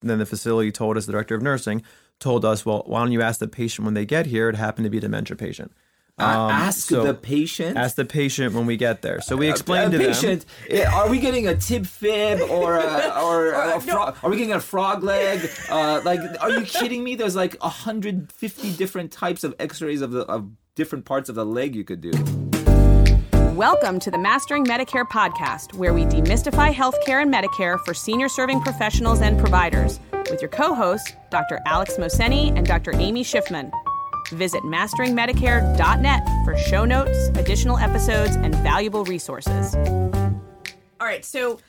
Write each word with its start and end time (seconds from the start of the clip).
And 0.00 0.08
then 0.10 0.18
the 0.18 0.26
facility 0.26 0.72
told 0.72 0.96
us, 0.96 1.06
the 1.06 1.12
director 1.12 1.34
of 1.34 1.42
nursing 1.42 1.82
told 2.18 2.44
us, 2.44 2.64
well, 2.66 2.82
why 2.86 3.00
don't 3.00 3.12
you 3.12 3.22
ask 3.22 3.40
the 3.40 3.48
patient 3.48 3.84
when 3.84 3.94
they 3.94 4.04
get 4.06 4.26
here? 4.26 4.48
It 4.48 4.56
happened 4.56 4.84
to 4.84 4.90
be 4.90 4.98
a 4.98 5.00
dementia 5.00 5.36
patient. 5.36 5.72
Uh, 6.18 6.48
ask 6.52 6.88
so- 6.88 7.02
the 7.02 7.14
patient. 7.14 7.78
Ask 7.78 7.96
the 7.96 8.04
patient 8.04 8.54
when 8.54 8.66
we 8.66 8.76
get 8.76 9.00
there. 9.00 9.22
So 9.22 9.36
we 9.36 9.48
Uh, 9.48 9.52
explained 9.52 9.94
uh, 9.94 9.98
to 9.98 10.04
patient, 10.06 10.44
eh, 10.68 10.84
Are 10.84 11.08
we 11.08 11.18
getting 11.18 11.46
a 11.48 11.54
tib 11.56 11.86
fib 11.86 12.40
or 12.50 12.76
a, 12.76 13.14
or 13.24 13.52
a 13.52 13.80
fro- 13.80 14.14
are 14.22 14.28
we 14.30 14.36
getting 14.36 14.52
a 14.52 14.60
frog 14.60 15.02
leg? 15.02 15.48
Uh, 15.70 16.02
like, 16.04 16.20
are 16.42 16.50
you 16.50 16.62
kidding 16.62 17.02
me? 17.02 17.14
There's 17.14 17.36
like 17.36 17.56
150 17.62 18.72
different 18.72 19.12
types 19.12 19.44
of 19.44 19.54
X-rays 19.58 20.02
of 20.02 20.10
the 20.12 20.20
of 20.26 20.50
different 20.74 21.06
parts 21.06 21.28
of 21.30 21.34
the 21.36 21.44
leg 21.46 21.74
you 21.74 21.84
could 21.84 22.02
do. 22.02 22.10
Welcome 23.60 24.00
to 24.00 24.10
the 24.10 24.16
Mastering 24.16 24.64
Medicare 24.64 25.06
podcast, 25.06 25.74
where 25.74 25.92
we 25.92 26.06
demystify 26.06 26.72
healthcare 26.72 27.20
and 27.20 27.30
Medicare 27.30 27.78
for 27.84 27.92
senior 27.92 28.26
serving 28.26 28.62
professionals 28.62 29.20
and 29.20 29.38
providers, 29.38 30.00
with 30.30 30.40
your 30.40 30.48
co 30.48 30.72
hosts, 30.72 31.12
Dr. 31.28 31.60
Alex 31.66 31.98
Mohseni 31.98 32.56
and 32.56 32.66
Dr. 32.66 32.94
Amy 32.94 33.22
Schiffman. 33.22 33.70
Visit 34.30 34.62
masteringmedicare.net 34.62 36.26
for 36.46 36.56
show 36.56 36.86
notes, 36.86 37.28
additional 37.34 37.76
episodes, 37.76 38.34
and 38.36 38.54
valuable 38.54 39.04
resources. 39.04 39.74
All 39.74 41.06
right, 41.06 41.22
so 41.22 41.60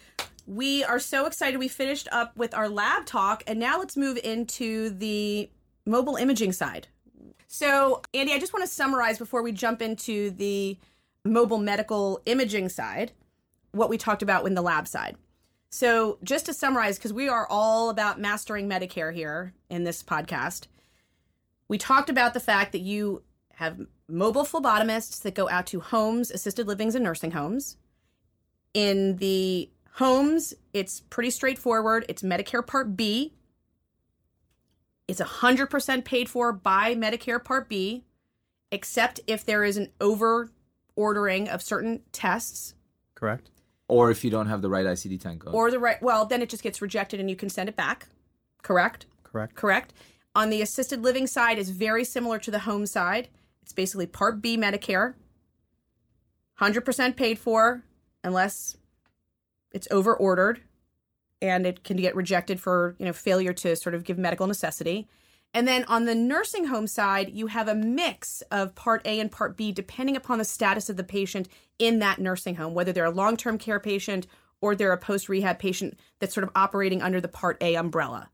we 0.47 0.85
are 0.85 0.97
so 0.97 1.25
excited. 1.25 1.59
We 1.59 1.67
finished 1.67 2.07
up 2.13 2.37
with 2.37 2.53
our 2.53 2.69
lab 2.69 3.05
talk, 3.05 3.43
and 3.47 3.59
now 3.59 3.79
let's 3.79 3.97
move 3.97 4.17
into 4.23 4.91
the 4.91 5.49
mobile 5.85 6.15
imaging 6.15 6.53
side. 6.53 6.87
So, 7.47 8.01
Andy, 8.13 8.31
I 8.31 8.39
just 8.39 8.53
want 8.53 8.63
to 8.63 8.71
summarize 8.71 9.17
before 9.17 9.43
we 9.43 9.51
jump 9.51 9.81
into 9.81 10.31
the 10.31 10.77
mobile 11.25 11.57
medical 11.59 12.21
imaging 12.25 12.69
side 12.69 13.11
what 13.71 13.89
we 13.89 13.97
talked 13.97 14.21
about 14.21 14.45
in 14.45 14.53
the 14.53 14.61
lab 14.61 14.87
side. 14.87 15.15
So, 15.69 16.17
just 16.23 16.47
to 16.47 16.53
summarize, 16.53 16.97
because 16.97 17.13
we 17.13 17.29
are 17.29 17.47
all 17.49 17.89
about 17.89 18.19
mastering 18.19 18.67
Medicare 18.67 19.13
here 19.13 19.53
in 19.69 19.85
this 19.85 20.03
podcast, 20.03 20.67
we 21.69 21.77
talked 21.77 22.09
about 22.09 22.33
the 22.33 22.41
fact 22.41 22.73
that 22.73 22.81
you 22.81 23.23
have 23.53 23.79
mobile 24.09 24.43
phlebotomists 24.43 25.21
that 25.21 25.35
go 25.35 25.47
out 25.47 25.67
to 25.67 25.79
homes, 25.79 26.29
assisted 26.29 26.67
livings, 26.67 26.95
and 26.95 27.05
nursing 27.05 27.31
homes. 27.31 27.77
In 28.73 29.15
the 29.17 29.69
homes, 29.93 30.53
it's 30.73 30.99
pretty 30.99 31.29
straightforward. 31.29 32.05
It's 32.09 32.21
Medicare 32.21 32.65
Part 32.65 32.97
B. 32.97 33.33
It's 35.07 35.21
100% 35.21 36.03
paid 36.03 36.29
for 36.29 36.51
by 36.51 36.95
Medicare 36.95 37.43
Part 37.43 37.69
B, 37.69 38.03
except 38.71 39.21
if 39.27 39.45
there 39.45 39.63
is 39.63 39.77
an 39.77 39.89
over 40.01 40.49
ordering 41.01 41.49
of 41.49 41.61
certain 41.61 42.01
tests 42.11 42.75
Correct. 43.21 43.51
Or 43.87 44.09
if 44.09 44.23
you 44.23 44.31
don't 44.31 44.47
have 44.47 44.63
the 44.63 44.69
right 44.69 44.85
ICD-10 44.85 45.39
code. 45.39 45.53
or 45.53 45.69
the 45.69 45.77
right, 45.77 46.01
well, 46.01 46.25
then 46.25 46.41
it 46.41 46.49
just 46.49 46.63
gets 46.63 46.81
rejected 46.81 47.19
and 47.19 47.29
you 47.29 47.35
can 47.35 47.49
send 47.49 47.69
it 47.69 47.75
back. 47.75 48.07
Correct? 48.63 49.05
Correct. 49.21 49.55
Correct. 49.55 49.93
On 50.33 50.49
the 50.49 50.61
assisted 50.61 51.03
living 51.03 51.27
side 51.27 51.59
is 51.59 51.69
very 51.69 52.03
similar 52.03 52.39
to 52.39 52.49
the 52.49 52.59
home 52.59 52.87
side. 52.87 53.27
It's 53.61 53.73
basically 53.73 54.07
Part 54.07 54.41
B 54.41 54.57
Medicare, 54.57 55.13
100% 56.59 57.15
paid 57.15 57.37
for 57.37 57.83
unless 58.23 58.75
it's 59.71 59.87
over 59.91 60.15
ordered 60.15 60.61
and 61.39 61.67
it 61.67 61.83
can 61.83 61.97
get 61.97 62.15
rejected 62.15 62.59
for, 62.59 62.95
you 62.97 63.05
know, 63.05 63.13
failure 63.13 63.53
to 63.53 63.75
sort 63.75 63.93
of 63.93 64.03
give 64.03 64.17
medical 64.17 64.47
necessity. 64.47 65.07
And 65.53 65.67
then 65.67 65.83
on 65.85 66.05
the 66.05 66.15
nursing 66.15 66.65
home 66.65 66.87
side, 66.87 67.31
you 67.33 67.47
have 67.47 67.67
a 67.67 67.75
mix 67.75 68.41
of 68.51 68.73
Part 68.75 69.01
A 69.05 69.19
and 69.19 69.31
Part 69.31 69.57
B 69.57 69.71
depending 69.71 70.15
upon 70.15 70.37
the 70.37 70.45
status 70.45 70.89
of 70.89 70.97
the 70.97 71.03
patient 71.03 71.49
in 71.77 71.99
that 71.99 72.19
nursing 72.19 72.55
home, 72.55 72.73
whether 72.73 72.93
they're 72.93 73.05
a 73.05 73.11
long 73.11 73.35
term 73.35 73.57
care 73.57 73.79
patient 73.79 74.27
or 74.61 74.75
they're 74.75 74.93
a 74.93 74.97
post 74.97 75.27
rehab 75.27 75.59
patient 75.59 75.99
that's 76.19 76.33
sort 76.33 76.43
of 76.45 76.51
operating 76.55 77.01
under 77.01 77.19
the 77.19 77.27
Part 77.27 77.57
A 77.61 77.75
umbrella. 77.75 78.29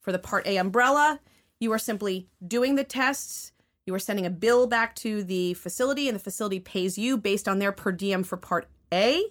For 0.00 0.10
the 0.10 0.18
Part 0.18 0.46
A 0.46 0.56
umbrella, 0.56 1.20
you 1.60 1.72
are 1.72 1.78
simply 1.78 2.28
doing 2.46 2.74
the 2.74 2.84
tests, 2.84 3.52
you 3.84 3.94
are 3.94 4.00
sending 4.00 4.26
a 4.26 4.30
bill 4.30 4.66
back 4.66 4.96
to 4.96 5.22
the 5.22 5.54
facility, 5.54 6.08
and 6.08 6.16
the 6.16 6.22
facility 6.22 6.58
pays 6.58 6.98
you 6.98 7.16
based 7.16 7.46
on 7.46 7.60
their 7.60 7.72
per 7.72 7.92
diem 7.92 8.24
for 8.24 8.36
Part 8.36 8.68
A. 8.92 9.22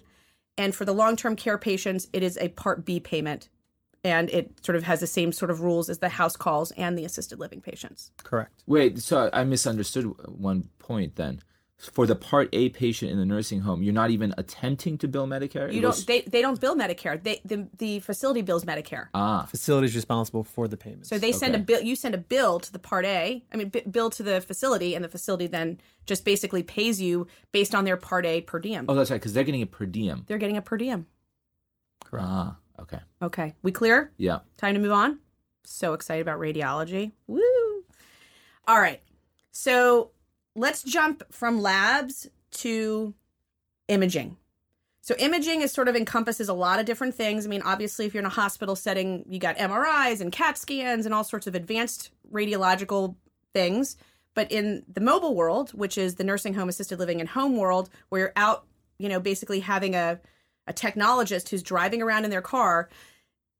And 0.56 0.74
for 0.74 0.86
the 0.86 0.94
long 0.94 1.16
term 1.16 1.36
care 1.36 1.58
patients, 1.58 2.08
it 2.14 2.22
is 2.22 2.38
a 2.38 2.48
Part 2.48 2.86
B 2.86 2.98
payment. 2.98 3.50
And 4.06 4.30
it 4.30 4.64
sort 4.64 4.76
of 4.76 4.84
has 4.84 5.00
the 5.00 5.06
same 5.06 5.32
sort 5.32 5.50
of 5.50 5.60
rules 5.60 5.90
as 5.90 5.98
the 5.98 6.08
house 6.10 6.36
calls 6.36 6.70
and 6.72 6.96
the 6.96 7.04
assisted 7.04 7.40
living 7.40 7.60
patients. 7.60 8.12
Correct. 8.22 8.62
Wait, 8.66 8.98
so 9.00 9.28
I 9.32 9.42
misunderstood 9.44 10.04
one 10.28 10.68
point 10.78 11.16
then. 11.16 11.40
For 11.78 12.06
the 12.06 12.16
Part 12.16 12.48
A 12.54 12.70
patient 12.70 13.10
in 13.12 13.18
the 13.18 13.26
nursing 13.26 13.60
home, 13.60 13.82
you're 13.82 13.92
not 13.92 14.08
even 14.10 14.32
attempting 14.38 14.96
to 14.98 15.08
bill 15.08 15.26
Medicare? 15.26 15.70
You 15.70 15.80
It 15.80 15.82
don't. 15.82 16.06
They, 16.06 16.20
they 16.22 16.40
don't 16.40 16.58
bill 16.58 16.74
Medicare. 16.74 17.22
They 17.22 17.42
the, 17.44 17.68
the 17.76 18.00
facility 18.00 18.40
bills 18.40 18.64
Medicare. 18.64 19.08
ah, 19.12 19.44
Facility 19.44 19.84
is 19.86 19.94
responsible 19.94 20.42
for 20.42 20.68
the 20.68 20.78
payments. 20.78 21.10
So 21.10 21.18
they 21.18 21.32
send 21.32 21.54
a 21.54 21.58
bill. 21.58 21.82
You 21.82 21.94
send 21.94 22.14
a 22.14 22.18
bill 22.34 22.60
to 22.60 22.72
the 22.72 22.78
Part 22.78 23.04
A. 23.04 23.44
I 23.52 23.56
mean, 23.58 23.68
b- 23.68 23.82
bill 23.90 24.08
to 24.08 24.22
the 24.22 24.40
facility, 24.40 24.94
and 24.94 25.04
the 25.04 25.08
facility 25.10 25.48
then 25.48 25.78
just 26.06 26.24
basically 26.24 26.62
pays 26.62 26.98
you 26.98 27.26
based 27.52 27.74
on 27.74 27.84
their 27.84 27.98
Part 27.98 28.24
A 28.24 28.40
per 28.40 28.58
diem. 28.58 28.86
oh, 28.88 28.94
that's 28.94 29.10
right, 29.10 29.20
because 29.20 29.34
they're 29.34 29.44
getting 29.44 29.60
a 29.62 29.66
per 29.66 29.84
diem. 29.84 30.24
They're 30.28 30.38
getting 30.38 30.56
a 30.56 30.62
per 30.62 30.78
diem. 30.78 31.06
Correct. 32.04 32.26
Ah, 32.26 32.56
okay. 32.80 32.98
Okay, 33.22 33.54
we 33.62 33.72
clear? 33.72 34.12
Yeah. 34.16 34.40
Time 34.56 34.74
to 34.74 34.80
move 34.80 34.92
on. 34.92 35.18
So 35.64 35.94
excited 35.94 36.22
about 36.22 36.38
radiology. 36.38 37.12
Woo! 37.26 37.42
All 38.68 38.78
right. 38.78 39.00
So 39.52 40.10
let's 40.54 40.82
jump 40.82 41.22
from 41.32 41.60
labs 41.60 42.28
to 42.52 43.14
imaging. 43.88 44.36
So 45.02 45.14
imaging 45.18 45.62
is 45.62 45.70
sort 45.70 45.86
of 45.86 45.94
encompasses 45.94 46.48
a 46.48 46.52
lot 46.52 46.80
of 46.80 46.86
different 46.86 47.14
things. 47.14 47.46
I 47.46 47.48
mean, 47.48 47.62
obviously, 47.62 48.06
if 48.06 48.14
you're 48.14 48.22
in 48.22 48.26
a 48.26 48.28
hospital 48.28 48.74
setting, 48.74 49.24
you 49.28 49.38
got 49.38 49.56
MRIs 49.56 50.20
and 50.20 50.32
CAT 50.32 50.58
scans 50.58 51.06
and 51.06 51.14
all 51.14 51.22
sorts 51.22 51.46
of 51.46 51.54
advanced 51.54 52.10
radiological 52.32 53.14
things. 53.52 53.96
But 54.34 54.50
in 54.50 54.82
the 54.92 55.00
mobile 55.00 55.36
world, 55.36 55.70
which 55.70 55.96
is 55.96 56.16
the 56.16 56.24
nursing 56.24 56.54
home, 56.54 56.68
assisted 56.68 56.98
living, 56.98 57.20
and 57.20 57.28
home 57.28 57.56
world, 57.56 57.88
where 58.08 58.20
you're 58.20 58.32
out, 58.34 58.66
you 58.98 59.08
know, 59.08 59.20
basically 59.20 59.60
having 59.60 59.94
a, 59.94 60.20
a 60.66 60.72
technologist 60.72 61.48
who's 61.48 61.62
driving 61.62 62.02
around 62.02 62.24
in 62.24 62.30
their 62.30 62.42
car. 62.42 62.88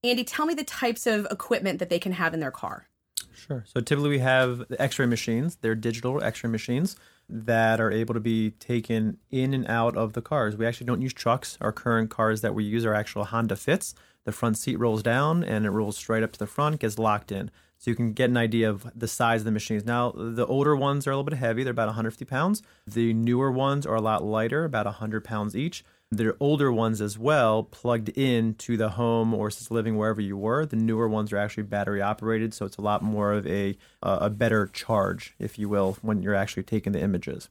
Andy, 0.05 0.25
tell 0.25 0.47
me 0.47 0.55
the 0.55 0.65
types 0.65 1.06
of 1.06 1.27
equipment 1.31 1.78
that 1.78 1.91
they 1.91 1.99
can 1.99 2.12
have 2.12 2.34
in 2.34 2.41
their 2.41 2.50
car. 2.50 2.89
Sure. 3.34 3.65
So 3.67 3.81
typically 3.81 4.11
we 4.11 4.19
have 4.21 4.67
the 4.69 4.81
X-ray 4.81 5.06
machines. 5.06 5.56
They're 5.61 5.75
digital 5.75 6.22
X-ray 6.22 6.50
machines 6.50 6.97
that 7.28 7.81
are 7.81 7.91
able 7.91 8.15
to 8.15 8.21
be 8.21 8.53
taken 8.53 9.19
in 9.31 9.53
and 9.53 9.67
out 9.69 9.97
of 9.97 10.12
the 10.15 10.22
cars. 10.22 10.56
We 10.56 10.67
actually 10.67 10.87
don't 10.87 11.03
use 11.03 11.12
trucks. 11.12 11.59
Our 11.61 11.72
current 11.72 12.11
cars 12.11 12.41
that 12.41 12.55
we 12.55 12.65
use 12.65 12.84
are 12.84 12.94
actual 12.94 13.25
Honda 13.25 13.56
Fits. 13.56 13.94
The 14.25 14.33
front 14.33 14.59
seat 14.59 14.78
rolls 14.78 15.03
down 15.03 15.44
and 15.44 15.67
it 15.67 15.71
rolls 15.71 15.97
straight 15.97 16.23
up 16.23 16.33
to 16.33 16.38
the 16.38 16.47
front, 16.47 16.81
gets 16.81 16.99
locked 16.99 17.31
in. 17.31 17.50
So 17.78 17.91
you 17.91 17.97
can 17.97 18.12
get 18.12 18.31
an 18.31 18.37
idea 18.38 18.71
of 18.71 18.91
the 18.94 19.09
size 19.09 19.43
of 19.43 19.44
the 19.44 19.50
machines. 19.50 19.84
Now, 19.84 20.12
the 20.17 20.47
older 20.47 20.75
ones 20.75 21.06
are 21.06 21.11
a 21.11 21.15
little 21.15 21.25
bit 21.25 21.38
heavy. 21.38 21.62
They're 21.62 21.73
about 21.73 21.88
150 21.88 22.25
pounds. 22.25 22.62
The 22.87 23.12
newer 23.12 23.50
ones 23.50 23.84
are 23.84 23.94
a 23.94 24.00
lot 24.00 24.25
lighter, 24.25 24.65
about 24.65 24.87
100 24.87 25.25
pounds 25.25 25.55
each. 25.55 25.84
The 26.12 26.37
older 26.39 26.72
ones 26.72 27.00
as 27.00 27.19
well, 27.19 27.65
plugged 27.65 28.11
in 28.11 28.55
to 28.55 28.77
the 28.77 28.91
home 28.91 29.34
or 29.34 29.49
assisted 29.49 29.75
living 29.75 29.97
wherever 29.97 30.21
you 30.21 30.37
were. 30.37 30.65
The 30.65 30.77
newer 30.77 31.09
ones 31.09 31.33
are 31.33 31.37
actually 31.37 31.65
battery 31.65 32.00
operated, 32.00 32.55
so 32.55 32.65
it's 32.65 32.77
a 32.77 32.83
lot 32.83 33.03
more 33.03 33.33
of 33.33 33.47
a 33.47 33.77
a 34.03 34.31
better 34.31 34.69
charge, 34.69 35.34
if 35.41 35.59
you 35.59 35.69
will, 35.69 35.99
when 36.03 36.22
you're 36.22 36.34
actually 36.34 36.62
taking 36.62 36.93
the 36.93 37.00
images. 37.00 37.49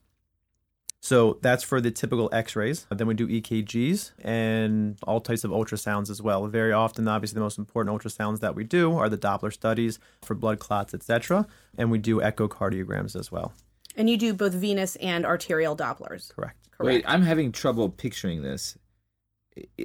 So 1.01 1.37
that's 1.43 1.63
for 1.63 1.81
the 1.81 1.91
typical 1.91 2.29
X-rays. 2.31 2.87
Then 2.89 3.05
we 3.05 3.13
do 3.13 3.27
EKGs 3.27 4.13
and 4.23 4.97
all 5.03 5.21
types 5.21 5.43
of 5.43 5.51
ultrasounds 5.51 6.09
as 6.09 6.19
well. 6.19 6.47
Very 6.47 6.71
often, 6.71 7.07
obviously, 7.07 7.35
the 7.35 7.41
most 7.41 7.59
important 7.59 7.95
ultrasounds 7.95 8.39
that 8.39 8.55
we 8.55 8.63
do 8.63 8.97
are 8.97 9.07
the 9.07 9.17
Doppler 9.17 9.53
studies 9.53 9.99
for 10.23 10.33
blood 10.33 10.57
clots, 10.57 10.95
etc. 10.95 11.45
And 11.77 11.91
we 11.91 11.99
do 11.99 12.21
echocardiograms 12.21 13.15
as 13.15 13.31
well. 13.31 13.53
And 13.95 14.09
you 14.09 14.17
do 14.17 14.33
both 14.33 14.53
venous 14.53 14.95
and 14.97 15.25
arterial 15.25 15.75
Dopplers. 15.75 16.33
Correct. 16.35 16.69
Correct. 16.71 16.85
Wait, 16.85 17.03
I'm 17.07 17.21
having 17.21 17.51
trouble 17.51 17.89
picturing 17.89 18.41
this. 18.41 18.77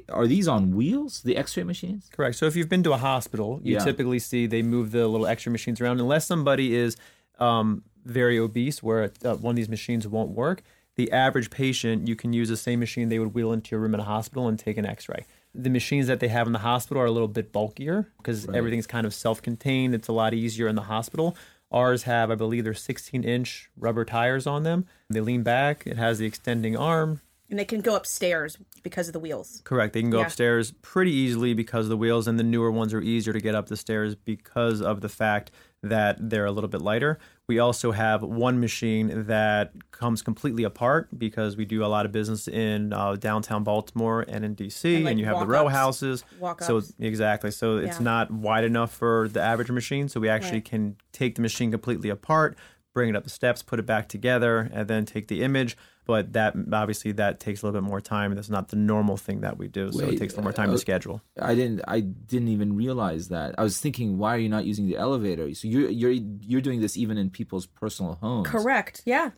Are 0.09 0.27
these 0.27 0.49
on 0.49 0.75
wheels, 0.75 1.21
the 1.21 1.37
X-ray 1.37 1.63
machines? 1.63 2.09
Correct. 2.11 2.35
So 2.35 2.45
if 2.45 2.57
you've 2.57 2.67
been 2.67 2.83
to 2.83 2.91
a 2.91 2.97
hospital, 2.97 3.61
you 3.63 3.75
Yeah. 3.75 3.83
typically 3.85 4.19
see 4.19 4.45
they 4.45 4.61
move 4.61 4.91
the 4.91 5.07
little 5.07 5.25
X-ray 5.25 5.51
machines 5.51 5.79
around, 5.79 6.01
unless 6.01 6.25
somebody 6.27 6.75
is 6.75 6.97
um, 7.39 7.83
very 8.05 8.37
obese, 8.37 8.83
where 8.83 9.11
uh, 9.23 9.35
one 9.37 9.51
of 9.53 9.55
these 9.55 9.69
machines 9.69 10.05
won't 10.07 10.31
work. 10.31 10.61
The 10.95 11.11
average 11.13 11.49
patient, 11.49 12.07
you 12.07 12.15
can 12.17 12.33
use 12.33 12.49
the 12.49 12.57
same 12.57 12.79
machine 12.81 13.07
they 13.09 13.17
would 13.17 13.33
wheel 13.33 13.53
into 13.53 13.71
your 13.71 13.79
room 13.79 13.93
in 13.93 13.99
a 14.01 14.03
hospital 14.03 14.47
and 14.49 14.59
take 14.59 14.77
an 14.77 14.85
X-ray. 14.85 15.25
The 15.55 15.69
machines 15.69 16.07
that 16.07 16.19
they 16.19 16.27
have 16.27 16.45
in 16.47 16.53
the 16.53 16.59
hospital 16.59 17.01
are 17.01 17.05
a 17.05 17.11
little 17.11 17.27
bit 17.29 17.51
bulkier 17.53 18.09
because 18.17 18.45
Right. 18.45 18.57
everything's 18.57 18.85
kind 18.87 19.07
of 19.07 19.13
self-contained. 19.13 19.95
It's 19.95 20.09
a 20.09 20.13
lot 20.13 20.33
easier 20.33 20.67
in 20.67 20.75
the 20.75 20.83
hospital. 20.83 21.35
Ours 21.71 22.03
have, 22.03 22.29
I 22.31 22.35
believe, 22.35 22.63
they're 22.63 22.73
16-inch 22.73 23.69
rubber 23.77 24.05
tires 24.05 24.45
on 24.45 24.63
them. 24.63 24.85
They 25.09 25.21
lean 25.21 25.43
back. 25.43 25.83
It 25.87 25.97
has 25.97 26.17
the 26.19 26.25
extending 26.25 26.75
arm, 26.75 27.21
And 27.49 27.59
they 27.59 27.65
can 27.65 27.81
go 27.81 27.95
upstairs 27.95 28.57
because 28.83 29.07
of 29.09 29.13
the 29.13 29.19
wheels. 29.19 29.61
Correct. 29.65 29.93
They 29.93 30.01
can 30.01 30.09
go 30.09 30.19
Yeah. 30.19 30.25
upstairs 30.25 30.71
pretty 30.81 31.11
easily 31.11 31.53
because 31.53 31.85
of 31.85 31.89
the 31.89 31.97
wheels, 31.97 32.27
and 32.27 32.39
the 32.39 32.43
newer 32.43 32.71
ones 32.71 32.93
are 32.93 33.01
easier 33.01 33.33
to 33.33 33.41
get 33.41 33.55
up 33.55 33.67
the 33.67 33.75
stairs 33.77 34.15
because 34.15 34.81
of 34.81 35.01
the 35.01 35.09
fact 35.09 35.51
that 35.83 36.17
they're 36.29 36.45
a 36.45 36.51
little 36.51 36.69
bit 36.69 36.81
lighter. 36.81 37.19
We 37.51 37.59
also 37.59 37.91
have 37.91 38.23
one 38.23 38.61
machine 38.61 39.25
that 39.27 39.73
comes 39.91 40.21
completely 40.21 40.63
apart 40.63 41.09
because 41.19 41.57
we 41.57 41.65
do 41.65 41.83
a 41.83 41.87
lot 41.87 42.05
of 42.05 42.13
business 42.13 42.47
in 42.47 42.93
uh, 42.93 43.17
downtown 43.17 43.65
Baltimore 43.65 44.23
and 44.25 44.45
in 44.45 44.55
DC, 44.55 44.95
And, 44.99 45.05
and, 45.09 45.19
you 45.19 45.25
have 45.25 45.41
the 45.41 45.45
row 45.45 45.63
walk-ups. 45.63 45.75
houses. 45.75 46.19
So 46.21 46.35
Walk-ups. 46.39 46.93
exactly. 46.97 47.51
So 47.51 47.75
it's 47.75 47.99
not 47.99 48.31
wide 48.31 48.63
enough 48.63 48.93
for 48.93 49.27
the 49.27 49.41
average 49.41 49.69
machine. 49.69 50.07
So 50.07 50.21
we 50.21 50.29
actually 50.29 50.59
Right. 50.59 50.65
can 50.65 50.95
take 51.11 51.35
the 51.35 51.41
machine 51.41 51.71
completely 51.71 52.09
apart, 52.09 52.57
bring 52.93 53.09
it 53.09 53.17
up 53.17 53.25
the 53.25 53.29
steps, 53.29 53.61
put 53.61 53.79
it 53.79 53.85
back 53.85 54.07
together, 54.07 54.69
and 54.71 54.87
then 54.87 55.03
take 55.05 55.27
the 55.27 55.43
image. 55.43 55.75
But 56.11 56.33
that 56.33 56.53
obviously 56.73 57.11
that 57.13 57.39
takes 57.39 57.61
a 57.61 57.65
little 57.65 57.79
bit 57.81 57.87
more 57.89 58.01
time. 58.01 58.35
That's 58.35 58.49
not 58.49 58.67
the 58.67 58.75
normal 58.75 59.15
thing 59.17 59.41
that 59.41 59.57
we 59.57 59.67
do. 59.69 59.91
So 59.91 59.99
it 60.09 60.17
takes 60.19 60.33
a 60.33 60.35
little 60.37 60.43
more 60.43 60.53
time 60.61 60.69
uh, 60.69 60.73
to 60.73 60.77
schedule. 60.79 61.21
I 61.41 61.55
didn't. 61.55 61.81
I 61.87 62.01
didn't 62.01 62.49
even 62.49 62.75
realize 62.75 63.29
that. 63.29 63.55
I 63.57 63.63
was 63.63 63.79
thinking, 63.79 64.17
why 64.17 64.35
are 64.35 64.39
you 64.45 64.49
not 64.49 64.65
using 64.65 64.85
the 64.87 64.97
elevator? 64.97 65.53
So 65.53 65.67
you're 65.67 65.89
you're 65.89 66.11
you're 66.51 66.61
doing 66.67 66.81
this 66.81 66.97
even 66.97 67.17
in 67.17 67.29
people's 67.29 67.65
personal 67.65 68.13
homes. 68.21 68.47
Correct. 68.47 69.01
Yeah. 69.05 69.31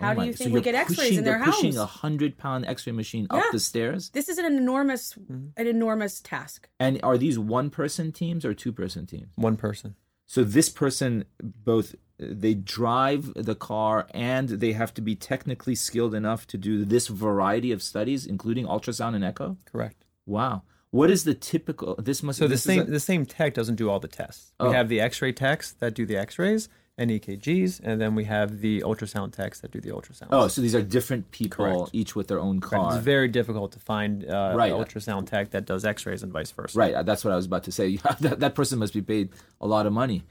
How 0.00 0.10
Oh 0.10 0.14
do 0.14 0.18
my- 0.18 0.24
you 0.26 0.32
so 0.32 0.38
think 0.44 0.50
we 0.54 0.58
you're 0.58 0.62
get 0.62 0.74
X-rays 0.76 0.98
pushing- 0.98 1.18
in 1.18 1.24
their 1.24 1.34
they're 1.38 1.44
house? 1.44 1.56
Pushing 1.56 1.76
a 1.76 1.84
hundred 1.84 2.38
pound 2.38 2.64
X-ray 2.64 2.92
machine 2.92 3.26
Yeah. 3.32 3.38
up 3.40 3.44
the 3.52 3.58
stairs. 3.58 4.10
This 4.10 4.28
is 4.28 4.38
an 4.38 4.46
enormous, 4.46 5.14
Mm-hmm. 5.14 5.46
an 5.60 5.66
enormous 5.66 6.20
task. 6.20 6.68
And 6.78 7.00
are 7.02 7.18
these 7.18 7.38
one 7.38 7.70
person 7.70 8.12
teams 8.12 8.44
or 8.44 8.54
two 8.54 8.72
person 8.72 9.04
teams? 9.06 9.32
One 9.34 9.56
person. 9.56 9.96
So 10.30 10.44
this 10.44 10.68
person 10.68 11.24
both 11.42 11.96
they 12.16 12.54
drive 12.54 13.34
the 13.34 13.56
car 13.56 14.06
and 14.14 14.48
they 14.48 14.74
have 14.74 14.94
to 14.94 15.00
be 15.00 15.16
technically 15.16 15.74
skilled 15.74 16.14
enough 16.14 16.46
to 16.48 16.56
do 16.56 16.84
this 16.84 17.08
variety 17.08 17.72
of 17.72 17.82
studies, 17.82 18.26
including 18.26 18.64
ultrasound 18.64 19.16
and 19.16 19.24
echo. 19.24 19.56
Correct. 19.64 20.04
Wow. 20.26 20.62
What 20.92 21.10
is 21.10 21.24
the 21.24 21.34
typical? 21.34 21.96
This 21.96 22.22
must. 22.22 22.38
So 22.38 22.46
the 22.46 22.58
same 22.58 22.82
a- 22.82 22.84
the 22.84 23.00
same 23.00 23.26
tech 23.26 23.54
doesn't 23.54 23.74
do 23.74 23.90
all 23.90 23.98
the 23.98 24.06
tests. 24.06 24.52
Oh. 24.60 24.68
We 24.68 24.76
have 24.76 24.88
the 24.88 25.00
X-ray 25.00 25.32
techs 25.32 25.72
that 25.80 25.94
do 25.94 26.06
the 26.06 26.16
X-rays 26.16 26.68
and 27.00 27.10
EKGs, 27.10 27.80
and 27.82 28.00
then 28.00 28.14
we 28.14 28.24
have 28.24 28.60
the 28.60 28.82
ultrasound 28.82 29.32
techs 29.32 29.60
that 29.60 29.70
do 29.72 29.80
the 29.80 29.88
ultrasound. 29.90 30.28
oh, 30.30 30.46
so 30.48 30.60
these 30.60 30.74
are 30.74 30.82
different 30.82 31.30
people, 31.30 31.64
Correct. 31.64 31.90
each 31.94 32.14
with 32.14 32.28
their 32.28 32.38
own 32.38 32.60
car. 32.60 32.94
It's 32.94 33.02
very 33.04 33.26
difficult 33.28 33.72
to 33.72 33.78
find 33.80 34.24
uh, 34.28 34.52
Right. 34.54 34.70
an 34.72 34.78
ultrasound 34.78 35.26
tech 35.26 35.50
that 35.52 35.64
does 35.64 35.84
X-rays 35.84 36.22
and 36.22 36.30
vice 36.32 36.50
versa. 36.50 36.78
Right, 36.78 37.04
that's 37.06 37.24
what 37.24 37.32
I 37.32 37.36
was 37.36 37.46
about 37.46 37.64
to 37.64 37.72
say. 37.72 37.96
that, 38.20 38.40
that 38.40 38.54
person 38.54 38.78
must 38.78 38.92
be 38.92 39.02
paid 39.02 39.30
a 39.60 39.66
lot 39.66 39.86
of 39.86 39.92
money 39.92 40.24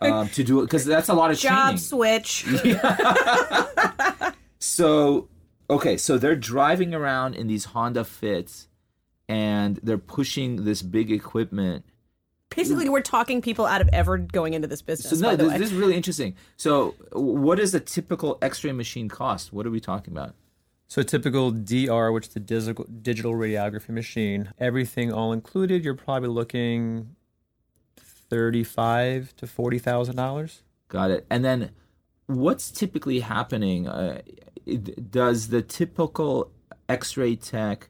um, 0.00 0.28
to 0.30 0.42
do 0.42 0.60
it 0.60 0.64
because 0.64 0.84
that's 0.84 1.10
a 1.10 1.14
lot 1.14 1.30
of 1.30 1.38
Job 1.38 1.76
training. 1.76 1.78
switch. 1.78 2.46
So, 4.58 5.28
okay, 5.68 5.96
so 5.98 6.16
they're 6.16 6.34
driving 6.36 6.94
around 6.94 7.34
in 7.34 7.48
these 7.48 7.66
Honda 7.66 8.02
Fits, 8.02 8.66
and 9.28 9.78
they're 9.82 9.98
pushing 9.98 10.64
this 10.64 10.80
big 10.80 11.12
equipment. 11.12 11.84
Basically, 12.56 12.88
we're 12.88 13.00
talking 13.00 13.42
people 13.42 13.66
out 13.66 13.80
of 13.80 13.88
ever 13.92 14.18
going 14.18 14.54
into 14.54 14.68
this 14.68 14.82
business. 14.82 15.10
So 15.10 15.16
no, 15.22 15.30
by 15.30 15.36
the 15.36 15.44
this, 15.44 15.52
way. 15.52 15.58
this 15.58 15.72
is 15.72 15.74
really 15.74 15.96
interesting. 15.96 16.34
So, 16.56 16.94
w- 17.12 17.38
what 17.38 17.58
does 17.58 17.74
a 17.74 17.80
typical 17.80 18.38
X-ray 18.42 18.72
machine 18.72 19.08
cost? 19.08 19.52
What 19.52 19.66
are 19.66 19.70
we 19.70 19.80
talking 19.80 20.12
about? 20.12 20.34
So 20.86 21.00
a 21.00 21.04
typical 21.04 21.50
DR, 21.50 22.12
which 22.12 22.28
is 22.28 22.34
the 22.34 22.40
digital 22.40 22.84
digital 22.84 23.32
radiography 23.32 23.88
machine, 23.88 24.52
everything 24.58 25.12
all 25.12 25.32
included, 25.32 25.84
you're 25.84 25.94
probably 25.94 26.28
looking 26.28 27.16
thirty-five 27.96 29.34
to 29.36 29.46
forty 29.46 29.78
thousand 29.78 30.16
dollars. 30.16 30.62
Got 30.88 31.10
it. 31.10 31.26
And 31.30 31.44
then, 31.44 31.70
what's 32.26 32.70
typically 32.70 33.20
happening? 33.20 33.88
Uh, 33.88 34.20
does 35.10 35.48
the 35.48 35.62
typical 35.62 36.50
X-ray 36.88 37.36
tech 37.36 37.88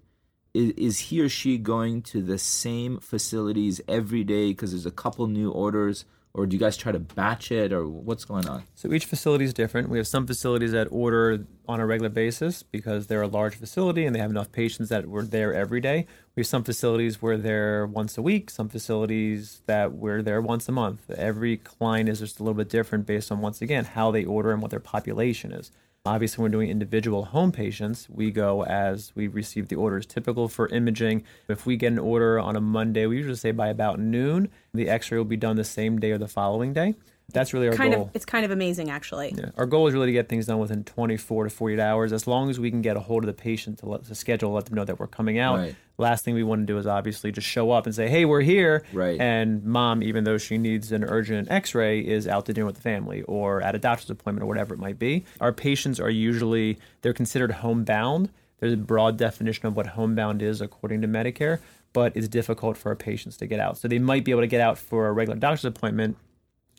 is, 0.54 0.98
he 0.98 1.20
or 1.20 1.28
she 1.28 1.58
going 1.58 2.00
to 2.02 2.22
the 2.22 2.38
same 2.38 2.98
facilities 3.00 3.80
every 3.88 4.24
day 4.24 4.50
because 4.50 4.70
there's 4.70 4.86
a 4.86 4.90
couple 4.90 5.26
new 5.26 5.50
orders, 5.50 6.04
or 6.32 6.46
do 6.46 6.56
you 6.56 6.60
guys 6.60 6.76
try 6.76 6.92
to 6.92 6.98
batch 6.98 7.52
it, 7.52 7.72
or 7.72 7.86
what's 7.86 8.24
going 8.24 8.48
on? 8.48 8.62
So 8.74 8.92
each 8.92 9.04
facility 9.04 9.44
is 9.44 9.52
different. 9.52 9.88
We 9.88 9.98
have 9.98 10.06
some 10.06 10.26
facilities 10.26 10.72
that 10.72 10.88
order 10.90 11.44
on 11.68 11.80
a 11.80 11.86
regular 11.86 12.08
basis 12.08 12.62
because 12.62 13.06
they're 13.06 13.22
a 13.22 13.28
large 13.28 13.56
facility 13.56 14.04
and 14.04 14.14
they 14.14 14.20
have 14.20 14.30
enough 14.30 14.52
patients 14.52 14.88
that 14.88 15.06
we're 15.06 15.22
there 15.22 15.54
every 15.54 15.80
day. 15.80 16.06
We 16.34 16.40
have 16.40 16.46
some 16.48 16.64
facilities 16.64 17.22
where 17.22 17.36
they're 17.36 17.86
once 17.86 18.18
a 18.18 18.22
week, 18.22 18.50
some 18.50 18.68
facilities 18.68 19.62
that 19.66 19.92
we're 19.92 20.22
there 20.22 20.40
once 20.40 20.68
a 20.68 20.72
month. 20.72 21.08
Every 21.10 21.56
client 21.56 22.08
is 22.08 22.20
just 22.20 22.40
a 22.40 22.42
little 22.42 22.54
bit 22.54 22.68
different 22.68 23.06
based 23.06 23.30
on, 23.30 23.40
once 23.40 23.62
again, 23.62 23.84
how 23.84 24.10
they 24.10 24.24
order 24.24 24.52
and 24.52 24.60
what 24.60 24.70
their 24.70 24.80
population 24.80 25.52
is. 25.52 25.70
Obviously, 26.06 26.42
when 26.42 26.52
we're 26.52 26.58
doing 26.58 26.68
individual 26.68 27.24
home 27.24 27.50
patients, 27.50 28.10
we 28.10 28.30
go 28.30 28.62
as 28.62 29.10
we 29.14 29.26
receive 29.26 29.68
the 29.68 29.76
orders. 29.76 30.04
Typical 30.04 30.48
for 30.48 30.68
imaging, 30.68 31.22
if 31.48 31.64
we 31.64 31.78
get 31.78 31.92
an 31.92 31.98
order 31.98 32.38
on 32.38 32.56
a 32.56 32.60
Monday, 32.60 33.06
we 33.06 33.16
usually 33.16 33.36
say 33.36 33.52
by 33.52 33.68
about 33.68 33.98
noon, 33.98 34.50
the 34.74 34.90
x 34.90 35.10
ray 35.10 35.16
will 35.16 35.24
be 35.24 35.38
done 35.38 35.56
the 35.56 35.64
same 35.64 35.98
day 35.98 36.10
or 36.10 36.18
the 36.18 36.28
following 36.28 36.74
day. 36.74 36.94
That's 37.32 37.52
really 37.54 37.68
our 37.68 37.74
kind 37.74 37.94
goal. 37.94 38.04
of 38.04 38.10
it's 38.14 38.24
kind 38.24 38.44
of 38.44 38.50
amazing 38.50 38.90
actually. 38.90 39.34
Yeah. 39.36 39.50
Our 39.56 39.66
goal 39.66 39.86
is 39.86 39.94
really 39.94 40.06
to 40.06 40.12
get 40.12 40.28
things 40.28 40.46
done 40.46 40.58
within 40.58 40.84
24 40.84 41.44
to 41.44 41.50
48 41.50 41.80
hours, 41.80 42.12
as 42.12 42.26
long 42.26 42.50
as 42.50 42.60
we 42.60 42.70
can 42.70 42.82
get 42.82 42.96
a 42.96 43.00
hold 43.00 43.24
of 43.24 43.26
the 43.26 43.32
patient 43.32 43.78
to, 43.78 43.86
let, 43.86 44.04
to 44.04 44.14
schedule, 44.14 44.52
let 44.52 44.66
them 44.66 44.74
know 44.74 44.84
that 44.84 45.00
we're 45.00 45.06
coming 45.06 45.38
out. 45.38 45.58
Right. 45.58 45.76
Last 45.96 46.24
thing 46.24 46.34
we 46.34 46.42
want 46.42 46.62
to 46.62 46.66
do 46.66 46.76
is 46.78 46.86
obviously 46.86 47.32
just 47.32 47.46
show 47.46 47.70
up 47.70 47.86
and 47.86 47.94
say, 47.94 48.08
"Hey, 48.08 48.24
we're 48.24 48.40
here." 48.40 48.84
Right. 48.92 49.20
And 49.20 49.64
mom, 49.64 50.02
even 50.02 50.24
though 50.24 50.38
she 50.38 50.58
needs 50.58 50.90
an 50.92 51.04
urgent 51.04 51.50
X-ray, 51.50 52.00
is 52.00 52.26
out 52.26 52.46
to 52.46 52.52
dinner 52.52 52.66
with 52.66 52.76
the 52.76 52.82
family 52.82 53.22
or 53.22 53.62
at 53.62 53.74
a 53.74 53.78
doctor's 53.78 54.10
appointment 54.10 54.42
or 54.42 54.46
whatever 54.46 54.74
it 54.74 54.80
might 54.80 54.98
be. 54.98 55.24
Our 55.40 55.52
patients 55.52 56.00
are 56.00 56.10
usually 56.10 56.78
they're 57.02 57.12
considered 57.12 57.52
homebound. 57.52 58.30
There's 58.58 58.72
a 58.72 58.76
broad 58.76 59.16
definition 59.18 59.66
of 59.66 59.76
what 59.76 59.86
homebound 59.88 60.42
is 60.42 60.60
according 60.60 61.02
to 61.02 61.08
Medicare, 61.08 61.60
but 61.92 62.16
it's 62.16 62.28
difficult 62.28 62.76
for 62.76 62.88
our 62.88 62.96
patients 62.96 63.36
to 63.38 63.46
get 63.46 63.60
out. 63.60 63.78
So 63.78 63.88
they 63.88 63.98
might 63.98 64.24
be 64.24 64.30
able 64.32 64.40
to 64.42 64.46
get 64.48 64.60
out 64.60 64.78
for 64.78 65.06
a 65.06 65.12
regular 65.12 65.38
doctor's 65.38 65.64
appointment, 65.64 66.16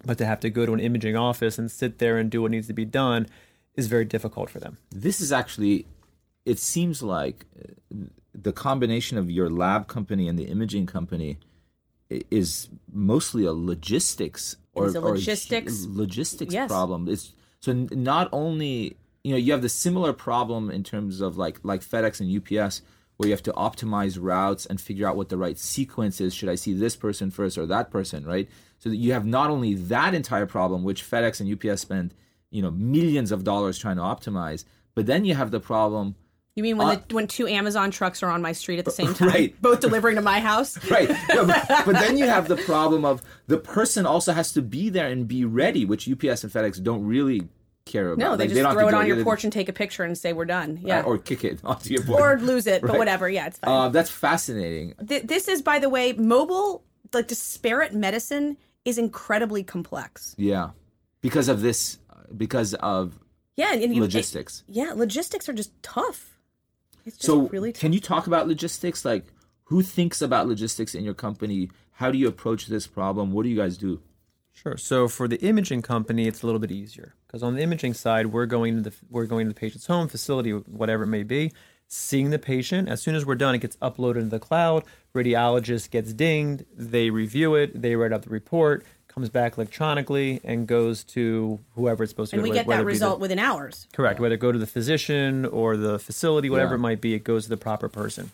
but 0.05 0.17
to 0.19 0.25
have 0.25 0.39
to 0.41 0.49
go 0.49 0.65
to 0.65 0.73
an 0.73 0.79
imaging 0.79 1.15
office 1.15 1.57
and 1.57 1.69
sit 1.71 1.97
there 1.99 2.17
and 2.17 2.29
do 2.29 2.41
what 2.41 2.51
needs 2.51 2.67
to 2.67 2.73
be 2.73 2.85
done 2.85 3.27
is 3.75 3.87
very 3.87 4.05
difficult 4.05 4.49
for 4.49 4.59
them. 4.59 4.77
This 4.91 5.19
is 5.19 5.31
actually, 5.31 5.85
it 6.45 6.59
seems 6.59 7.01
like 7.01 7.45
uh, 7.59 7.95
the 8.33 8.53
combination 8.53 9.17
of 9.17 9.29
your 9.31 9.49
lab 9.49 9.87
company 9.87 10.27
and 10.27 10.37
the 10.37 10.45
imaging 10.45 10.85
company 10.85 11.37
is 12.09 12.69
mostly 12.91 13.45
a 13.45 13.53
logistics 13.53 14.57
or, 14.73 14.85
It's 14.87 14.95
a 14.95 14.99
or 15.01 15.11
logistics- 15.15 15.85
logistics 15.85 16.53
Yes. 16.53 16.69
problem. 16.69 17.07
It's 17.09 17.33
so 17.61 17.73
not 17.73 18.29
only 18.31 18.97
you 19.23 19.31
know 19.31 19.37
you 19.37 19.51
have 19.53 19.63
the 19.63 19.69
similar 19.69 20.13
problem 20.13 20.69
in 20.69 20.83
terms 20.83 21.19
of 21.19 21.35
like 21.37 21.59
like 21.63 21.81
FedEx 21.81 22.19
and 22.19 22.29
UPS 22.29 22.81
where 23.17 23.27
you 23.27 23.33
have 23.33 23.43
to 23.43 23.53
optimize 23.53 24.17
routes 24.21 24.65
and 24.65 24.79
figure 24.79 25.07
out 25.07 25.15
what 25.15 25.29
the 25.29 25.37
right 25.37 25.57
sequence 25.57 26.19
is. 26.19 26.33
Should 26.33 26.49
I 26.49 26.55
see 26.55 26.73
this 26.73 26.95
person 26.95 27.31
first 27.31 27.57
or 27.57 27.65
that 27.67 27.89
person, 27.91 28.25
right? 28.25 28.49
So 28.79 28.89
that 28.89 28.97
you 28.97 29.13
have 29.13 29.25
not 29.25 29.49
only 29.49 29.73
that 29.75 30.13
entire 30.13 30.45
problem, 30.45 30.83
which 30.83 31.03
FedEx 31.09 31.39
and 31.39 31.49
UPS 31.71 31.81
spend 31.81 32.13
you 32.51 32.61
know 32.61 32.71
millions 32.71 33.31
of 33.31 33.43
dollars 33.43 33.77
trying 33.77 33.95
to 33.97 34.01
optimize, 34.01 34.65
but 34.93 35.05
then 35.05 35.25
you 35.25 35.33
have 35.35 35.51
the 35.51 35.59
problem. 35.59 36.15
You 36.55 36.63
mean 36.63 36.77
when 36.77 36.87
Uh, 36.87 37.01
the, 37.07 37.15
when 37.15 37.27
two 37.27 37.47
Amazon 37.47 37.91
trucks 37.91 38.23
are 38.23 38.29
on 38.29 38.41
my 38.41 38.53
street 38.53 38.79
at 38.79 38.85
the 38.85 38.91
same 39.01 39.13
time, 39.13 39.27
Right. 39.27 39.61
both 39.61 39.81
delivering 39.81 40.15
to 40.15 40.21
my 40.21 40.39
house? 40.39 40.77
Right, 40.89 41.09
No, 41.33 41.45
but, 41.45 41.65
but 41.85 41.93
then 41.95 42.17
you 42.17 42.25
have 42.27 42.47
the 42.47 42.55
problem 42.55 43.03
of 43.03 43.21
the 43.47 43.57
person 43.57 44.05
also 44.05 44.31
has 44.31 44.53
to 44.53 44.61
be 44.61 44.87
there 44.89 45.07
and 45.07 45.27
be 45.27 45.43
ready, 45.43 45.83
which 45.83 46.09
UPS 46.09 46.43
and 46.45 46.53
FedEx 46.53 46.81
don't 46.81 47.05
really 47.05 47.49
care 47.85 48.09
about. 48.11 48.17
No, 48.19 48.35
they 48.35 48.43
Like, 48.45 48.49
just 48.49 48.61
don't 48.61 48.73
throw 48.73 48.87
it 48.87 48.91
go- 48.91 48.97
on 48.99 49.07
your 49.07 49.23
porch 49.23 49.43
and 49.43 49.53
take 49.53 49.69
a 49.69 49.73
picture 49.73 50.03
and 50.03 50.17
say 50.17 50.33
we're 50.33 50.45
done. 50.45 50.79
Yeah, 50.81 51.01
or 51.03 51.17
kick 51.17 51.43
it 51.43 51.59
onto 51.63 51.93
your 51.93 52.03
porch. 52.03 52.19
or 52.21 52.39
lose 52.39 52.67
it, 52.67 52.81
but 52.81 52.97
whatever. 52.97 53.29
Yeah, 53.29 53.47
it's 53.47 53.59
fine. 53.59 53.73
Uh, 53.73 53.89
that's 53.89 54.09
fascinating. 54.09 54.93
Th- 55.07 55.23
this 55.23 55.47
is, 55.47 55.61
by 55.61 55.79
the 55.79 55.89
way, 55.89 56.13
mobile 56.13 56.83
like 57.13 57.27
disparate 57.27 57.93
medicine 57.93 58.57
is 58.83 58.97
incredibly 58.97 59.63
complex. 59.63 60.35
Yeah, 60.37 60.71
because 61.21 61.47
of 61.47 61.61
this, 61.61 61.99
because 62.35 62.73
of 62.75 63.19
Yeah, 63.55 63.71
and, 63.73 63.81
and 63.83 63.95
you, 63.95 64.01
logistics. 64.01 64.63
yeah, 64.67 64.91
logistics 64.93 65.47
are 65.47 65.53
just 65.53 65.71
tough. 65.83 66.39
It's 67.05 67.17
just 67.17 67.27
so, 67.27 67.47
really 67.49 67.71
tough. 67.71 67.81
can 67.81 67.93
you 67.93 67.99
talk 67.99 68.25
about 68.27 68.47
logistics? 68.47 69.05
Like, 69.05 69.25
who 69.65 69.81
thinks 69.81 70.21
about 70.21 70.47
logistics 70.47 70.95
in 70.95 71.03
your 71.03 71.13
company? 71.13 71.69
How 71.93 72.11
do 72.11 72.17
you 72.17 72.27
approach 72.27 72.65
this 72.67 72.87
problem? 72.87 73.31
What 73.31 73.43
do 73.43 73.49
you 73.49 73.55
guys 73.55 73.77
do? 73.77 74.01
Sure. 74.53 74.75
So 74.77 75.07
for 75.07 75.27
the 75.27 75.39
imaging 75.41 75.81
company, 75.81 76.27
it's 76.27 76.41
a 76.41 76.45
little 76.45 76.59
bit 76.59 76.71
easier 76.71 77.13
because 77.35 77.43
on 77.43 77.53
the 77.55 77.61
imaging 77.61 77.93
side, 77.93 78.27
we're 78.27 78.45
going 78.45 78.81
to 78.81 78.89
the 78.89 78.95
we're 79.09 79.25
going 79.25 79.45
to 79.45 79.53
the 79.53 79.59
patient's 79.59 79.87
home, 79.87 80.07
facility, 80.07 80.51
whatever 80.51 81.03
it 81.03 81.07
may 81.07 81.23
be, 81.23 81.51
seeing 81.85 82.29
the 82.29 82.39
patient. 82.39 82.87
As 82.87 83.01
soon 83.01 83.13
as 83.13 83.25
we're 83.25 83.35
done, 83.35 83.53
it 83.53 83.57
gets 83.57 83.75
uploaded 83.77 84.15
into 84.15 84.29
the 84.29 84.39
cloud. 84.39 84.85
Radiologist 85.13 85.91
gets 85.91 86.13
dinged. 86.13 86.63
They 86.77 87.09
review 87.09 87.55
it. 87.55 87.81
They 87.81 87.97
write 87.97 88.13
up 88.13 88.21
the 88.23 88.29
report. 88.29 88.85
Comes 89.09 89.27
back 89.27 89.57
electronically 89.57 90.39
and 90.45 90.65
goes 90.65 91.03
to 91.05 91.59
whoever 91.73 92.03
it's 92.03 92.11
supposed 92.11 92.31
to. 92.31 92.37
and 92.37 92.41
go 92.45 92.49
we 92.49 92.51
to, 92.51 92.55
get 92.55 92.67
that 92.67 92.75
be 92.75 92.77
the- 92.79 92.85
result 92.85 93.19
within 93.19 93.37
hours. 93.37 93.85
Correct. 93.91 94.21
Whether 94.21 94.35
it 94.35 94.39
go 94.39 94.53
to 94.53 94.59
the 94.59 94.65
physician 94.67 95.45
or 95.45 95.75
the 95.75 95.99
facility, 95.99 96.49
whatever 96.49 96.75
Yeah. 96.75 96.79
it 96.79 96.81
might 96.83 97.01
be, 97.01 97.15
it 97.15 97.25
goes 97.25 97.43
to 97.43 97.49
the 97.49 97.57
proper 97.57 97.89
person. 97.89 98.31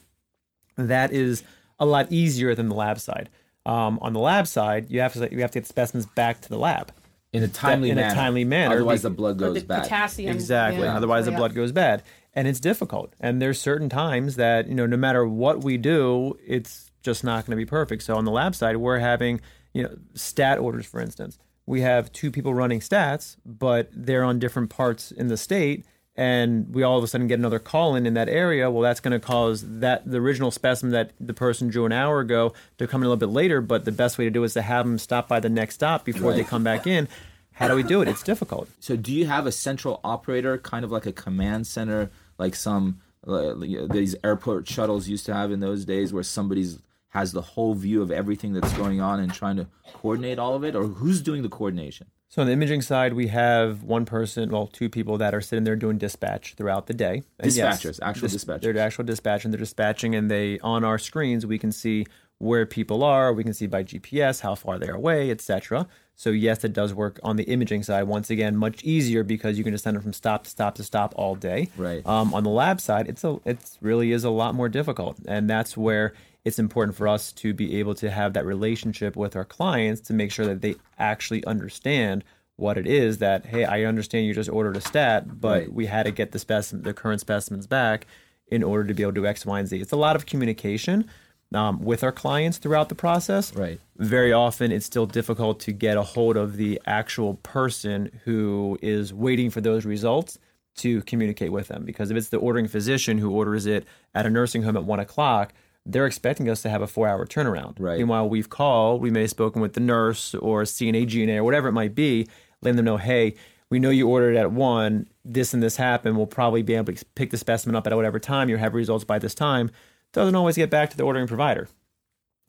That 0.77 1.11
is 1.11 1.41
a 1.79 1.87
lot 1.87 2.11
easier 2.11 2.53
than 2.53 2.69
the 2.69 2.75
lab 2.75 2.99
side. 2.99 3.29
Um, 3.65 3.97
on 4.03 4.13
the 4.13 4.19
lab 4.19 4.45
side, 4.45 4.91
you 4.91 4.99
have 5.01 5.13
to 5.13 5.27
you 5.31 5.41
have 5.41 5.49
to 5.51 5.59
get 5.59 5.65
specimens 5.67 6.05
back 6.05 6.41
to 6.41 6.49
the 6.49 6.57
lab. 6.59 6.91
In 7.33 7.43
a 7.43 7.47
timely 7.47 7.89
in 7.89 7.97
a 7.97 8.01
manner. 8.01 8.15
timely 8.15 8.43
manner, 8.43 8.75
Otherwise, 8.75 9.01
the 9.01 9.09
blood 9.09 9.37
goes 9.37 9.55
the 9.55 9.61
bad. 9.65 9.83
potassium. 9.83 10.33
Exactly. 10.33 10.83
yeah. 10.83 10.95
Otherwise, 10.95 11.25
the 11.25 11.31
blood 11.31 11.53
goes 11.55 11.71
bad, 11.71 12.03
and 12.33 12.47
it's 12.47 12.59
difficult. 12.59 13.13
And 13.19 13.41
there's 13.41 13.59
certain 13.59 13.89
times 13.89 14.35
that 14.35 14.67
you 14.67 14.75
know, 14.75 14.85
no 14.85 14.97
matter 14.97 15.25
what 15.25 15.63
we 15.63 15.77
do, 15.77 16.37
it's 16.45 16.91
just 17.03 17.23
not 17.23 17.45
going 17.45 17.51
to 17.51 17.55
be 17.57 17.65
perfect. 17.65 18.03
So 18.03 18.15
on 18.15 18.25
the 18.25 18.31
lab 18.31 18.53
side, 18.55 18.77
we're 18.77 18.99
having 18.99 19.41
you 19.73 19.83
know 19.83 19.95
stat 20.13 20.59
orders, 20.59 20.85
for 20.85 20.99
instance. 20.99 21.37
We 21.65 21.81
have 21.81 22.11
two 22.11 22.31
people 22.31 22.53
running 22.53 22.79
stats, 22.79 23.37
but 23.45 23.89
they're 23.93 24.23
on 24.23 24.39
different 24.39 24.69
parts 24.69 25.11
in 25.11 25.27
the 25.27 25.37
state, 25.37 25.85
and 26.15 26.73
we 26.73 26.83
all 26.83 26.97
of 26.97 27.03
a 27.03 27.07
sudden 27.07 27.27
get 27.27 27.39
another 27.39 27.59
call 27.59 27.95
in 27.95 28.05
in 28.05 28.13
that 28.15 28.29
area. 28.29 28.69
Well, 28.69 28.81
that's 28.81 28.99
going 28.99 29.19
to 29.19 29.25
cause 29.25 29.63
that 29.79 30.09
the 30.09 30.17
original 30.17 30.51
specimen 30.51 30.91
that 30.91 31.11
the 31.19 31.33
person 31.33 31.69
drew 31.69 31.85
an 31.85 31.91
hour 31.91 32.19
ago 32.19 32.53
to 32.77 32.87
come 32.87 33.01
in 33.01 33.05
a 33.05 33.09
little 33.09 33.27
bit 33.27 33.33
later. 33.33 33.61
But 33.61 33.85
the 33.85 33.91
best 33.91 34.17
way 34.17 34.25
to 34.25 34.29
do 34.29 34.43
it 34.43 34.47
is 34.47 34.53
to 34.53 34.61
have 34.61 34.85
them 34.85 34.97
stop 34.97 35.27
by 35.27 35.39
the 35.39 35.49
next 35.49 35.75
stop 35.75 36.03
before 36.03 36.33
they 36.33 36.43
come 36.43 36.63
back 36.63 36.85
in. 36.85 37.07
How 37.53 37.67
do 37.67 37.75
we 37.75 37.83
do 37.83 38.01
it? 38.01 38.07
It's 38.07 38.23
difficult. 38.23 38.69
So, 38.79 38.95
do 38.95 39.13
you 39.13 39.27
have 39.27 39.45
a 39.45 39.51
central 39.51 39.99
operator, 40.03 40.57
kind 40.57 40.83
of 40.83 40.91
like 40.91 41.05
a 41.05 41.11
command 41.11 41.67
center, 41.67 42.09
like 42.37 42.55
some 42.55 43.01
uh, 43.27 43.53
these 43.55 44.15
airport 44.23 44.67
shuttles 44.67 45.07
used 45.07 45.25
to 45.27 45.33
have 45.33 45.51
in 45.51 45.59
those 45.59 45.85
days, 45.85 46.11
where 46.11 46.23
somebody's 46.23 46.79
has 47.09 47.33
the 47.33 47.41
whole 47.41 47.75
view 47.75 48.01
of 48.01 48.09
everything 48.09 48.53
that's 48.53 48.71
going 48.73 49.01
on 49.01 49.19
and 49.19 49.33
trying 49.33 49.57
to 49.57 49.67
coordinate 49.93 50.39
all 50.39 50.55
of 50.55 50.63
it, 50.63 50.75
or 50.75 50.85
who's 50.85 51.21
doing 51.21 51.43
the 51.43 51.49
coordination? 51.49 52.07
So 52.31 52.41
on 52.41 52.47
the 52.47 52.53
imaging 52.53 52.81
side, 52.81 53.11
we 53.11 53.27
have 53.27 53.83
one 53.83 54.05
person, 54.05 54.51
well, 54.51 54.65
two 54.65 54.87
people 54.87 55.17
that 55.17 55.35
are 55.35 55.41
sitting 55.41 55.65
there 55.65 55.75
doing 55.75 55.97
dispatch 55.97 56.53
throughout 56.53 56.87
the 56.87 56.93
day. 56.93 57.23
And 57.37 57.51
Dispatchers, 57.51 57.99
actual 58.01 58.29
dis- 58.29 58.45
dispatchers. 58.45 58.61
They're 58.61 58.77
actual 58.77 59.03
dispatch, 59.03 59.43
and 59.43 59.53
they're 59.53 59.59
dispatching, 59.59 60.15
and 60.15 60.31
they 60.31 60.57
on 60.59 60.85
our 60.85 60.97
screens 60.97 61.45
we 61.45 61.59
can 61.59 61.73
see 61.73 62.05
where 62.37 62.65
people 62.65 63.03
are. 63.03 63.33
We 63.33 63.43
can 63.43 63.53
see 63.53 63.67
by 63.67 63.83
GPS 63.83 64.39
how 64.39 64.55
far 64.55 64.79
they 64.79 64.87
are 64.87 64.95
away, 64.95 65.29
etc. 65.29 65.89
So 66.15 66.29
yes, 66.29 66.63
it 66.63 66.71
does 66.71 66.93
work 66.93 67.19
on 67.21 67.35
the 67.35 67.43
imaging 67.43 67.83
side. 67.83 68.03
Once 68.03 68.29
again, 68.29 68.55
much 68.55 68.81
easier 68.81 69.25
because 69.25 69.57
you 69.57 69.65
can 69.65 69.73
just 69.73 69.83
send 69.83 69.97
them 69.97 70.03
from 70.03 70.13
stop 70.13 70.45
to 70.45 70.49
stop 70.49 70.75
to 70.75 70.83
stop 70.83 71.13
all 71.17 71.35
day. 71.35 71.67
Right. 71.75 72.05
Um, 72.05 72.33
on 72.33 72.45
the 72.45 72.49
lab 72.49 72.79
side, 72.79 73.09
it's 73.09 73.25
a 73.25 73.41
it's 73.43 73.77
really 73.81 74.13
is 74.13 74.23
a 74.23 74.29
lot 74.29 74.55
more 74.55 74.69
difficult, 74.69 75.17
and 75.27 75.49
that's 75.49 75.75
where 75.75 76.13
it's 76.43 76.59
important 76.59 76.95
for 76.97 77.07
us 77.07 77.31
to 77.33 77.53
be 77.53 77.79
able 77.79 77.93
to 77.95 78.09
have 78.09 78.33
that 78.33 78.45
relationship 78.45 79.15
with 79.15 79.35
our 79.35 79.45
clients 79.45 80.01
to 80.01 80.13
make 80.13 80.31
sure 80.31 80.45
that 80.45 80.61
they 80.61 80.75
actually 80.97 81.43
understand 81.45 82.23
what 82.57 82.77
it 82.77 82.85
is 82.87 83.17
that 83.19 83.45
hey 83.45 83.63
i 83.65 83.83
understand 83.83 84.25
you 84.25 84.33
just 84.33 84.49
ordered 84.49 84.77
a 84.77 84.81
stat 84.81 85.39
but 85.41 85.61
Right. 85.61 85.73
we 85.73 85.85
had 85.87 86.03
to 86.03 86.11
get 86.11 86.31
the 86.31 86.39
specimen 86.39 86.83
the 86.83 86.93
current 86.93 87.21
specimens 87.21 87.65
back 87.67 88.05
in 88.47 88.63
order 88.63 88.83
to 88.85 88.93
be 88.93 89.01
able 89.03 89.13
to 89.13 89.21
do 89.21 89.25
x 89.27 89.45
y 89.45 89.59
and 89.59 89.67
z 89.67 89.79
it's 89.81 89.91
a 89.91 89.95
lot 89.97 90.15
of 90.15 90.25
communication 90.25 91.05
um, 91.53 91.81
with 91.81 92.01
our 92.03 92.11
clients 92.13 92.57
throughout 92.59 92.87
the 92.89 92.95
process 92.95 93.53
Right. 93.55 93.79
very 93.97 94.31
often 94.31 94.71
it's 94.71 94.85
still 94.85 95.05
difficult 95.07 95.59
to 95.61 95.71
get 95.71 95.97
a 95.97 96.03
hold 96.03 96.37
of 96.37 96.57
the 96.57 96.79
actual 96.85 97.35
person 97.35 98.19
who 98.25 98.77
is 98.81 99.13
waiting 99.13 99.49
for 99.49 99.59
those 99.61 99.85
results 99.85 100.37
to 100.77 101.01
communicate 101.03 101.51
with 101.51 101.67
them 101.67 101.83
because 101.83 102.11
if 102.11 102.17
it's 102.17 102.29
the 102.29 102.37
ordering 102.37 102.67
physician 102.67 103.17
who 103.17 103.31
orders 103.31 103.65
it 103.65 103.85
at 104.13 104.25
a 104.25 104.29
nursing 104.29 104.61
home 104.63 104.77
at 104.77 104.83
one 104.85 104.99
o'clock 104.99 105.53
they're 105.85 106.05
expecting 106.05 106.47
us 106.49 106.61
to 106.61 106.69
have 106.69 106.81
a 106.81 106.87
four 106.87 107.07
hour 107.07 107.25
turnaround 107.25 107.75
Right. 107.79 107.97
meanwhile 107.97 108.29
we've 108.29 108.49
called 108.49 109.01
we 109.01 109.09
may 109.09 109.21
have 109.21 109.29
spoken 109.29 109.61
with 109.61 109.73
the 109.73 109.79
nurse 109.79 110.35
or 110.35 110.63
cna 110.63 111.07
gna 111.07 111.37
or 111.37 111.43
whatever 111.43 111.67
it 111.69 111.73
might 111.73 111.95
be 111.95 112.27
letting 112.61 112.75
them 112.77 112.85
know 112.85 112.97
hey 112.97 113.35
we 113.69 113.79
know 113.79 113.89
you 113.89 114.07
ordered 114.07 114.35
it 114.35 114.39
at 114.39 114.51
one 114.51 115.07
this 115.25 115.53
and 115.53 115.63
this 115.63 115.77
happened 115.77 116.17
we'll 116.17 116.27
probably 116.27 116.61
be 116.61 116.75
able 116.75 116.93
to 116.93 117.05
pick 117.15 117.31
the 117.31 117.37
specimen 117.37 117.75
up 117.75 117.87
at 117.87 117.95
whatever 117.95 118.19
time 118.19 118.47
you 118.49 118.57
have 118.57 118.73
results 118.75 119.03
by 119.03 119.17
this 119.17 119.33
time 119.33 119.71
doesn't 120.13 120.35
always 120.35 120.55
get 120.55 120.69
back 120.69 120.89
to 120.91 120.97
the 120.97 121.03
ordering 121.03 121.27
provider 121.27 121.67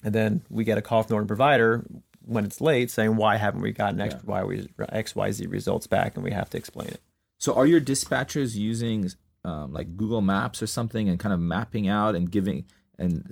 and 0.05 0.15
then 0.15 0.43
we 0.51 0.65
get 0.65 0.77
a 0.79 0.83
call 0.83 1.03
from 1.03 1.09
the 1.09 1.15
ordering 1.15 1.29
provider 1.29 1.85
when 2.25 2.45
it's 2.45 2.61
late 2.61 2.89
saying, 2.89 3.17
why 3.17 3.37
haven't 3.37 3.63
we 3.63 3.73
gotten 3.73 4.01
X, 4.01 4.15
y, 4.25 4.45
we- 4.45 4.69
XYZ 4.79 5.51
results 5.51 5.89
back? 5.89 6.15
And 6.15 6.23
we 6.23 6.31
have 6.31 6.49
to 6.51 6.57
explain 6.57 6.87
it. 6.89 7.01
So, 7.39 7.53
are 7.55 7.67
your 7.67 7.81
dispatchers 7.81 8.55
using 8.55 9.11
um, 9.45 9.73
like 9.73 9.97
Google 9.97 10.21
Maps 10.21 10.63
or 10.63 10.69
something 10.69 11.09
and 11.09 11.19
kind 11.19 11.33
of 11.33 11.41
mapping 11.41 11.89
out 11.89 12.15
and 12.15 12.31
giving 12.31 12.65
and 12.99 13.31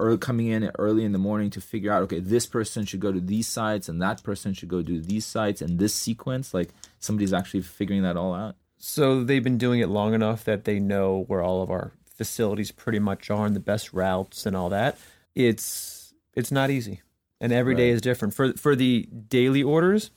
early, 0.00 0.18
coming 0.18 0.48
in 0.48 0.70
early 0.78 1.04
in 1.04 1.12
the 1.12 1.18
morning 1.18 1.50
to 1.50 1.60
figure 1.60 1.92
out, 1.92 2.02
okay, 2.04 2.20
this 2.20 2.46
person 2.46 2.84
should 2.84 3.00
go 3.00 3.12
to 3.12 3.20
these 3.20 3.46
sites 3.48 3.88
and 3.88 4.00
that 4.02 4.22
person 4.22 4.52
should 4.54 4.68
go 4.68 4.82
to 4.82 5.00
these 5.00 5.24
sites 5.26 5.62
and 5.62 5.78
this 5.78 5.94
sequence? 5.94 6.52
Like 6.54 6.70
somebody's 6.98 7.32
actually 7.32 7.62
figuring 7.62 8.02
that 8.02 8.16
all 8.16 8.34
out. 8.34 8.56
So 8.78 9.24
they've 9.24 9.42
been 9.44 9.58
doing 9.58 9.80
it 9.80 9.88
long 9.88 10.12
enough 10.14 10.44
that 10.44 10.64
they 10.64 10.78
know 10.78 11.24
where 11.28 11.42
all 11.42 11.62
of 11.62 11.70
our 11.70 11.92
facilities 12.04 12.70
pretty 12.72 12.98
much 12.98 13.30
are 13.30 13.46
and 13.46 13.56
the 13.56 13.60
best 13.60 13.92
routes 13.92 14.46
and 14.46 14.56
all 14.56 14.68
that. 14.70 14.98
It's 15.34 16.14
it's 16.34 16.52
not 16.52 16.70
easy. 16.70 17.02
And 17.40 17.52
every 17.52 17.74
day 17.74 17.88
Right. 17.88 17.94
is 17.94 18.00
different. 18.00 18.34
For 18.34 18.52
for 18.54 18.74
the 18.76 19.08
daily 19.28 19.62
orders, 19.62 20.10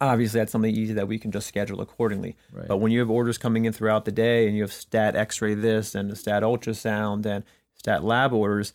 obviously 0.00 0.40
that's 0.40 0.52
something 0.52 0.74
easy 0.74 0.94
that 0.94 1.08
we 1.08 1.18
can 1.18 1.30
just 1.30 1.46
schedule 1.46 1.80
accordingly. 1.80 2.36
Right. 2.52 2.68
But 2.68 2.78
when 2.78 2.92
you 2.92 3.00
have 3.00 3.10
orders 3.10 3.38
coming 3.38 3.64
in 3.64 3.72
throughout 3.72 4.04
the 4.04 4.12
day 4.12 4.46
and 4.46 4.56
you 4.56 4.62
have 4.62 4.72
stat 4.72 5.14
x-ray 5.16 5.54
this 5.54 5.94
and 5.94 6.10
a 6.10 6.16
stat 6.16 6.42
ultrasound 6.42 7.26
and 7.26 7.44
stat 7.84 8.02
lab 8.02 8.32
orders, 8.32 8.72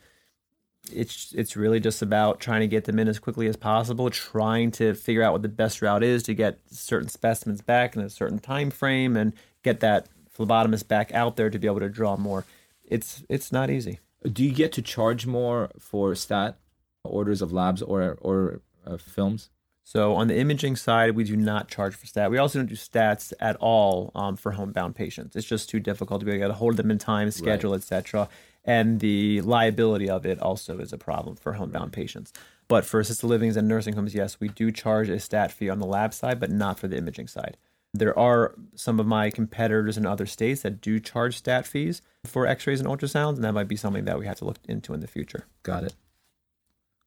it's 0.93 1.33
it's 1.33 1.57
really 1.57 1.79
just 1.79 2.03
about 2.03 2.39
trying 2.39 2.61
to 2.61 2.67
get 2.67 2.85
them 2.85 2.99
in 2.99 3.07
as 3.07 3.17
quickly 3.17 3.47
as 3.47 3.55
possible, 3.55 4.09
trying 4.11 4.69
to 4.71 4.93
figure 4.93 5.23
out 5.23 5.33
what 5.33 5.41
the 5.41 5.49
best 5.49 5.81
route 5.81 6.03
is 6.03 6.21
to 6.23 6.35
get 6.35 6.59
certain 6.69 7.09
specimens 7.09 7.61
back 7.61 7.95
in 7.95 8.03
a 8.03 8.09
certain 8.09 8.37
time 8.37 8.69
frame 8.69 9.17
and 9.17 9.33
get 9.63 9.79
that 9.79 10.07
phlebotomist 10.37 10.87
back 10.87 11.11
out 11.11 11.37
there 11.37 11.49
to 11.49 11.57
be 11.57 11.65
able 11.65 11.79
to 11.79 11.89
draw 11.89 12.15
more. 12.17 12.45
It's 12.83 13.23
it's 13.29 13.51
not 13.51 13.71
easy. 13.71 13.99
Do 14.31 14.43
you 14.43 14.51
get 14.51 14.71
to 14.73 14.81
charge 14.83 15.25
more 15.25 15.71
for 15.79 16.13
stat 16.13 16.59
orders 17.03 17.41
of 17.41 17.51
labs 17.51 17.81
or 17.81 18.15
or 18.21 18.61
uh, 18.85 18.97
films? 18.97 19.49
So 19.83 20.13
on 20.13 20.27
the 20.27 20.37
imaging 20.37 20.75
side, 20.75 21.15
we 21.15 21.23
do 21.23 21.35
not 21.35 21.67
charge 21.67 21.95
for 21.95 22.05
stat. 22.05 22.29
We 22.29 22.37
also 22.37 22.59
don't 22.59 22.67
do 22.67 22.75
stats 22.75 23.33
at 23.39 23.55
all 23.55 24.11
um, 24.13 24.37
for 24.37 24.51
homebound 24.51 24.95
patients. 24.95 25.35
It's 25.35 25.47
just 25.47 25.67
too 25.67 25.79
difficult 25.79 26.19
to 26.19 26.25
be 26.27 26.31
able 26.31 26.41
to 26.41 26.47
get 26.47 26.51
a 26.51 26.59
hold 26.59 26.73
of 26.73 26.77
them 26.77 26.91
in 26.91 26.99
time, 26.99 27.31
schedule, 27.31 27.73
etc. 27.73 28.29
And 28.65 28.99
the 28.99 29.41
liability 29.41 30.09
of 30.09 30.25
it 30.25 30.39
also 30.39 30.79
is 30.79 30.93
a 30.93 30.97
problem 30.97 31.35
for 31.35 31.53
homebound 31.53 31.93
patients. 31.93 32.33
But 32.67 32.85
for 32.85 32.99
assisted 32.99 33.27
livings 33.27 33.57
and 33.57 33.67
nursing 33.67 33.95
homes, 33.95 34.13
yes, 34.13 34.39
we 34.39 34.49
do 34.49 34.71
charge 34.71 35.09
a 35.09 35.19
stat 35.19 35.51
fee 35.51 35.69
on 35.69 35.79
the 35.79 35.87
lab 35.87 36.13
side, 36.13 36.39
but 36.39 36.51
not 36.51 36.79
for 36.79 36.87
the 36.87 36.97
imaging 36.97 37.27
side. 37.27 37.57
There 37.93 38.17
are 38.17 38.53
some 38.75 38.99
of 38.99 39.07
my 39.07 39.31
competitors 39.31 39.97
in 39.97 40.05
other 40.05 40.27
states 40.27 40.61
that 40.61 40.79
do 40.79 40.99
charge 40.99 41.37
stat 41.37 41.65
fees 41.65 42.03
for 42.25 42.45
x-rays 42.45 42.79
and 42.79 42.87
ultrasounds, 42.87 43.35
and 43.35 43.43
that 43.43 43.53
might 43.53 43.67
be 43.67 43.75
something 43.75 44.05
that 44.05 44.19
we 44.19 44.27
have 44.27 44.37
to 44.37 44.45
look 44.45 44.59
into 44.67 44.93
in 44.93 44.99
the 44.99 45.07
future. 45.07 45.47
Got 45.63 45.85
it. 45.85 45.95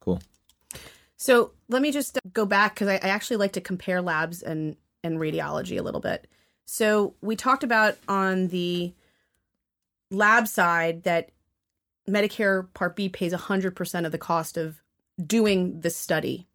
Cool. 0.01 0.21
So 1.17 1.53
let 1.69 1.83
me 1.83 1.93
just 1.93 2.19
go 2.33 2.45
back 2.45 2.75
because 2.75 2.89
I, 2.89 2.95
I 2.95 3.11
actually 3.11 3.37
like 3.37 3.53
to 3.53 3.61
compare 3.61 4.03
labs 4.03 4.43
and 4.43 4.77
and 5.05 5.19
radiology 5.19 5.79
a 5.79 5.83
little 5.83 6.01
bit. 6.01 6.27
So 6.65 7.15
we 7.21 7.37
talked 7.37 7.63
about 7.63 7.97
on 8.09 8.49
the 8.49 8.93
lab 10.11 10.49
side 10.49 11.05
that 11.05 11.31
Medicare 12.09 12.73
Part 12.75 12.97
B 12.97 13.09
pays 13.09 13.33
100% 13.33 14.07
of 14.07 14.13
the 14.13 14.19
cost 14.19 14.57
of 14.57 14.83
doing 15.25 15.81
the 15.81 15.91
study. 15.91 16.47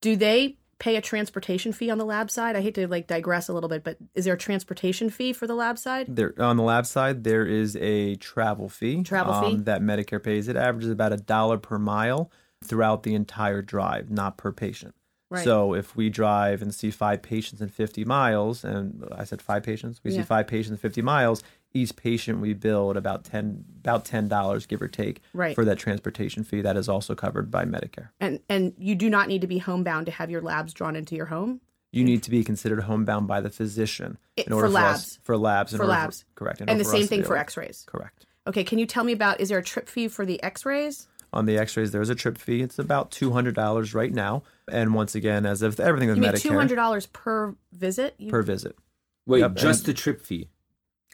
Do 0.00 0.16
they 0.16 0.56
pay 0.78 0.96
a 0.96 1.00
transportation 1.00 1.72
fee 1.72 1.90
on 1.90 1.98
the 1.98 2.04
lab 2.04 2.30
side? 2.30 2.56
I 2.56 2.60
hate 2.60 2.74
to 2.74 2.86
like 2.88 3.06
digress 3.06 3.48
a 3.48 3.52
little 3.52 3.68
bit, 3.68 3.84
but 3.84 3.98
is 4.14 4.24
there 4.24 4.34
a 4.34 4.38
transportation 4.38 5.10
fee 5.10 5.32
for 5.32 5.46
the 5.46 5.54
lab 5.54 5.78
side? 5.78 6.06
There 6.08 6.34
on 6.38 6.56
the 6.56 6.62
lab 6.62 6.86
side, 6.86 7.24
there 7.24 7.46
is 7.46 7.76
a 7.76 8.16
travel 8.16 8.68
fee. 8.68 8.96
um, 8.98 9.04
Travel 9.04 9.50
fee? 9.50 9.56
that 9.62 9.80
Medicare 9.80 10.22
pays. 10.22 10.48
It 10.48 10.56
averages 10.56 10.90
about 10.90 11.12
a 11.12 11.16
dollar 11.16 11.58
per 11.58 11.78
mile 11.78 12.30
throughout 12.64 13.02
the 13.04 13.14
entire 13.14 13.62
drive, 13.62 14.10
not 14.10 14.36
per 14.36 14.52
patient. 14.52 14.94
Right. 15.30 15.44
So 15.44 15.72
if 15.74 15.96
we 15.96 16.10
drive 16.10 16.60
and 16.62 16.74
see 16.74 16.90
five 16.90 17.22
patients 17.22 17.62
in 17.62 17.68
50 17.70 18.04
miles, 18.04 18.64
and 18.64 19.04
I 19.12 19.24
said 19.24 19.40
five 19.40 19.62
patients, 19.62 20.00
we 20.04 20.10
Yeah. 20.12 20.18
see 20.18 20.24
five 20.26 20.46
patients 20.46 20.72
in 20.72 20.76
50 20.76 21.00
miles. 21.00 21.42
Each 21.74 21.94
patient 21.96 22.40
we 22.40 22.52
bill 22.52 22.90
at 22.90 22.96
about 22.96 23.24
ten 23.24 23.64
about 23.80 24.04
ten 24.04 24.28
dollars, 24.28 24.66
give 24.66 24.82
or 24.82 24.88
take, 24.88 25.22
Right. 25.32 25.54
for 25.54 25.64
that 25.64 25.78
transportation 25.78 26.44
fee. 26.44 26.60
That 26.60 26.76
is 26.76 26.88
also 26.88 27.14
covered 27.14 27.50
by 27.50 27.64
Medicare. 27.64 28.08
And 28.20 28.40
and 28.48 28.74
you 28.78 28.94
do 28.94 29.08
not 29.08 29.28
need 29.28 29.40
to 29.40 29.46
be 29.46 29.58
homebound 29.58 30.06
to 30.06 30.12
have 30.12 30.30
your 30.30 30.42
labs 30.42 30.72
drawn 30.74 30.96
into 30.96 31.14
your 31.16 31.26
home. 31.26 31.60
You 31.90 32.04
need 32.04 32.22
to 32.24 32.30
be 32.30 32.42
considered 32.44 32.80
homebound 32.82 33.26
by 33.26 33.40
the 33.40 33.50
physician 33.50 34.18
It- 34.36 34.46
in 34.46 34.52
order 34.52 34.66
for 34.68 34.70
for, 34.72 34.74
labs. 34.74 34.98
us 35.00 35.18
for 35.22 35.36
labs 35.36 35.72
in 35.72 35.76
For 35.78 35.82
order 35.84 35.92
labs. 35.92 36.24
correct. 36.34 36.60
in 36.60 36.68
And 36.68 36.78
order 36.78 36.84
the 36.90 36.96
same 36.98 37.06
thing 37.06 37.22
for 37.22 37.36
x-rays. 37.36 37.84
Correct. 37.86 38.26
Okay, 38.46 38.64
can 38.64 38.78
you 38.78 38.86
tell 38.86 39.04
me 39.04 39.12
about 39.12 39.40
is 39.40 39.48
there 39.50 39.58
a 39.58 39.62
trip 39.62 39.88
fee 39.88 40.08
for 40.08 40.24
the 40.26 40.42
x-rays? 40.42 41.06
On 41.34 41.46
the 41.46 41.56
X-rays, 41.56 41.92
there's 41.92 42.10
a 42.10 42.14
trip 42.14 42.36
fee. 42.36 42.60
It's 42.60 42.78
about 42.78 43.10
two 43.10 43.30
hundred 43.32 43.54
dollars 43.54 43.94
right 43.94 44.12
now. 44.12 44.42
And 44.68 44.92
once 44.94 45.14
again, 45.14 45.46
as 45.46 45.62
of 45.62 45.80
everything 45.80 46.10
with 46.10 46.18
You 46.18 46.24
Medicare, 46.24 46.42
two 46.42 46.52
hundred 46.54 46.76
dollars 46.76 47.06
per 47.06 47.54
visit? 47.72 48.14
You, 48.18 48.30
per 48.30 48.42
visit. 48.42 48.76
Wait, 49.24 49.40
Yep, 49.40 49.54
just 49.54 49.80
and- 49.80 49.86
the 49.86 49.94
trip 49.98 50.20
fee 50.20 50.48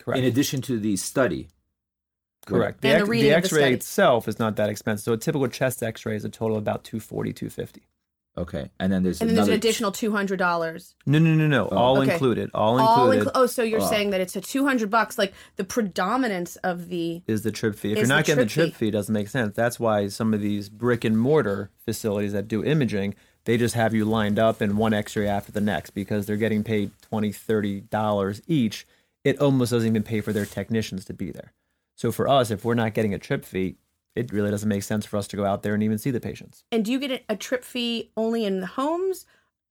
Correct. 0.05 0.19
in 0.19 0.25
addition 0.25 0.63
to 0.63 0.79
the 0.79 0.97
study. 0.97 1.49
Correct. 2.47 2.85
And 2.85 3.07
the 3.07 3.11
the 3.21 3.33
x 3.33 3.53
ray 3.53 3.61
study. 3.61 3.75
itself 3.75 4.27
is 4.29 4.39
not 4.39 4.57
that 4.57 4.71
expensive. 4.71 5.05
So 5.05 5.13
a 5.13 5.17
typical 5.19 5.49
chest 5.49 5.83
X-ray 5.83 6.17
is 6.17 6.25
a 6.25 6.31
total 6.31 6.57
of 6.57 6.63
about 6.63 6.83
240 6.85 7.33
250 7.33 7.83
Okay, 8.39 8.71
and 8.79 8.93
then 8.93 9.03
there's 9.03 9.21
and 9.21 9.29
then 9.29 9.35
there's 9.35 9.49
an 9.49 9.55
additional 9.55 9.91
two 9.91 10.13
hundred 10.13 10.37
dollars. 10.39 10.95
No, 11.07 11.19
no, 11.19 11.35
no, 11.35 11.49
no. 11.49 11.69
Oh. 11.73 11.77
all 11.77 11.99
Okay. 12.01 12.13
included. 12.13 12.51
All 12.55 12.79
All 12.79 13.11
included 13.11 13.27
inclu- 13.27 13.33
oh, 13.43 13.47
so 13.47 13.65
you're 13.65 13.81
Oh. 13.83 13.91
saying 13.91 14.11
that 14.11 14.21
it's 14.21 14.37
a 14.37 14.41
two 14.41 14.65
hundred 14.65 14.91
bucks? 14.91 15.19
Like 15.19 15.35
the 15.57 15.65
predominance 15.65 16.55
of 16.57 16.89
the 16.89 17.23
is 17.27 17.43
the 17.43 17.51
trip 17.51 17.75
fee. 17.75 17.91
If 17.93 17.99
you're 17.99 18.07
the 18.07 18.15
not 18.15 18.25
getting 18.25 18.45
the 18.45 18.49
trip 18.49 18.67
trip 18.67 18.75
fee. 18.75 18.85
fee, 18.85 18.89
it 18.89 18.93
doesn't 18.93 19.13
make 19.13 19.27
sense. 19.29 19.57
That's 19.57 19.81
why 19.81 20.07
some 20.07 20.33
of 20.33 20.41
these 20.41 20.69
brick 20.69 21.05
and 21.05 21.19
mortar 21.19 21.71
facilities 21.85 22.33
that 22.33 22.47
do 22.47 22.65
imaging, 22.65 23.17
they 23.45 23.57
just 23.57 23.75
have 23.75 23.93
you 23.93 24.05
lined 24.05 24.39
up 24.39 24.63
in 24.63 24.77
one 24.77 24.95
x-ray 24.95 25.27
after 25.27 25.51
the 25.51 25.61
next 25.61 25.91
because 25.91 26.27
they're 26.27 26.37
getting 26.37 26.63
paid 26.63 26.93
20 27.03 27.33
30 27.33 27.81
dollars 27.81 28.41
each 28.47 28.87
it 29.25 29.39
almost 29.41 29.71
doesn't 29.73 29.89
even 29.89 30.03
pay 30.03 30.21
for 30.21 30.33
their 30.33 30.47
technicians 30.47 31.05
to 31.05 31.13
be 31.15 31.31
there 31.31 31.53
so 31.97 32.11
for 32.13 32.29
us 32.29 32.51
if 32.51 32.65
we're 32.65 32.75
not 32.75 32.95
getting 32.95 33.15
a 33.15 33.19
trip 33.19 33.45
fee 33.45 33.77
it 34.15 34.33
really 34.33 34.51
doesn't 34.51 34.69
make 34.69 34.83
sense 34.83 35.07
for 35.07 35.17
us 35.17 35.29
to 35.29 35.37
go 35.37 35.45
out 35.45 35.63
there 35.63 35.75
and 35.75 35.83
even 35.83 35.99
see 35.99 36.11
the 36.11 36.21
patients 36.21 36.65
And 36.73 36.85
do 36.85 36.93
you 36.93 36.99
get 36.99 37.11
a- 37.11 37.33
a 37.33 37.37
trip 37.37 37.65
fee 37.65 38.11
only 38.17 38.45
in 38.45 38.61
the 38.61 38.67
homes, 38.67 39.27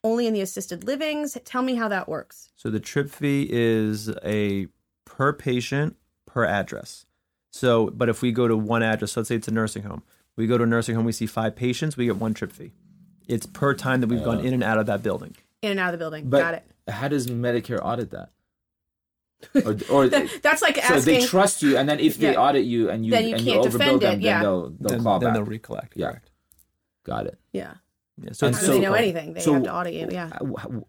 only 0.06 0.26
in 0.26 0.34
the 0.34 0.40
assisted 0.42 0.86
livings? 0.86 1.38
Tell 1.44 1.62
me 1.64 1.76
how 1.76 1.88
that 1.90 2.08
works. 2.08 2.50
so 2.56 2.70
the 2.70 2.80
trip 2.80 3.10
fee 3.10 3.48
is 3.52 4.10
a 4.24 4.68
per 5.06 5.34
patient 5.34 5.96
per 6.26 6.46
address 6.46 7.06
so 7.52 7.88
but 7.90 8.10
if 8.10 8.22
we 8.22 8.32
go 8.32 8.48
to 8.48 8.56
one 8.58 8.84
address 8.84 9.16
let's 9.18 9.30
say 9.30 9.36
it's 9.36 9.48
a 9.48 9.52
nursing 9.52 9.84
home 9.84 10.04
we 10.36 10.46
go 10.48 10.58
to 10.58 10.64
a 10.66 10.68
nursing 10.68 10.96
home 10.96 11.06
we 11.06 11.12
see 11.12 11.26
five 11.26 11.56
patients 11.56 11.98
we 11.98 12.06
get 12.06 12.18
one 12.18 12.34
trip 12.34 12.52
fee 12.52 12.72
it's 13.28 13.46
per 13.46 13.74
time 13.74 14.00
that 14.02 14.08
we've 14.08 14.24
gone 14.24 14.38
uh. 14.38 14.42
in 14.42 14.54
and 14.54 14.64
out 14.64 14.78
of 14.78 14.86
that 14.86 15.02
building 15.04 15.36
In 15.62 15.72
and 15.72 15.80
out 15.80 15.94
of 15.94 16.00
the 16.00 16.04
building. 16.04 16.30
But 16.30 16.40
Got 16.40 16.54
it. 16.56 16.64
how 16.88 17.08
does 17.10 17.28
Medicare 17.28 17.80
audit 17.84 18.12
that? 18.12 18.30
Or, 19.66 19.76
or 19.90 20.08
That's 20.42 20.62
like 20.62 20.78
asking, 20.78 21.00
so 21.00 21.06
they 21.06 21.26
trust 21.26 21.62
you, 21.62 21.78
and 21.78 21.88
then 21.88 22.00
if 22.00 22.18
they 22.18 22.32
Yeah. 22.34 22.42
audit 22.42 22.66
you 22.66 22.90
and 22.90 23.06
you 23.06 23.12
Then 23.12 23.28
you 23.28 23.36
and 23.36 23.44
can't 23.46 23.64
you 23.64 23.70
defend 23.72 23.98
overbill 23.98 24.02
them, 24.02 24.20
it, 24.20 24.22
yeah. 24.24 24.34
then 24.34 24.42
they'll 24.44 24.62
they'll 24.70 24.90
then, 24.90 25.02
claw 25.02 25.20
then 25.20 25.28
back. 25.30 25.34
they'll 25.36 25.44
recollect 25.46 25.94
Yeah. 25.96 26.08
correct 26.10 26.32
Got 27.06 27.28
it. 27.28 27.40
yeah. 27.54 27.74
yeah 28.22 28.32
so 28.34 28.48
And 28.48 28.56
it's 28.56 28.68
they 28.68 28.80
know 28.80 28.94
anything? 28.94 29.34
They 29.34 29.42
so- 29.42 29.54
have 29.54 29.64
to 29.64 29.74
audit 29.74 29.94
you. 29.94 30.08
Yeah. 30.12 30.30
How, 30.30 30.56
how- 30.58 30.88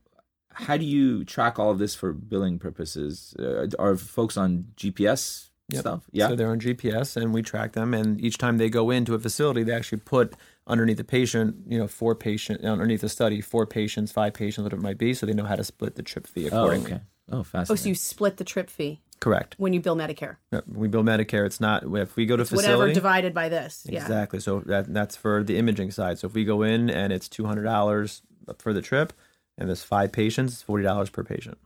how 0.55 0.77
do 0.77 0.85
you 0.85 1.25
track 1.25 1.59
all 1.61 1.71
of 1.71 1.79
this 1.79 1.95
for 1.95 2.13
billing 2.13 2.59
purposes? 2.59 3.33
Uh, 3.39 3.69
are 3.79 3.97
folks 3.97 4.37
on 4.37 4.65
GPS 4.77 5.51
Yep. 5.71 5.81
stuff? 5.81 6.05
Yeah. 6.11 6.29
So 6.29 6.35
they're 6.37 6.51
on 6.51 6.59
GPS 6.59 7.17
and 7.17 7.33
we 7.33 7.43
track 7.43 7.75
them. 7.75 7.93
And 7.95 8.19
each 8.21 8.39
time 8.39 8.57
they 8.59 8.69
go 8.71 8.91
into 8.91 9.15
a 9.15 9.19
facility, 9.21 9.63
they 9.63 9.73
actually 9.73 9.99
put 10.01 10.35
underneath 10.67 10.97
the 10.97 11.05
patient, 11.05 11.57
you 11.69 11.79
know, 11.79 11.87
four 11.87 12.15
patient 12.17 12.65
underneath 12.65 13.03
the 13.03 13.09
study, 13.09 13.41
four 13.41 13.67
patients, 13.67 14.11
five 14.11 14.33
patients, 14.35 14.65
whatever 14.65 14.81
it 14.81 14.83
might 14.83 14.99
be. 14.99 15.13
So 15.15 15.27
they 15.27 15.33
know 15.35 15.45
how 15.45 15.55
to 15.57 15.63
split 15.63 15.95
the 15.95 16.03
trip 16.03 16.27
fee 16.27 16.49
oh, 16.51 16.63
accordingly. 16.63 16.93
okay. 16.95 17.03
Oh, 17.31 17.43
fascinating. 17.43 17.73
Oh, 17.73 17.77
so 17.77 17.89
you 17.91 17.95
split 17.95 18.37
the 18.39 18.45
trip 18.45 18.71
fee 18.71 19.01
Correct. 19.21 19.55
when 19.59 19.73
you 19.73 19.81
bill 19.81 19.97
Medicare. 19.97 20.37
Yep. 20.53 20.65
We 20.69 20.89
bill 20.89 21.03
Medicare. 21.03 21.45
It's 21.47 21.61
not 21.61 21.85
if 21.97 22.17
we 22.17 22.27
go 22.27 22.37
to 22.37 22.43
It's 22.43 22.53
whatever 22.53 22.93
divided 22.93 23.35
by 23.35 23.49
this. 23.49 23.87
Yeah. 23.89 24.01
Exactly. 24.03 24.41
So 24.41 24.61
that 24.61 24.93
that's 24.93 25.17
for 25.17 25.43
the 25.43 25.59
imaging 25.59 25.91
side. 25.91 26.19
So 26.19 26.27
if 26.27 26.35
we 26.35 26.45
go 26.45 26.63
in 26.63 26.89
and 26.91 27.13
it's 27.13 27.29
two 27.29 27.47
hundred 27.47 27.65
dollars 27.65 28.23
for 28.59 28.73
the 28.73 28.83
trip, 28.83 29.13
and 29.59 29.69
there's 29.69 29.83
five 29.83 30.13
patients, 30.13 30.55
it's 30.55 30.63
forty 30.63 30.85
dollars 30.85 31.11
per 31.11 31.23
patient. 31.23 31.59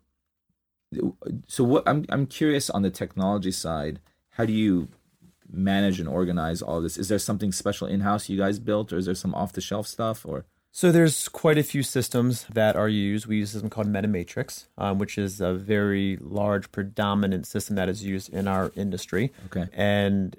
so 1.46 1.64
what? 1.64 1.84
I'm 1.86 2.04
I'm 2.08 2.26
curious 2.26 2.68
on 2.70 2.82
the 2.82 2.90
technology 2.90 3.52
side. 3.52 4.00
How 4.30 4.44
do 4.46 4.52
you 4.52 4.88
manage 5.50 6.00
and 6.00 6.08
organize 6.08 6.62
all 6.62 6.80
this? 6.80 6.96
Is 6.96 7.08
there 7.08 7.18
something 7.18 7.52
special 7.52 7.86
in 7.86 8.00
house 8.00 8.28
you 8.28 8.38
guys 8.38 8.58
built, 8.58 8.92
or 8.92 8.96
is 8.96 9.06
there 9.06 9.14
some 9.14 9.34
off 9.34 9.52
the 9.52 9.60
shelf 9.60 9.86
stuff? 9.86 10.24
Or 10.26 10.44
So 10.74 10.90
there's 10.90 11.28
quite 11.28 11.58
a 11.58 11.62
few 11.62 11.82
systems 11.82 12.46
that 12.52 12.76
are 12.76 12.88
used. 12.88 13.26
We 13.26 13.36
use 13.36 13.50
a 13.50 13.52
system 13.52 13.68
called 13.68 13.88
MetaMatrix, 13.88 14.66
um, 14.78 14.98
which 14.98 15.18
is 15.18 15.38
a 15.40 15.52
very 15.52 16.16
large, 16.18 16.72
predominant 16.72 17.46
system 17.46 17.76
that 17.76 17.90
is 17.90 18.02
used 18.02 18.32
in 18.32 18.48
our 18.48 18.72
industry. 18.74 19.32
Okay. 19.46 19.68
And 19.74 20.34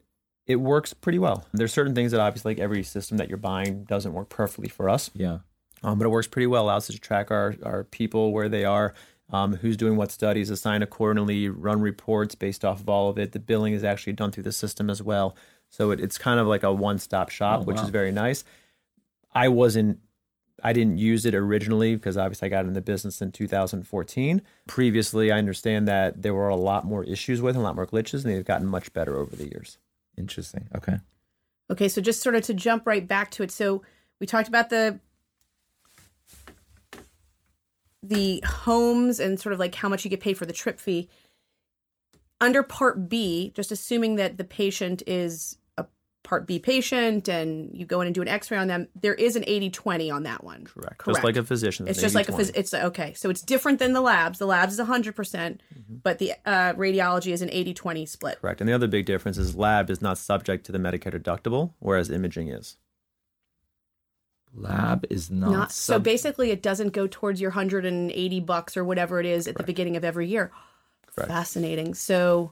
it 0.47 0.55
works 0.55 0.91
pretty 0.91 1.19
well. 1.19 1.45
There's 1.53 1.71
certain 1.71 1.93
things 1.93 2.11
that 2.13 2.19
obviously, 2.19 2.55
like 2.55 2.59
every 2.59 2.81
system 2.81 3.17
that 3.17 3.29
you're 3.29 3.37
buying, 3.37 3.83
doesn't 3.83 4.11
work 4.11 4.29
perfectly 4.29 4.69
for 4.69 4.89
us, 4.89 5.11
yeah, 5.13 5.37
um, 5.83 5.99
but 5.99 6.05
it 6.05 6.09
works 6.09 6.27
pretty 6.27 6.47
well. 6.47 6.63
Allows 6.63 6.89
us 6.89 6.95
to 6.95 6.99
track 6.99 7.29
our 7.29 7.55
our 7.63 7.83
people 7.83 8.33
where 8.33 8.49
they 8.49 8.65
are. 8.65 8.93
Um, 9.31 9.53
who's 9.55 9.77
doing 9.77 9.95
what 9.95 10.11
studies, 10.11 10.49
assign 10.49 10.83
accordingly, 10.83 11.47
run 11.47 11.79
reports 11.81 12.35
based 12.35 12.63
off 12.65 12.81
of 12.81 12.89
all 12.89 13.09
of 13.09 13.17
it. 13.17 13.31
The 13.31 13.39
billing 13.39 13.73
is 13.73 13.83
actually 13.83 14.13
done 14.13 14.31
through 14.31 14.43
the 14.43 14.51
system 14.51 14.89
as 14.89 15.01
well. 15.01 15.35
So 15.69 15.89
it, 15.91 15.99
it's 16.01 16.17
kind 16.19 16.39
of 16.39 16.45
like 16.45 16.61
a 16.61 16.71
one 16.73 16.99
stop 16.99 17.29
shop, 17.29 17.61
Oh, 17.61 17.63
which 17.63 17.77
wow. 17.77 17.83
is 17.83 17.89
very 17.89 18.11
nice. 18.11 18.43
I 19.33 19.47
wasn't 19.47 19.99
I 20.63 20.71
didn't 20.71 20.97
use 20.97 21.25
it 21.25 21.35
originally 21.35 21.95
because 21.95 22.17
obviously 22.17 22.45
I 22.45 22.49
got 22.49 22.65
in 22.65 22.73
the 22.73 22.81
business 22.81 23.21
in 23.21 23.31
2014. 23.33 24.41
Previously, 24.67 25.31
I 25.31 25.37
understand 25.37 25.87
that 25.89 26.21
there 26.21 26.33
were 26.33 26.47
a 26.47 26.55
lot 26.55 26.85
more 26.85 27.03
issues 27.03 27.41
with 27.41 27.55
it, 27.55 27.59
a 27.59 27.61
lot 27.61 27.75
more 27.75 27.85
glitches, 27.85 28.23
and 28.23 28.33
they've 28.33 28.45
gotten 28.45 28.67
much 28.67 28.93
better 28.93 29.17
over 29.17 29.35
the 29.35 29.49
years. 29.49 29.77
interesting. 30.17 30.69
Okay. 30.75 30.97
Okay, 31.69 31.89
so 31.89 32.01
just 32.01 32.21
sort 32.21 32.35
of 32.35 32.43
to 32.43 32.53
jump 32.53 32.87
right 32.87 33.07
back 33.07 33.31
to 33.31 33.43
it. 33.43 33.51
So 33.51 33.83
we 34.19 34.27
talked 34.27 34.47
about 34.47 34.69
the 34.69 34.99
the 38.01 38.43
homes 38.45 39.19
and 39.19 39.39
sort 39.39 39.53
of 39.53 39.59
like 39.59 39.75
how 39.75 39.87
much 39.87 40.03
you 40.03 40.09
get 40.09 40.19
paid 40.19 40.37
for 40.37 40.45
the 40.45 40.53
trip 40.53 40.79
fee. 40.79 41.09
Under 42.41 42.61
Part 42.61 43.07
B, 43.07 43.51
just 43.55 43.71
assuming 43.71 44.17
that 44.17 44.37
the 44.37 44.43
patient 44.43 45.01
is 45.07 45.57
a 45.57 45.62
Part 46.23 46.47
B 46.47 46.57
patient 46.57 47.27
and 47.27 47.69
you 47.77 47.85
go 47.85 47.99
in 48.01 48.07
and 48.07 48.15
do 48.15 48.21
an 48.21 48.27
X-ray 48.27 48.57
on 48.57 48.67
them, 48.67 48.87
there 48.95 49.13
is 49.13 49.35
an 49.35 49.43
80-20 49.43 50.13
on 50.13 50.23
that 50.23 50.43
one. 50.43 50.63
Correct. 50.63 50.97
Correct. 50.97 51.17
Just 51.17 51.23
like 51.23 51.35
a 51.35 51.43
physician. 51.43 51.87
It's 51.87 51.99
just 51.99 52.15
like 52.15 52.29
a 52.29 52.31
phys- 52.31 52.51
it's 52.55 52.73
okay. 52.73 53.13
So 53.13 53.29
it's 53.29 53.41
different 53.41 53.79
than 53.79 53.93
the 53.93 54.01
labs. 54.01 54.39
The 54.39 54.45
labs 54.45 54.79
is 54.79 54.79
100%, 54.79 55.15
percent 55.15 55.61
but 56.03 56.19
the 56.19 56.33
uh, 56.45 56.73
radiology 56.73 57.33
is 57.33 57.41
an 57.41 57.49
80-20 57.49 58.07
split. 58.07 58.41
Correct. 58.41 58.61
And 58.61 58.69
the 58.69 58.73
other 58.73 58.87
big 58.87 59.05
difference 59.05 59.37
is 59.37 59.55
lab 59.55 59.89
is 59.89 60.01
not 60.01 60.17
subject 60.17 60.65
to 60.67 60.71
the 60.71 60.77
Medicare 60.77 61.11
deductible, 61.13 61.73
whereas 61.79 62.09
imaging 62.09 62.47
is. 62.47 62.77
Lab 64.55 65.05
is 65.09 65.31
not, 65.31 65.51
Not 65.51 65.71
so 65.71 65.99
basically 65.99 66.51
it 66.51 66.61
doesn't 66.61 66.89
go 66.89 67.07
towards 67.07 67.41
your 67.41 67.49
180 67.51 68.39
bucks 68.41 68.77
or 68.77 68.83
whatever 68.83 69.19
it 69.19 69.25
is 69.25 69.47
at 69.47 69.55
the 69.55 69.63
beginning 69.63 69.97
of 69.97 70.03
every 70.03 70.27
year. 70.27 70.51
Correct. 71.15 71.29
Fascinating. 71.29 71.95
So 71.95 72.51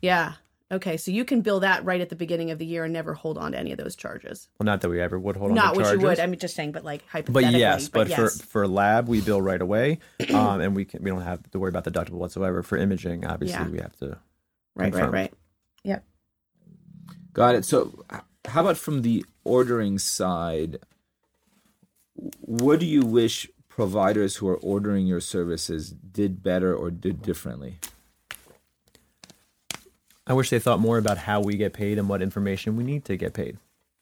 yeah. 0.00 0.34
Okay, 0.72 0.96
so 0.96 1.10
you 1.10 1.24
can 1.26 1.42
bill 1.42 1.60
that 1.60 1.84
right 1.84 2.00
at 2.00 2.08
the 2.08 2.16
beginning 2.16 2.50
of 2.50 2.58
the 2.58 2.64
year 2.64 2.84
and 2.84 2.92
never 2.94 3.12
hold 3.12 3.36
on 3.36 3.52
to 3.52 3.58
any 3.58 3.72
of 3.72 3.78
those 3.78 3.94
charges. 3.94 4.48
Well, 4.58 4.64
not 4.64 4.80
that 4.80 4.88
we 4.88 5.02
ever 5.02 5.18
would 5.18 5.36
hold 5.36 5.50
on 5.50 5.54
Not 5.54 5.74
to 5.74 5.80
what 5.80 5.84
charges. 5.84 6.00
you 6.00 6.06
would. 6.08 6.18
I 6.18 6.26
mean 6.26 6.40
just 6.40 6.56
saying 6.56 6.72
but 6.72 6.82
like 6.82 7.06
hypothetically. 7.08 7.52
but 7.52 7.58
yes, 7.58 7.88
but, 7.90 8.08
yes. 8.08 8.40
for 8.40 8.46
for 8.46 8.66
lab 8.68 9.06
we 9.06 9.20
bill 9.20 9.42
right 9.42 9.60
away, 9.60 9.98
um, 10.32 10.60
and 10.62 10.74
we 10.74 10.86
can 10.86 11.02
we 11.02 11.10
don't 11.10 11.20
have 11.20 11.48
to 11.50 11.58
worry 11.58 11.68
about 11.68 11.84
the 11.84 11.90
deductible 11.90 12.12
whatsoever. 12.12 12.62
For 12.62 12.78
imaging, 12.78 13.26
obviously 13.26 13.58
Yeah. 13.58 13.68
we 13.68 13.78
have 13.80 13.94
to. 13.98 14.06
right, 14.06 14.18
right, 14.76 14.92
confirm. 14.92 15.10
right. 15.12 15.34
Yep. 15.84 16.04
Got 17.34 17.54
it. 17.56 17.64
So, 17.66 18.04
how 18.46 18.62
about 18.62 18.78
from 18.78 19.02
the 19.02 19.26
ordering 19.44 19.98
side? 19.98 20.78
What 22.40 22.80
do 22.80 22.86
you 22.86 23.02
wish 23.02 23.46
providers 23.68 24.36
who 24.36 24.48
are 24.48 24.56
ordering 24.58 25.06
your 25.06 25.20
services 25.20 25.90
did 25.90 26.42
better 26.42 26.74
or 26.74 26.90
did 26.90 27.20
differently? 27.22 27.78
I 30.26 30.34
wish 30.34 30.50
they 30.50 30.58
thought 30.58 30.80
more 30.80 30.98
about 30.98 31.18
how 31.18 31.40
we 31.40 31.56
get 31.56 31.72
paid 31.72 31.98
and 31.98 32.08
what 32.08 32.22
information 32.22 32.76
we 32.76 32.84
need 32.84 33.04
to 33.06 33.16
get 33.16 33.34
paid. 33.34 33.58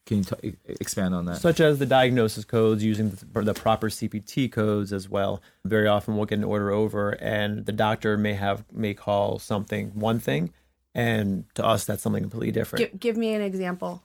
Can 0.06 0.18
you 0.18 0.24
t- 0.24 0.48
e- 0.48 0.54
expand 0.80 1.14
on 1.14 1.26
that? 1.26 1.37
such 1.37 1.61
as 1.61 1.78
the 1.78 1.87
diagnosis 1.87 2.44
codes 2.44 2.83
using 2.83 3.11
the, 3.11 3.42
the 3.42 3.54
proper 3.54 3.88
CPT 3.88 4.50
codes 4.50 4.92
as 4.92 5.09
well. 5.09 5.40
Very 5.64 5.87
often 5.87 6.16
we'll 6.16 6.26
get 6.26 6.38
an 6.38 6.44
order 6.44 6.70
over 6.70 7.11
and 7.11 7.64
the 7.64 7.72
doctor 7.72 8.16
may 8.16 8.35
have 8.35 8.64
may 8.72 8.92
call 8.94 9.38
something 9.38 9.90
one 9.94 10.18
thing 10.18 10.52
and 10.94 11.44
to 11.54 11.64
us 11.64 11.85
that's 11.85 12.02
something 12.02 12.22
completely 12.22 12.50
different. 12.50 12.90
Give, 12.90 13.00
give 13.00 13.16
me 13.16 13.35
an 13.35 13.42
example. 13.42 14.02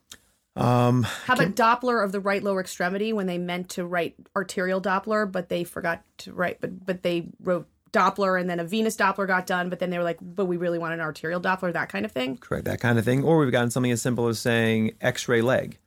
Um 0.56 1.04
How 1.04 1.34
about 1.34 1.56
Doppler 1.56 2.04
of 2.04 2.12
the 2.12 2.20
right 2.20 2.44
lower 2.44 2.62
extremity 2.62 3.12
when 3.12 3.26
they 3.26 3.38
meant 3.38 3.70
to 3.72 3.86
write 3.86 4.16
arterial 4.36 4.82
Doppler, 4.82 5.30
but 5.30 5.50
they 5.50 5.64
forgot 5.64 6.04
to 6.20 6.34
write, 6.34 6.62
but 6.62 6.86
but 6.86 7.04
they 7.04 7.28
wrote 7.42 7.68
Doppler 7.96 8.40
and 8.40 8.50
then 8.50 8.60
a 8.60 8.64
venous 8.66 8.96
Doppler 8.98 9.26
got 9.28 9.48
done, 9.48 9.70
but 9.70 9.80
then 9.80 9.90
they 9.90 9.98
were 9.98 10.04
like, 10.04 10.18
but 10.22 10.46
we 10.46 10.58
really 10.58 10.78
want 10.80 10.94
an 10.94 11.00
arterial 11.02 11.40
Doppler, 11.42 11.72
that 11.74 11.90
kind 11.90 12.06
of 12.06 12.12
thing. 12.12 12.38
correct 12.38 12.66
that 12.66 12.80
kind 12.80 13.00
of 13.00 13.06
thing 13.06 13.24
or 13.24 13.38
we've 13.40 13.52
gotten 13.52 13.72
something 13.72 13.92
as 13.92 14.02
simple 14.02 14.28
as 14.28 14.38
saying 14.40 14.92
x-ray 15.02 15.42
leg. 15.42 15.78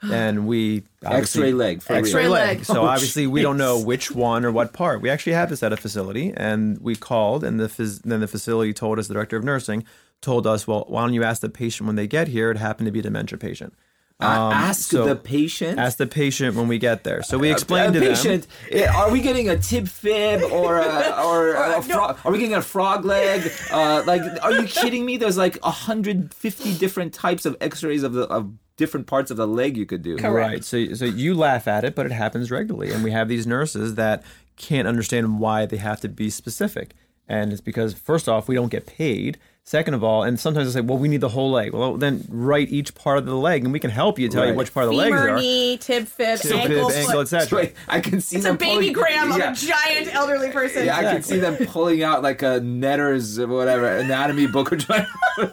And 0.02 0.46
we 0.46 0.84
X-ray 1.04 1.52
leg, 1.52 1.82
for. 1.82 1.94
X-ray 1.94 2.08
X-ray 2.22 2.28
leg. 2.28 2.58
leg. 2.58 2.64
So 2.64 2.82
Oh, 2.82 2.86
obviously 2.86 3.26
we 3.26 3.42
don't 3.42 3.56
know 3.58 3.80
which 3.80 4.12
one 4.12 4.44
or 4.44 4.52
what 4.52 4.72
part. 4.72 5.02
We 5.02 5.10
actually 5.10 5.32
have 5.32 5.50
this 5.50 5.60
at 5.64 5.72
a 5.72 5.76
facility, 5.76 6.32
and 6.36 6.78
we 6.78 6.94
called, 6.94 7.42
and 7.42 7.58
the 7.58 7.66
phys- 7.66 8.02
then 8.04 8.20
the 8.20 8.28
facility 8.28 8.72
told 8.72 9.00
us, 9.00 9.08
the 9.08 9.14
director 9.14 9.36
of 9.36 9.42
nursing 9.42 9.84
told 10.22 10.46
us, 10.46 10.68
well, 10.68 10.84
why 10.88 11.00
don't 11.02 11.14
you 11.14 11.24
ask 11.24 11.40
the 11.42 11.48
patient 11.48 11.86
when 11.88 11.96
they 11.96 12.06
get 12.06 12.28
here? 12.28 12.50
It 12.52 12.58
happened 12.58 12.86
to 12.86 12.92
be 12.92 13.00
a 13.00 13.02
dementia 13.02 13.38
patient. 13.38 13.74
Uh, 14.20 14.50
ask 14.52 14.90
so- 14.90 15.04
the 15.06 15.14
patient. 15.14 15.78
Ask 15.78 15.98
the 15.98 16.06
patient 16.06 16.56
when 16.56 16.66
we 16.66 16.78
get 16.78 17.04
there. 17.04 17.22
So 17.22 17.38
we 17.38 17.52
explained 17.52 17.96
Uh, 17.96 18.00
to 18.00 18.06
patient, 18.06 18.46
eh, 18.70 18.86
Are 18.86 19.10
we 19.12 19.20
getting 19.20 19.48
a 19.48 19.56
tib 19.56 19.86
fib 19.88 20.42
or 20.50 20.78
a, 20.78 21.22
or 21.24 21.54
a 21.54 21.80
fro- 21.82 22.16
are 22.24 22.32
we 22.32 22.38
getting 22.38 22.54
a 22.54 22.62
frog 22.62 23.04
leg? 23.04 23.48
Uh, 23.70 24.02
like, 24.06 24.22
are 24.42 24.52
you 24.52 24.64
kidding 24.64 25.04
me? 25.04 25.18
There's 25.18 25.36
like 25.38 25.56
150 25.64 26.74
different 26.78 27.14
types 27.14 27.46
of 27.46 27.56
X-rays 27.60 28.02
of 28.02 28.12
the 28.12 28.22
of 28.24 28.50
different 28.76 29.06
parts 29.06 29.30
of 29.30 29.36
the 29.36 29.46
leg 29.46 29.76
you 29.76 29.86
could 29.86 30.02
do. 30.02 30.16
them. 30.16 30.32
Right. 30.32 30.64
So, 30.64 30.94
so 30.94 31.04
you 31.04 31.34
laugh 31.34 31.68
at 31.68 31.84
it, 31.84 31.94
but 31.94 32.06
it 32.06 32.12
happens 32.12 32.50
regularly. 32.50 32.92
And 32.92 33.04
we 33.04 33.10
have 33.10 33.28
these 33.28 33.46
nurses 33.46 33.94
that 33.96 34.22
can't 34.56 34.88
understand 34.88 35.38
why 35.40 35.66
they 35.66 35.76
have 35.78 36.00
to 36.00 36.08
be 36.08 36.30
specific. 36.30 36.94
And 37.28 37.52
it's 37.52 37.60
because, 37.60 37.92
first 37.94 38.28
off, 38.28 38.48
we 38.48 38.54
don't 38.54 38.70
get 38.70 38.86
paid. 38.86 39.38
Second 39.68 39.92
of 39.92 40.02
all, 40.02 40.22
and 40.22 40.40
sometimes 40.40 40.66
I 40.74 40.78
say, 40.78 40.80
well, 40.80 40.96
we 40.96 41.08
need 41.08 41.20
the 41.20 41.28
whole 41.28 41.50
leg. 41.50 41.74
Well, 41.74 41.98
then 41.98 42.24
write 42.30 42.70
each 42.70 42.94
part 42.94 43.18
of 43.18 43.26
the 43.26 43.34
leg, 43.34 43.64
and 43.64 43.70
we 43.72 43.78
can 43.78 43.90
help 43.90 44.18
you 44.18 44.30
tell 44.30 44.46
you 44.46 44.54
which 44.54 44.72
part 44.72 44.84
of 44.86 44.92
the 44.92 44.96
legs 44.96 45.14
Femur, 45.14 45.28
are. 45.32 45.38
knee, 45.38 45.76
tib, 45.76 46.06
fib, 46.08 46.38
Tib, 46.40 46.52
ankle, 46.52 46.68
fib, 46.74 46.84
foot. 46.86 46.94
ankle, 46.96 47.20
etc. 47.20 47.68
I 47.86 48.00
can 48.00 48.22
see 48.22 48.36
It's 48.38 48.46
a 48.46 48.54
baby 48.54 48.70
pulling, 48.70 48.92
gram 48.94 49.38
yeah. 49.38 49.50
of 49.50 49.62
a 49.62 49.66
giant 49.66 50.14
elderly 50.14 50.50
person. 50.52 50.86
Yeah, 50.86 50.96
I 50.96 51.02
can 51.02 51.22
see 51.22 51.38
them 51.38 51.56
pulling 51.66 52.02
out 52.02 52.22
like 52.22 52.40
a 52.40 52.60
Netter's 52.60 53.38
or 53.38 53.46
whatever 53.48 53.86
anatomy 53.98 54.46
book 54.46 54.72
or 54.72 54.76
trying. 54.76 55.06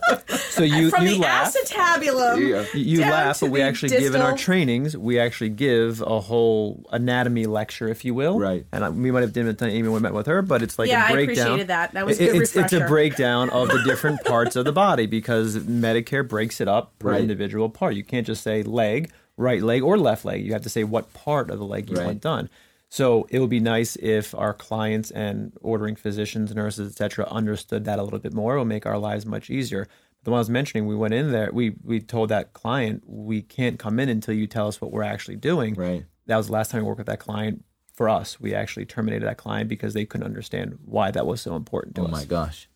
So 0.55 0.63
you 0.63 0.89
From 0.89 1.03
you 1.05 1.15
the 1.15 1.19
laugh. 1.19 1.53
acetabulum. 1.53 2.39
Yeah. 2.39 2.63
You- 2.73 2.95
You 2.95 2.99
down 3.01 3.09
laugh, 3.11 3.39
to 3.39 3.45
but 3.45 3.51
we 3.51 3.59
the 3.59 3.65
actually 3.65 3.89
give 3.89 4.15
in 4.15 4.21
our 4.21 4.37
trainings, 4.37 4.95
we 4.95 5.19
actually 5.19 5.49
give 5.49 6.01
a 6.01 6.21
whole 6.21 6.85
anatomy 6.93 7.45
lecture, 7.45 7.89
if 7.89 8.05
you 8.05 8.13
will. 8.13 8.39
Right. 8.39 8.65
And 8.71 8.85
I, 8.85 8.89
we 8.89 9.11
might 9.11 9.21
have 9.21 9.33
done 9.33 9.47
it 9.47 9.61
Amy 9.61 9.81
when 9.83 9.91
we 9.91 9.99
met 9.99 10.13
with 10.13 10.27
her, 10.27 10.41
but 10.41 10.61
it's 10.63 10.79
like 10.79 10.87
Yeah, 10.87 11.03
a 11.03 11.07
I 11.09 11.11
breakdown. 11.11 11.37
appreciated 11.47 11.67
that. 11.67 11.91
That 11.93 12.05
was 12.05 12.19
a 12.21 12.23
It- 12.23 12.31
good 12.31 12.41
it's, 12.43 12.55
it's 12.55 12.71
a 12.73 12.87
breakdown 12.87 13.49
of 13.49 13.67
the 13.67 13.83
different 13.83 14.04
parts 14.25 14.55
of 14.55 14.65
the 14.65 14.71
body 14.71 15.05
because 15.05 15.57
Medicare 15.57 16.27
breaks 16.27 16.59
it 16.61 16.67
up 16.67 16.97
per 16.99 17.11
Right. 17.11 17.21
individual 17.21 17.69
part. 17.69 17.95
You 17.95 18.03
can't 18.03 18.25
just 18.27 18.43
say 18.43 18.63
leg, 18.63 19.11
right 19.37 19.61
leg, 19.61 19.81
or 19.83 19.97
left 19.97 20.25
leg. 20.25 20.45
You 20.45 20.53
have 20.53 20.61
to 20.63 20.69
say 20.69 20.83
what 20.83 21.13
part 21.13 21.49
of 21.49 21.59
the 21.59 21.65
leg 21.65 21.89
you 21.89 21.97
Right. 21.97 22.05
want 22.05 22.21
done. 22.21 22.49
So 22.89 23.27
it 23.29 23.39
would 23.39 23.49
be 23.49 23.59
nice 23.59 23.95
if 23.97 24.33
our 24.35 24.53
clients 24.53 25.11
and 25.11 25.51
ordering 25.61 25.95
physicians, 25.95 26.53
nurses, 26.55 26.91
etc., 26.91 27.27
understood 27.29 27.83
that 27.85 27.99
a 27.99 28.03
little 28.03 28.19
bit 28.19 28.33
more. 28.33 28.55
It 28.55 28.59
will 28.59 28.65
make 28.65 28.85
our 28.85 28.97
lives 28.99 29.25
much 29.25 29.49
easier. 29.49 29.87
The 30.23 30.31
one 30.31 30.37
I 30.37 30.41
was 30.41 30.49
mentioning, 30.49 30.87
we 30.87 30.95
went 30.95 31.13
in 31.13 31.31
there. 31.31 31.49
We 31.51 31.75
we 31.83 31.99
told 31.99 32.29
that 32.29 32.53
client 32.53 33.03
we 33.05 33.41
can't 33.41 33.77
come 33.77 33.99
in 33.99 34.09
until 34.09 34.33
you 34.33 34.47
tell 34.47 34.67
us 34.67 34.79
what 34.81 34.91
we're 34.91 35.03
actually 35.03 35.35
doing. 35.35 35.73
Right. 35.75 36.05
That 36.27 36.37
was 36.37 36.47
the 36.47 36.53
last 36.53 36.71
time 36.71 36.81
we 36.83 36.87
worked 36.87 36.99
with 36.99 37.07
that 37.07 37.19
client. 37.19 37.63
For 37.93 38.09
us, 38.09 38.39
we 38.41 38.53
actually 38.53 38.85
terminated 38.85 39.25
that 39.25 39.37
client 39.37 39.69
because 39.69 39.93
they 39.93 40.03
couldn't 40.05 40.25
understand 40.25 40.79
why 40.83 41.11
that 41.11 41.25
was 41.25 41.39
so 41.41 41.55
important 41.55 41.95
to 41.95 42.01
Oh 42.01 42.05
us. 42.05 42.11
my 42.11 42.25
gosh. 42.25 42.67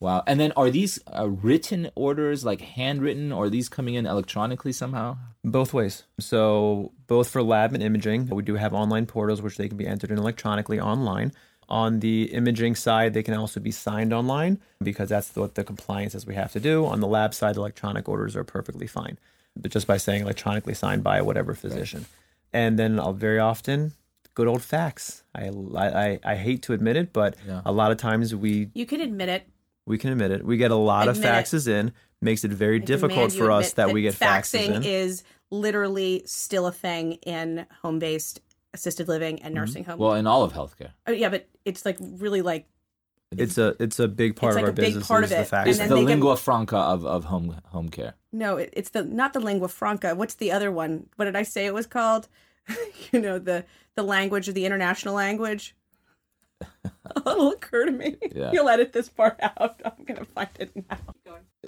Wow. 0.00 0.22
And 0.26 0.40
then 0.40 0.52
are 0.56 0.70
these 0.70 0.98
uh, 1.06 1.28
written 1.28 1.90
orders, 1.94 2.42
like 2.44 2.62
handwritten, 2.62 3.32
or 3.32 3.44
are 3.44 3.50
these 3.50 3.68
coming 3.68 3.94
in 3.94 4.06
electronically 4.06 4.72
somehow? 4.72 5.18
Both 5.44 5.74
ways. 5.74 6.04
So 6.18 6.92
both 7.06 7.28
for 7.28 7.42
lab 7.42 7.74
and 7.74 7.82
imaging, 7.82 8.28
we 8.28 8.42
do 8.42 8.54
have 8.54 8.72
online 8.72 9.04
portals 9.06 9.42
which 9.42 9.56
they 9.58 9.68
can 9.68 9.76
be 9.76 9.86
entered 9.86 10.10
in 10.10 10.18
electronically 10.18 10.80
online. 10.80 11.32
On 11.68 12.00
the 12.00 12.24
imaging 12.32 12.74
side, 12.74 13.12
they 13.14 13.22
can 13.22 13.34
also 13.34 13.60
be 13.60 13.70
signed 13.70 14.12
online 14.12 14.58
because 14.82 15.08
that's 15.10 15.36
what 15.36 15.54
the 15.54 15.62
compliance 15.64 16.14
is 16.14 16.26
we 16.26 16.34
have 16.34 16.50
to 16.52 16.60
do. 16.60 16.84
On 16.86 17.00
the 17.00 17.06
lab 17.06 17.32
side, 17.34 17.56
electronic 17.56 18.08
orders 18.08 18.34
are 18.34 18.42
perfectly 18.42 18.86
fine, 18.88 19.18
but 19.54 19.70
just 19.70 19.86
by 19.86 19.96
saying 19.98 20.22
electronically 20.22 20.74
signed 20.74 21.04
by 21.04 21.20
whatever 21.22 21.54
physician. 21.54 22.06
And 22.52 22.76
then 22.78 22.98
I'll 22.98 23.12
very 23.12 23.38
often, 23.38 23.92
good 24.34 24.48
old 24.48 24.62
fax. 24.62 25.22
I, 25.34 25.50
I, 25.76 26.18
I 26.24 26.34
hate 26.36 26.62
to 26.62 26.72
admit 26.72 26.96
it, 26.96 27.12
but 27.12 27.36
Yeah. 27.46 27.60
a 27.64 27.70
lot 27.70 27.92
of 27.92 27.98
times 27.98 28.34
we 28.34 28.70
You 28.74 28.86
can 28.86 29.00
admit 29.00 29.28
it. 29.28 29.46
We 29.90 29.98
can 29.98 30.10
admit 30.12 30.30
it. 30.30 30.44
We 30.44 30.56
get 30.56 30.70
a 30.70 30.74
lot 30.76 31.08
Admit 31.08 31.18
of 31.18 31.24
it. 31.24 31.28
faxes 31.28 31.68
in. 31.68 31.92
Makes 32.22 32.44
it 32.44 32.50
very 32.52 32.76
I 32.76 32.84
difficult 32.84 33.32
for 33.32 33.50
us 33.50 33.72
admit 33.72 33.76
that, 33.88 33.92
we 33.94 34.02
get 34.02 34.14
faxes 34.14 34.58
faxing 34.60 34.74
in. 34.76 34.82
is 34.84 35.22
literally 35.50 36.22
still 36.26 36.66
a 36.66 36.72
thing 36.72 37.12
in 37.26 37.66
home-based 37.82 38.40
assisted 38.72 39.08
living 39.08 39.36
Mm-hmm. 39.36 39.46
and 39.46 39.54
nursing 39.54 39.84
home. 39.84 39.98
Well, 39.98 40.14
in 40.14 40.26
all 40.26 40.42
of 40.42 40.52
healthcare. 40.52 40.92
oh, 41.06 41.12
yeah, 41.12 41.28
but 41.28 41.48
it's 41.64 41.84
like 41.84 41.96
really 42.00 42.40
like 42.42 42.66
It's 43.32 43.58
a 43.58 43.74
it's 43.80 43.98
a 43.98 44.06
big 44.08 44.36
part 44.36 44.52
It's 44.52 44.58
of 44.58 44.62
our 44.64 44.70
a 44.70 44.72
big 44.72 44.84
business. 44.86 45.06
part 45.08 45.24
is 45.24 45.30
of 45.32 45.36
the 45.38 45.42
it. 45.42 45.46
fax. 45.48 45.68
It's 45.70 45.78
the 45.78 45.84
they 45.86 45.94
can- 45.96 46.04
lingua 46.06 46.36
franca 46.36 46.76
of, 46.76 47.04
of 47.04 47.24
home 47.24 47.56
home 47.66 47.88
care. 47.88 48.14
no, 48.32 48.56
it, 48.58 48.70
it's 48.74 48.90
the 48.90 49.02
not 49.04 49.32
the 49.32 49.40
lingua 49.40 49.68
franca. 49.68 50.14
What's 50.14 50.34
the 50.34 50.52
other 50.52 50.70
one? 50.70 51.06
What 51.16 51.24
did 51.24 51.36
I 51.36 51.42
say 51.42 51.66
it 51.66 51.74
was 51.74 51.86
called? 51.86 52.28
you 53.12 53.20
know 53.20 53.38
the 53.38 53.64
the 53.96 54.02
language 54.04 54.46
of 54.48 54.54
the 54.54 54.66
international 54.66 55.14
language. 55.14 55.74
It'll 57.16 57.52
occur 57.52 57.86
to 57.86 57.92
me. 57.92 58.16
Yeah. 58.34 58.52
You'll 58.52 58.68
edit 58.68 58.92
this 58.92 59.08
part 59.08 59.38
out. 59.42 59.80
I'm 59.84 60.04
gonna 60.04 60.24
find 60.24 60.48
it 60.58 60.70
now. 60.88 60.98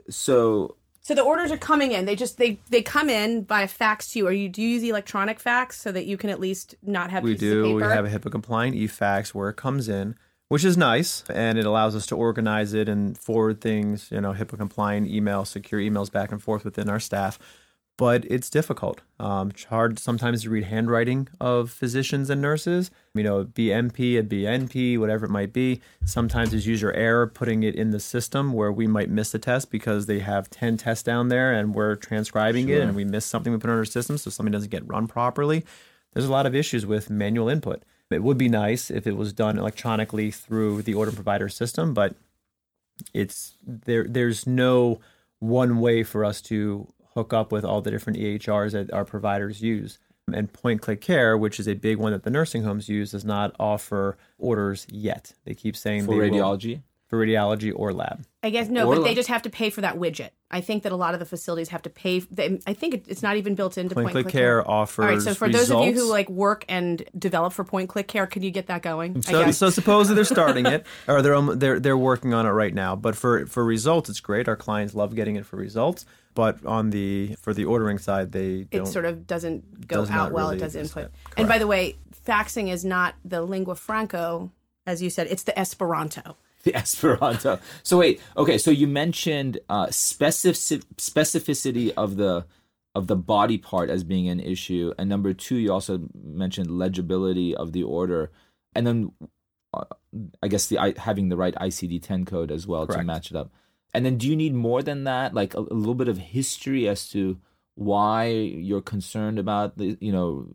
So 0.09 0.77
So 1.01 1.15
the 1.15 1.23
orders 1.23 1.51
are 1.51 1.59
coming 1.59 1.93
in. 1.93 2.05
They 2.05 2.17
just 2.17 2.39
they 2.39 2.61
they 2.71 2.83
come 2.83 3.11
in 3.11 3.43
by 3.43 3.63
a 3.63 3.69
fax 3.69 4.13
to 4.13 4.21
you. 4.21 4.29
Or 4.29 4.33
you 4.33 4.49
do 4.49 4.63
you 4.63 4.69
use 4.69 4.83
electronic 4.83 5.41
fax 5.41 5.81
so 5.81 5.93
that 5.93 6.07
you 6.07 6.17
can 6.17 6.31
at 6.31 6.41
least 6.41 6.75
not 6.83 7.11
have 7.11 7.23
we 7.25 7.37
do. 7.37 7.67
Of 7.67 7.75
We 7.75 7.83
have 7.83 8.05
a 8.05 8.11
HIPAA 8.11 8.31
compliant 8.31 8.77
e-fax 8.77 9.35
where 9.35 9.49
it 9.49 9.57
comes 9.57 9.89
in, 9.89 10.15
which 10.49 10.65
is 10.65 10.77
nice, 10.77 11.25
and 11.31 11.59
it 11.59 11.67
allows 11.67 11.97
us 11.97 12.07
to 12.07 12.17
organize 12.17 12.73
it 12.73 12.89
and 12.89 13.19
forward 13.19 13.61
things. 13.61 14.09
You 14.13 14.21
know, 14.21 14.33
HIPAA 14.33 14.59
compliant 14.59 15.09
email, 15.09 15.45
secure 15.45 15.81
emails 15.81 16.11
back 16.11 16.31
and 16.31 16.43
forth 16.43 16.65
within 16.65 16.89
our 16.89 17.01
staff. 17.01 17.39
But 17.99 18.25
it's 18.25 18.49
difficult. 18.49 19.03
Um, 19.21 19.51
it's 19.51 19.65
hard 19.65 19.99
sometimes 19.99 20.43
to 20.43 20.51
read 20.51 20.65
handwriting 20.65 21.29
of 21.41 21.71
physicians 21.71 22.31
and 22.31 22.41
nurses. 22.41 22.91
You 23.15 23.23
know, 23.23 23.45
BMP, 23.45 24.19
a 24.19 24.23
BNP, 24.23 24.99
whatever 24.99 25.27
it 25.27 25.31
might 25.31 25.53
be. 25.53 25.81
Sometimes 26.05 26.51
there's 26.51 26.67
user 26.67 26.91
error 26.93 27.27
putting 27.27 27.63
it 27.63 27.75
in 27.75 27.91
the 27.91 28.01
system 28.01 28.55
where 28.55 28.73
we 28.73 28.87
might 28.87 29.11
miss 29.11 29.35
a 29.35 29.39
test 29.39 29.71
because 29.71 30.07
they 30.07 30.21
have 30.21 30.49
10 30.51 30.79
tests 30.79 31.05
down 31.05 31.29
there 31.29 31.53
and 31.53 31.75
we're 31.75 31.95
transcribing 31.95 32.71
it 32.71 32.81
and 32.81 32.97
we 32.97 33.05
miss 33.05 33.27
something 33.27 33.53
we 33.53 33.59
put 33.59 33.71
in 33.71 33.77
our 33.77 33.85
system 33.85 34.17
so 34.17 34.31
something 34.31 34.53
doesn't 34.53 34.71
get 34.71 34.89
run 34.89 35.07
properly. 35.07 35.65
There's 36.13 36.27
a 36.27 36.33
lot 36.33 36.47
of 36.47 36.55
issues 36.55 36.87
with 36.87 37.11
manual 37.11 37.49
input. 37.49 37.83
It 38.11 38.23
would 38.23 38.39
be 38.39 38.49
nice 38.49 38.91
if 38.91 39.07
it 39.07 39.17
was 39.17 39.33
done 39.33 39.59
electronically 39.59 40.31
through 40.31 40.83
the 40.83 40.95
order 40.95 41.13
provider 41.13 41.49
system, 41.49 41.95
but 41.95 42.15
it's 43.15 43.55
there. 43.67 44.05
There's 44.05 44.47
no 44.47 45.01
one 45.39 45.81
way 45.81 46.03
for 46.03 46.25
us 46.25 46.41
to 46.43 46.93
hook 47.15 47.33
up 47.33 47.53
with 47.53 47.65
all 47.65 47.81
the 47.81 47.91
different 47.91 48.19
EHRs 48.19 48.73
that 48.73 48.93
our 48.93 49.05
providers 49.05 49.63
use. 49.63 49.99
And 50.33 50.53
point 50.53 50.81
click 50.81 51.01
care, 51.01 51.37
which 51.37 51.59
is 51.59 51.67
a 51.67 51.75
big 51.75 51.99
one 51.99 52.13
that 52.13 52.23
the 52.23 52.31
nursing 52.31 52.63
homes 52.63 52.89
use, 52.89 53.11
does 53.11 53.25
not 53.25 53.55
offer 53.59 54.17
orders 54.39 54.87
yet. 54.91 55.33
They 55.45 55.55
keep 55.55 55.77
saying 55.77 56.05
for 56.07 56.13
they 56.21 56.31
will- 56.31 56.39
radiology, 56.39 56.83
for 57.09 57.19
radiology 57.27 57.73
or 57.75 57.93
lab. 57.93 58.25
I 58.45 58.51
guess 58.51 58.69
no, 58.69 58.87
Or 58.89 58.97
but 58.97 59.05
they 59.05 59.15
just 59.15 59.29
have 59.29 59.43
to 59.43 59.51
pay 59.51 59.69
for 59.71 59.83
that 59.83 59.97
widget. 59.99 60.31
I 60.51 60.61
think 60.61 60.83
that 60.85 60.93
a 60.93 60.97
lot 60.97 61.15
of 61.15 61.21
the 61.21 61.27
facilities 61.27 61.69
have 61.69 61.83
to 61.83 61.91
pay. 61.91 62.21
They, 62.21 62.61
I 62.67 62.73
think 62.73 63.05
it's 63.09 63.23
not 63.23 63.37
even 63.37 63.55
built 63.55 63.77
into 63.79 63.95
Point 63.95 64.07
Point, 64.07 64.13
click 64.15 64.25
Click 64.27 64.33
care 64.33 64.69
offers 64.69 65.05
All 65.05 65.11
right, 65.11 65.21
so 65.23 65.35
for 65.35 65.49
those 65.49 65.71
of 65.71 65.85
you 65.85 65.93
who 65.93 66.09
like 66.09 66.29
work 66.31 66.65
and 66.69 67.05
develop 67.19 67.53
for 67.53 67.63
Point 67.65 67.89
Click 67.89 68.09
Care, 68.09 68.27
can 68.27 68.43
you 68.43 68.51
get 68.51 68.67
that 68.69 68.83
going? 68.83 69.17
I 69.17 69.21
So, 69.21 69.45
guess. 69.45 69.59
so 69.59 69.71
supposedly 69.71 70.15
they're 70.17 70.25
starting 70.25 70.67
it, 70.67 70.87
or 71.09 71.21
they're 71.23 71.35
um, 71.35 71.59
they're 71.59 71.79
they're 71.81 71.97
working 71.99 72.33
on 72.33 72.47
it 72.47 72.51
right 72.51 72.75
now. 72.75 72.97
But 72.97 73.17
for 73.17 73.47
for 73.47 73.65
results, 73.65 74.09
it's 74.09 74.21
great. 74.21 74.49
Our 74.49 74.57
clients 74.57 74.95
love 74.95 75.15
getting 75.15 75.37
it 75.37 75.45
for 75.47 75.57
results. 75.57 76.05
But 76.35 76.65
on 76.65 76.91
the 76.91 77.37
for 77.41 77.53
the 77.53 77.65
ordering 77.67 77.99
side, 77.99 78.33
they 78.33 78.67
it 78.71 78.71
don't. 78.71 78.87
sort 78.87 79.05
of 79.05 79.27
doesn't 79.27 79.87
go 79.87 79.97
does 79.97 80.11
out 80.11 80.33
well. 80.33 80.47
really 80.47 80.57
it 80.57 80.61
does 80.61 80.77
exist 80.77 80.97
input. 80.97 81.13
And 81.37 81.49
by 81.49 81.59
the 81.59 81.67
way, 81.67 81.97
faxing 82.27 82.73
is 82.73 82.85
not 82.85 83.15
the 83.25 83.43
lingua 83.43 83.75
franco, 83.75 84.51
as 84.87 85.03
you 85.03 85.11
said. 85.11 85.27
It's 85.29 85.43
the 85.43 85.59
Esperanto. 85.59 86.37
the 86.65 86.75
Esperanto. 86.77 87.59
So 87.83 87.99
wait, 87.99 88.21
okay. 88.37 88.57
So 88.57 88.71
you 88.71 88.87
mentioned 88.87 89.59
uh, 89.69 89.91
specific 89.91 90.89
specificity 90.97 91.93
of 91.97 92.17
the 92.17 92.47
of 92.95 93.07
the 93.07 93.17
body 93.17 93.59
part 93.59 93.91
as 93.91 94.05
being 94.05 94.29
an 94.29 94.41
issue, 94.41 94.93
and 94.99 95.09
number 95.09 95.35
two, 95.35 95.57
you 95.57 95.73
also 95.73 96.09
mentioned 96.15 96.71
legibility 96.79 97.55
of 97.55 97.73
the 97.73 97.83
order, 97.83 98.31
and 98.75 98.87
then 98.87 99.13
uh, 99.75 99.85
I 100.43 100.49
guess 100.49 100.67
the 100.67 100.95
having 100.97 101.29
the 101.29 101.37
right 101.37 101.55
ICD-10 101.55 102.27
code 102.27 102.51
as 102.51 102.67
well 102.67 102.87
to 102.87 103.03
match 103.03 103.31
it 103.31 103.37
up. 103.37 103.51
And 103.95 104.05
then, 104.07 104.17
do 104.17 104.29
you 104.29 104.37
need 104.37 104.55
more 104.55 104.83
than 104.83 105.05
that? 105.05 105.35
Like 105.35 105.55
a, 105.55 105.59
a 105.59 105.75
little 105.75 105.95
bit 105.95 106.09
of 106.09 106.19
history 106.19 106.89
as 106.89 107.09
to 107.11 107.39
why 107.75 108.27
you're 108.29 108.83
concerned 108.83 109.39
about 109.39 109.79
the 109.79 109.97
you 110.01 110.13
know 110.13 110.47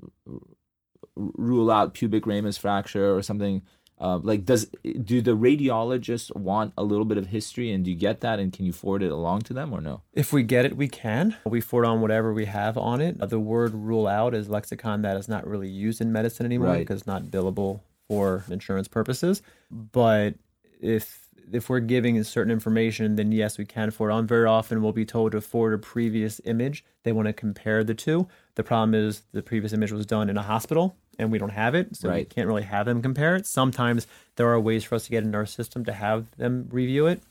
rule 1.16 1.72
out 1.72 1.94
pubic 1.94 2.26
ramus 2.28 2.58
fracture 2.58 3.16
or 3.16 3.22
something 3.24 3.64
uh, 4.00 4.20
like 4.22 4.46
does 4.46 4.68
do 5.04 5.20
the 5.22 5.32
radiologists 5.36 6.34
want 6.36 6.72
a 6.78 6.84
little 6.84 7.06
bit 7.06 7.18
of 7.18 7.26
history 7.28 7.72
and 7.72 7.84
do 7.86 7.90
you 7.90 7.98
get 7.98 8.22
that 8.22 8.38
and 8.40 8.54
can 8.54 8.64
you 8.66 8.72
forward 8.72 9.02
it 9.02 9.12
along 9.12 9.42
to 9.42 9.54
them 9.54 9.74
or 9.74 9.82
no 9.82 10.04
If 10.14 10.32
we 10.32 10.44
get 10.44 10.66
it, 10.66 10.78
we 10.78 10.88
can. 10.88 11.36
We 11.46 11.60
forward 11.62 11.88
on 11.88 12.02
whatever 12.02 12.32
we 12.32 12.46
have 12.46 12.78
on 12.78 13.02
it. 13.02 13.18
The 13.30 13.40
word 13.40 13.74
rule 13.74 14.08
out 14.08 14.36
is 14.36 14.48
lexicon 14.50 15.02
that 15.02 15.18
is 15.18 15.28
not 15.28 15.48
really 15.48 15.70
used 15.70 16.00
in 16.00 16.12
medicine 16.12 16.46
anymore 16.46 16.68
Right. 16.70 16.80
because 16.80 17.00
it's 17.00 17.08
not 17.08 17.24
billable 17.24 17.80
for 18.08 18.44
insurance 18.52 18.88
purposes. 18.88 19.42
But 19.72 20.36
if 20.80 21.27
if 21.52 21.70
we're 21.70 21.80
giving 21.80 22.22
certain 22.24 22.52
information, 22.52 23.16
then 23.16 23.32
yes, 23.32 23.58
we 23.58 23.66
can 23.66 23.92
forward 23.92 24.12
on. 24.12 24.28
Very 24.28 24.46
often 24.46 24.82
we'll 24.82 24.92
be 24.92 25.06
told 25.06 25.32
to 25.32 25.42
forward 25.42 25.74
a 25.74 25.78
previous 25.78 26.42
image. 26.46 26.84
They 27.04 27.12
want 27.12 27.28
to 27.28 27.34
compare 27.34 27.84
the 27.84 27.94
two. 27.94 28.28
The 28.56 28.64
problem 28.64 28.94
is 28.94 29.24
the 29.32 29.42
previous 29.42 29.74
image 29.74 29.92
was 29.92 30.06
done 30.06 30.30
in 30.30 30.38
a 30.38 30.44
hospital 30.44 30.96
and 31.20 31.32
we 31.32 31.40
don't 31.40 31.50
have 31.50 31.74
it, 31.74 31.96
so 31.96 32.14
we 32.14 32.26
can't 32.26 32.48
really 32.48 32.64
have 32.64 32.86
them 32.86 33.02
compare 33.02 33.36
it. 33.36 33.48
Sometimes 33.48 34.06
there 34.36 34.50
are 34.50 34.60
ways 34.60 34.84
for 34.84 34.96
us 34.96 35.06
to 35.06 35.12
get 35.12 35.24
into 35.24 35.38
our 35.38 35.48
system 35.48 35.84
to 35.86 35.94
have 35.94 36.30
them 36.38 36.68
review 36.72 37.08
it 37.08 37.24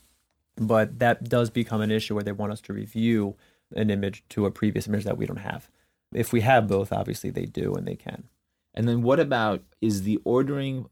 but 0.57 0.99
that 0.99 1.29
does 1.29 1.49
become 1.49 1.81
an 1.81 1.91
issue 1.91 2.15
where 2.15 2.23
they 2.23 2.31
want 2.31 2.51
us 2.51 2.61
to 2.61 2.73
review 2.73 3.35
an 3.75 3.89
image 3.89 4.23
to 4.29 4.45
a 4.45 4.51
previous 4.51 4.87
image 4.87 5.03
that 5.03 5.17
we 5.17 5.25
don't 5.25 5.37
have. 5.37 5.69
If 6.13 6.33
we 6.33 6.41
have 6.41 6.67
both, 6.67 6.91
obviously 6.91 7.29
they 7.29 7.45
do 7.45 7.73
and 7.75 7.87
they 7.87 7.95
can. 7.95 8.25
and 8.73 8.87
then 8.87 9.01
what 9.01 9.19
about 9.19 9.63
is 9.81 10.03
the 10.03 10.19
ordering 10.23 10.85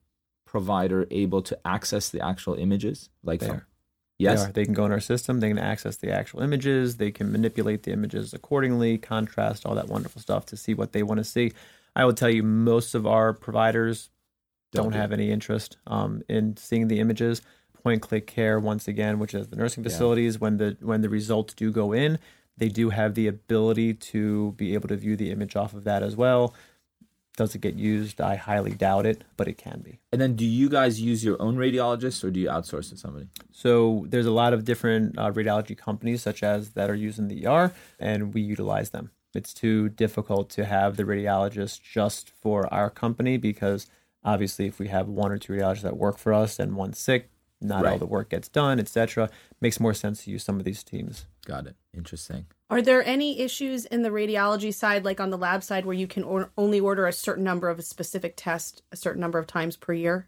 provider 0.55 1.01
able 1.23 1.41
to 1.49 1.55
access 1.65 2.05
the 2.15 2.21
actual 2.31 2.55
images 2.65 2.97
like 3.29 3.39
They 3.41 3.47
from- 3.47 3.57
are. 3.57 3.67
yes 4.25 4.45
They, 4.45 4.51
they 4.55 4.65
can 4.65 4.73
go 4.73 4.85
in 4.85 4.91
our 4.97 5.05
system, 5.13 5.33
they 5.41 5.49
can 5.53 5.59
access 5.73 5.95
the 5.97 6.11
actual 6.19 6.39
images, 6.47 6.85
they 7.03 7.11
can 7.17 7.27
manipulate 7.37 7.81
the 7.83 7.91
images 7.91 8.33
accordingly, 8.33 8.97
contrast, 8.97 9.65
all 9.65 9.75
that 9.75 9.89
wonderful 9.95 10.21
stuff 10.21 10.43
to 10.51 10.55
see 10.63 10.73
what 10.79 10.89
they 10.93 11.03
want 11.03 11.19
to 11.23 11.23
see. 11.35 11.47
I 11.99 12.05
will 12.05 12.13
tell 12.21 12.29
you, 12.37 12.43
most 12.43 12.95
of 12.95 13.03
our 13.15 13.33
providers 13.33 13.97
Don't 14.71 14.83
don't, 14.85 14.93
do 14.93 14.97
have 15.03 15.11
any 15.19 15.27
interest 15.37 15.69
um, 15.95 16.11
in 16.35 16.43
seeing 16.67 16.87
the 16.87 16.99
images. 17.05 17.41
point 17.83 18.01
click 18.01 18.25
care 18.37 18.57
once 18.59 18.87
again, 18.93 19.19
which 19.21 19.33
is 19.39 19.47
the 19.51 19.55
nursing 19.61 19.83
facilities. 19.83 20.33
When 20.43 20.53
the 20.61 20.69
when 20.91 21.01
the 21.05 21.09
results 21.19 21.53
do 21.61 21.67
go 21.71 21.87
in, 21.93 22.11
they 22.61 22.69
do 22.79 22.85
have 22.99 23.11
the 23.19 23.27
ability 23.35 23.89
to 24.11 24.53
be 24.61 24.67
able 24.75 24.87
to 24.93 24.97
view 25.05 25.15
the 25.21 25.29
image 25.35 25.55
off 25.61 25.71
of 25.77 25.83
that 25.83 26.01
as 26.09 26.15
well. 26.23 26.53
Does 27.35 27.53
it 27.53 27.59
get 27.59 27.75
used? 27.75 28.21
I 28.21 28.35
highly 28.35 28.71
doubt 28.71 29.05
it, 29.05 29.23
but 29.35 29.47
it 29.47 29.57
can 29.57 29.81
be. 29.81 29.99
And 30.11 30.21
then, 30.21 30.35
do 30.35 30.45
you 30.45 30.69
guys 30.69 31.01
use 31.01 31.23
your 31.23 31.41
own 31.41 31.57
radiologist, 31.57 32.23
or 32.23 32.31
do 32.31 32.39
you 32.39 32.47
outsource 32.47 32.89
to 32.89 32.97
somebody? 32.97 33.27
So 33.51 34.05
there's 34.07 34.25
a 34.25 34.31
lot 34.31 34.53
of 34.53 34.63
different 34.63 35.17
uh, 35.17 35.31
radiology 35.31 35.77
companies, 35.77 36.21
such 36.21 36.43
as 36.43 36.71
that 36.71 36.89
are 36.89 36.95
using 36.95 37.27
the 37.27 37.45
ER, 37.45 37.73
and 37.99 38.33
we 38.33 38.41
utilize 38.41 38.91
them. 38.91 39.11
It's 39.33 39.53
too 39.53 39.89
difficult 39.89 40.49
to 40.51 40.65
have 40.65 40.95
the 40.95 41.03
radiologist 41.03 41.81
just 41.81 42.29
for 42.29 42.73
our 42.73 42.89
company 42.89 43.35
because 43.35 43.87
obviously, 44.23 44.67
if 44.67 44.79
we 44.79 44.87
have 44.87 45.09
one 45.09 45.31
or 45.31 45.37
two 45.37 45.53
radiologists 45.53 45.81
that 45.81 45.97
work 45.97 46.17
for 46.17 46.33
us 46.33 46.57
and 46.57 46.77
one 46.77 46.93
sick, 46.93 47.29
not 47.61 47.85
all 47.85 47.97
the 47.97 48.05
work 48.05 48.29
gets 48.29 48.47
done, 48.49 48.79
etc. 48.79 49.29
Makes 49.61 49.79
more 49.79 49.93
sense 49.93 50.23
to 50.25 50.31
use 50.31 50.43
some 50.43 50.59
of 50.59 50.65
these 50.65 50.83
teams. 50.83 51.25
Got 51.45 51.67
it. 51.67 51.75
Interesting. 51.95 52.45
Are 52.69 52.81
there 52.81 53.03
any 53.05 53.39
issues 53.39 53.85
in 53.85 54.01
the 54.01 54.09
radiology 54.09 54.73
side, 54.73 55.05
like 55.05 55.19
on 55.19 55.29
the 55.29 55.37
lab 55.37 55.63
side, 55.63 55.85
where 55.85 55.95
you 55.95 56.07
can 56.07 56.23
or- 56.23 56.51
only 56.57 56.79
order 56.79 57.07
a 57.07 57.13
certain 57.13 57.43
number 57.43 57.69
of 57.69 57.79
a 57.79 57.83
specific 57.83 58.33
test 58.35 58.81
a 58.91 58.95
certain 58.95 59.21
number 59.21 59.39
of 59.39 59.47
times 59.47 59.77
per 59.77 59.93
year? 59.93 60.27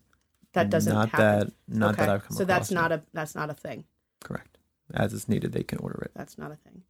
That 0.53 0.69
doesn't 0.69 0.93
not 0.93 1.09
happen. 1.09 1.53
that 1.67 1.77
not 1.77 1.97
that 1.97 2.03
Okay. 2.03 2.11
I've 2.13 2.23
come 2.27 2.37
so 2.37 2.45
that's 2.45 2.71
across, 2.71 2.81
not 2.83 2.91
a 2.91 3.01
that's 3.13 3.35
not 3.35 3.49
a 3.49 3.53
thing. 3.53 3.83
correct. 4.23 4.57
As 4.93 5.13
it's 5.13 5.27
needed, 5.27 5.51
they 5.51 5.63
can 5.63 5.79
order 5.79 6.01
it. 6.03 6.11
That's 6.15 6.37
not 6.37 6.51
a 6.51 6.55
thing. 6.55 6.83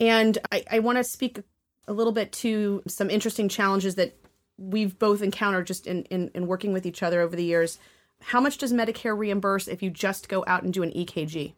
And 0.00 0.36
I, 0.50 0.64
I 0.70 0.78
want 0.80 0.98
to 0.98 1.04
speak 1.04 1.40
a 1.86 1.92
little 1.92 2.12
bit 2.12 2.32
to 2.32 2.82
some 2.88 3.08
interesting 3.10 3.48
challenges 3.48 3.94
that 3.94 4.18
we've 4.58 4.98
both 4.98 5.22
encountered 5.22 5.66
just 5.66 5.86
in, 5.86 6.02
in, 6.04 6.30
in 6.34 6.46
working 6.48 6.72
with 6.72 6.84
each 6.84 7.02
other 7.02 7.20
over 7.20 7.36
the 7.36 7.44
years. 7.44 7.78
How 8.26 8.40
much 8.40 8.58
does 8.58 8.72
Medicare 8.72 9.16
reimburse 9.16 9.68
if 9.68 9.82
you 9.82 9.90
just 9.90 10.28
go 10.28 10.44
out 10.46 10.62
and 10.62 10.72
do 10.72 10.82
an 10.82 10.90
EKG? 10.92 11.52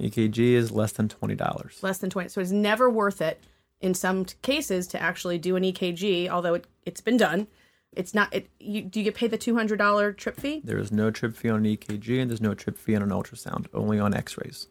EKG 0.00 0.38
is 0.38 0.72
less 0.72 0.92
than 0.92 1.08
twenty 1.08 1.34
dollars. 1.34 1.78
Less 1.82 1.98
than 1.98 2.10
20. 2.10 2.30
So 2.30 2.40
it's 2.40 2.50
never 2.50 2.88
worth 2.90 3.20
it 3.20 3.40
in 3.80 3.94
some 3.94 4.24
cases 4.42 4.86
to 4.88 5.00
actually 5.00 5.38
do 5.38 5.56
an 5.56 5.62
EKG, 5.62 6.28
although 6.28 6.54
it, 6.54 6.66
it's 6.84 7.00
been 7.00 7.16
done. 7.16 7.46
It's 7.92 8.14
not, 8.14 8.32
it, 8.32 8.48
you, 8.60 8.82
do 8.82 9.00
you 9.00 9.04
get 9.04 9.14
paid 9.14 9.30
the 9.30 9.38
$200 9.38 10.16
trip 10.16 10.38
fee? 10.38 10.60
There 10.64 10.78
is 10.78 10.92
no 10.92 11.10
trip 11.10 11.34
fee 11.34 11.48
on 11.48 11.64
an 11.64 11.76
EKG 11.76 12.20
and 12.20 12.30
there's 12.30 12.40
no 12.40 12.54
trip 12.54 12.78
fee 12.78 12.94
on 12.94 13.02
an 13.02 13.10
ultrasound, 13.10 13.66
only 13.74 13.98
on 13.98 14.14
x 14.14 14.36
rays. 14.38 14.68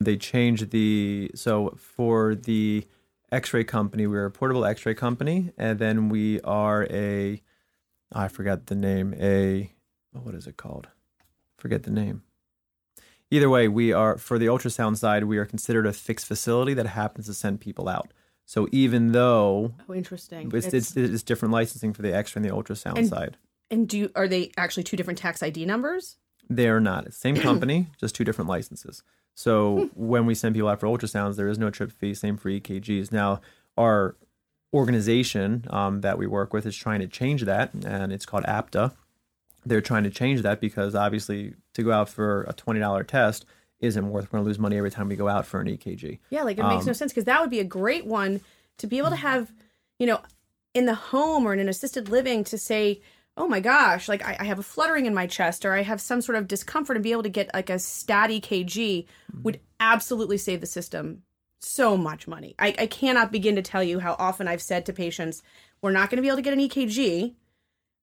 They 0.00 0.16
changed 0.16 0.70
the, 0.70 1.30
so 1.34 1.74
for 1.78 2.34
the 2.34 2.86
x 3.32 3.54
ray 3.54 3.64
company, 3.64 4.06
we're 4.06 4.26
a 4.26 4.30
portable 4.30 4.64
x 4.64 4.84
ray 4.84 4.94
company, 4.94 5.52
and 5.56 5.78
then 5.78 6.08
we 6.08 6.40
are 6.42 6.86
a, 6.90 7.42
I 8.12 8.28
forgot 8.28 8.66
the 8.66 8.74
name, 8.74 9.14
a, 9.18 9.72
oh, 10.14 10.20
what 10.20 10.34
is 10.34 10.46
it 10.46 10.56
called? 10.56 10.88
Forget 11.56 11.82
the 11.84 11.90
name. 11.90 12.22
Either 13.30 13.50
way, 13.50 13.68
we 13.68 13.92
are, 13.92 14.16
for 14.16 14.38
the 14.38 14.46
ultrasound 14.46 14.96
side, 14.96 15.24
we 15.24 15.36
are 15.38 15.44
considered 15.44 15.86
a 15.86 15.92
fixed 15.92 16.26
facility 16.26 16.72
that 16.74 16.86
happens 16.86 17.26
to 17.26 17.34
send 17.34 17.60
people 17.60 17.88
out. 17.88 18.12
So 18.46 18.68
even 18.72 19.12
though 19.12 19.74
Oh, 19.88 19.94
interesting. 19.94 20.50
it's, 20.54 20.68
it's, 20.72 20.96
it's 20.96 21.22
different 21.22 21.52
licensing 21.52 21.92
for 21.92 22.00
the 22.00 22.14
x 22.14 22.34
ray 22.34 22.40
and 22.40 22.48
the 22.50 22.54
ultrasound 22.54 22.96
And- 22.96 23.06
side. 23.08 23.36
and 23.70 23.86
do 23.86 24.10
are 24.14 24.26
they 24.26 24.50
actually 24.56 24.84
two 24.84 24.96
different 24.96 25.18
tax 25.18 25.42
ID 25.42 25.66
numbers? 25.66 26.16
They 26.48 26.68
are 26.68 26.80
not. 26.80 27.12
Same 27.12 27.36
company, 27.48 27.88
just 28.00 28.14
two 28.14 28.24
different 28.24 28.48
licenses. 28.48 29.02
So 29.34 29.90
when 29.94 30.24
we 30.24 30.34
send 30.34 30.54
people 30.54 30.70
out 30.70 30.80
for 30.80 30.86
ultrasounds, 30.86 31.36
there 31.36 31.48
is 31.48 31.58
no 31.58 31.68
trip 31.68 31.92
fee. 31.92 32.14
Same 32.14 32.38
for 32.38 32.48
EKGs. 32.48 33.12
Now, 33.12 33.42
our 33.76 34.16
organization 34.72 35.64
um, 35.70 36.00
that 36.00 36.16
we 36.18 36.26
work 36.26 36.52
with 36.54 36.64
is 36.66 36.76
trying 36.76 37.00
to 37.00 37.06
change 37.06 37.42
that, 37.44 37.72
and 37.74 38.12
it's 38.12 38.26
called 38.26 38.44
APTA. 38.46 38.92
They're 39.66 39.80
trying 39.80 40.04
to 40.04 40.10
change 40.10 40.42
that 40.42 40.60
because 40.60 40.94
obviously 40.94 41.54
to 41.74 41.82
go 41.82 41.92
out 41.92 42.08
for 42.08 42.44
a 42.44 42.52
twenty 42.52 42.80
dollar 42.80 43.04
test 43.04 43.44
isn't 43.80 44.10
worth. 44.10 44.24
We're 44.24 44.38
going 44.38 44.44
to 44.44 44.48
lose 44.48 44.58
money 44.58 44.76
every 44.76 44.90
time 44.90 45.08
we 45.08 45.16
go 45.16 45.28
out 45.28 45.46
for 45.46 45.60
an 45.60 45.68
EKG. 45.68 46.18
Yeah, 46.30 46.42
like 46.42 46.58
it 46.58 46.64
makes 46.64 46.86
no 46.86 46.90
um, 46.90 46.94
sense 46.94 47.12
because 47.12 47.24
that 47.24 47.40
would 47.40 47.50
be 47.50 47.60
a 47.60 47.64
great 47.64 48.06
one 48.06 48.40
to 48.78 48.86
be 48.86 48.98
able 48.98 49.10
to 49.10 49.16
have, 49.16 49.52
you 49.98 50.06
know, 50.06 50.20
in 50.74 50.86
the 50.86 50.94
home 50.94 51.46
or 51.46 51.52
in 51.52 51.60
an 51.60 51.68
assisted 51.68 52.08
living 52.08 52.44
to 52.44 52.58
say, 52.58 53.00
oh 53.36 53.46
my 53.46 53.60
gosh, 53.60 54.08
like 54.08 54.24
I, 54.24 54.36
I 54.40 54.44
have 54.44 54.58
a 54.58 54.64
fluttering 54.64 55.06
in 55.06 55.14
my 55.14 55.26
chest 55.26 55.64
or 55.64 55.72
I 55.72 55.82
have 55.82 56.00
some 56.00 56.20
sort 56.20 56.36
of 56.36 56.48
discomfort 56.48 56.96
and 56.96 57.04
be 57.04 57.12
able 57.12 57.22
to 57.22 57.28
get 57.28 57.54
like 57.54 57.70
a 57.70 57.78
stat 57.78 58.30
EKG 58.30 59.04
mm-hmm. 59.04 59.42
would 59.42 59.60
absolutely 59.78 60.38
save 60.38 60.60
the 60.60 60.66
system 60.66 61.22
so 61.60 61.96
much 61.96 62.26
money. 62.26 62.54
I, 62.58 62.74
I 62.78 62.86
cannot 62.86 63.32
begin 63.32 63.56
to 63.56 63.62
tell 63.62 63.82
you 63.82 64.00
how 64.00 64.16
often 64.18 64.48
I've 64.48 64.62
said 64.62 64.86
to 64.86 64.92
patients, 64.92 65.42
we're 65.82 65.92
not 65.92 66.10
going 66.10 66.16
to 66.16 66.22
be 66.22 66.28
able 66.28 66.36
to 66.36 66.42
get 66.42 66.52
an 66.52 66.60
EKG, 66.60 67.34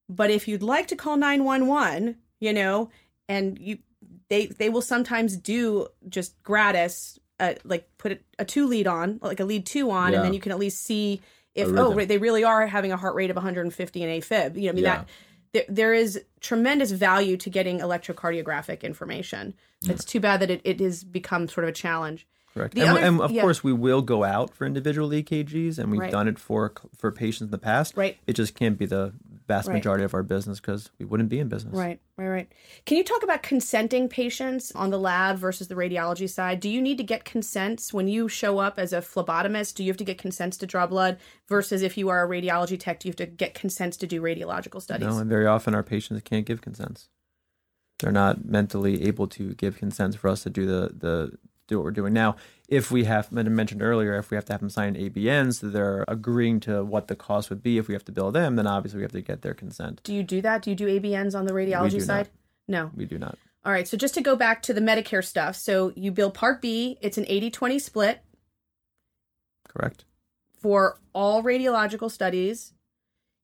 but 0.10 0.30
if 0.32 0.48
you'd 0.48 0.64
like 0.64 0.88
to 0.88 0.96
call 0.96 1.18
911, 1.18 2.18
you 2.40 2.54
know, 2.54 2.90
and 3.28 3.58
you 3.60 3.78
they 4.30 4.48
they 4.48 4.70
will 4.70 4.82
sometimes 4.82 5.36
do 5.38 5.88
just 6.10 6.42
gratis 6.44 7.20
uh, 7.40 7.54
like 7.64 7.88
put 7.98 8.12
a, 8.14 8.20
a 8.40 8.46
two 8.46 8.66
lead 8.68 8.88
on 8.88 9.20
like 9.22 9.40
a 9.40 9.46
lead 9.46 9.66
two 9.66 9.92
on 9.92 10.12
Yeah. 10.12 10.18
and 10.20 10.26
then 10.26 10.34
you 10.34 10.40
can 10.40 10.52
at 10.52 10.60
least 10.60 10.84
see 10.84 11.22
if 11.54 11.68
oh 11.70 11.94
right, 11.94 12.08
they 12.08 12.18
really 12.18 12.44
are 12.44 12.66
having 12.68 12.92
a 12.92 12.98
heart 12.98 13.16
rate 13.16 13.30
of 13.30 13.36
150 13.36 14.02
in 14.04 14.10
AFib. 14.22 14.56
You 14.56 14.64
know, 14.64 14.70
I 14.70 14.74
mean 14.74 14.84
Yeah. 14.84 14.96
that 14.98 15.08
there, 15.54 15.64
there 15.70 15.94
is 15.94 16.22
tremendous 16.42 16.92
value 16.92 17.38
to 17.38 17.50
getting 17.50 17.80
electrocardiographic 17.80 18.84
information. 18.84 19.54
It's 19.88 20.04
too 20.06 20.20
bad 20.20 20.40
that 20.42 20.50
it, 20.52 20.62
it 20.64 20.80
has 20.80 21.04
become 21.04 21.48
sort 21.48 21.64
of 21.66 21.70
a 21.70 21.74
challenge. 21.74 22.28
Correct. 22.54 22.78
And, 22.78 22.90
other- 22.90 23.00
and 23.00 23.22
of 23.22 23.32
yeah. 23.32 23.42
course, 23.42 23.64
we 23.64 23.74
will 23.74 24.02
go 24.02 24.24
out 24.24 24.54
for 24.56 24.66
individual 24.66 25.10
EKGs, 25.10 25.78
and 25.78 25.92
we've 25.92 26.00
Right. 26.00 26.12
done 26.12 26.28
it 26.28 26.40
for 26.40 26.74
for 26.98 27.12
patients 27.12 27.48
in 27.48 27.52
the 27.52 27.58
past. 27.58 27.96
Right. 27.98 28.18
It 28.28 28.34
just 28.34 28.56
can't 28.56 28.78
be 28.78 28.86
the 28.86 29.14
vast 29.48 29.68
Right. 29.68 29.76
majority 29.76 30.04
of 30.04 30.14
our 30.14 30.24
business 30.24 30.60
because 30.60 30.90
we 31.00 31.06
wouldn't 31.06 31.30
be 31.30 31.40
in 31.40 31.48
business. 31.48 31.76
Right, 31.76 32.00
right, 32.18 32.28
right. 32.28 32.52
Can 32.86 32.98
you 32.98 33.04
talk 33.04 33.24
about 33.24 33.44
consenting 33.44 34.10
patients 34.10 34.72
on 34.74 34.90
the 34.90 34.98
lab 35.00 35.38
versus 35.38 35.68
the 35.68 35.76
radiology 35.76 36.30
side? 36.30 36.60
Do 36.60 36.70
you 36.70 36.82
need 36.82 36.98
to 36.98 37.04
get 37.04 37.26
consents 37.26 37.94
when 37.94 38.08
you 38.08 38.28
show 38.28 38.60
up 38.60 38.80
as 38.80 38.92
a 38.94 39.02
phlebotomist? 39.02 39.76
Do 39.76 39.84
you 39.84 39.90
have 39.90 39.98
to 39.98 40.04
get 40.04 40.18
consents 40.18 40.58
to 40.58 40.66
draw 40.66 40.88
blood 40.88 41.18
versus 41.48 41.82
if 41.82 41.98
you 41.98 42.10
are 42.10 42.26
a 42.26 42.30
radiology 42.30 42.80
tech, 42.80 43.00
do 43.00 43.08
you 43.08 43.12
have 43.12 43.18
to 43.18 43.26
get 43.28 43.54
consents 43.54 43.98
to 43.98 44.08
do 44.08 44.22
radiological 44.22 44.82
studies? 44.82 45.08
No, 45.08 45.18
and 45.20 45.30
very 45.30 45.46
often 45.46 45.76
our 45.76 45.84
patients 45.84 46.22
can't 46.24 46.46
give 46.46 46.62
consents. 46.62 47.10
They're 48.00 48.12
not 48.12 48.46
mentally 48.46 49.08
able 49.08 49.28
to 49.28 49.54
give 49.54 49.78
consents 49.78 50.16
for 50.16 50.28
us 50.28 50.44
to 50.44 50.50
do 50.50 50.66
the 50.66 50.94
the 50.98 51.38
do 51.68 51.78
what 51.78 51.86
we're 51.86 51.92
doing 51.92 52.14
now. 52.14 52.36
If 52.68 52.90
we 52.90 53.04
have, 53.04 53.30
I 53.36 53.44
mentioned 53.44 53.84
earlier, 53.84 54.16
if 54.18 54.32
we 54.32 54.36
have 54.36 54.46
to 54.46 54.54
have 54.54 54.60
them 54.60 54.70
sign 54.70 54.96
ABNs, 54.96 55.60
so 55.60 55.70
they're 55.70 56.04
agreeing 56.08 56.60
to 56.62 56.84
what 56.84 57.08
the 57.08 57.16
cost 57.16 57.50
would 57.50 57.62
be. 57.62 57.78
If 57.78 57.88
we 57.88 57.94
have 57.94 58.06
to 58.06 58.12
bill 58.12 58.32
them, 58.32 58.56
then 58.56 58.66
obviously 58.66 58.98
we 58.98 59.04
have 59.04 59.12
to 59.12 59.22
get 59.22 59.42
their 59.42 59.54
consent. 59.54 60.02
Do 60.04 60.14
you 60.14 60.24
do 60.24 60.42
that? 60.42 60.64
Do 60.64 60.72
you 60.72 60.76
do 60.76 60.88
ABNs 60.88 61.38
on 61.38 61.46
the 61.46 61.54
radiology 61.54 61.92
do 61.92 61.98
not. 61.98 62.06
side? 62.06 62.30
No. 62.68 62.92
We 62.96 63.06
do 63.06 63.20
not. 63.20 63.38
All 63.64 63.72
right. 63.72 63.88
So 63.88 63.98
just 63.98 64.16
to 64.16 64.22
go 64.22 64.36
back 64.36 64.64
to 64.64 64.74
the 64.74 64.82
Medicare 64.82 65.24
stuff. 65.24 65.56
So 65.56 65.94
you 65.96 66.12
bill 66.12 66.32
Part 66.32 66.62
B, 66.62 66.98
it's 67.02 67.18
an 67.18 67.26
80 67.28 67.52
20 67.52 67.80
split 67.80 68.22
Correct. 69.68 70.06
for 70.60 71.00
all 71.14 71.44
radiological 71.44 72.10
studies. 72.10 72.74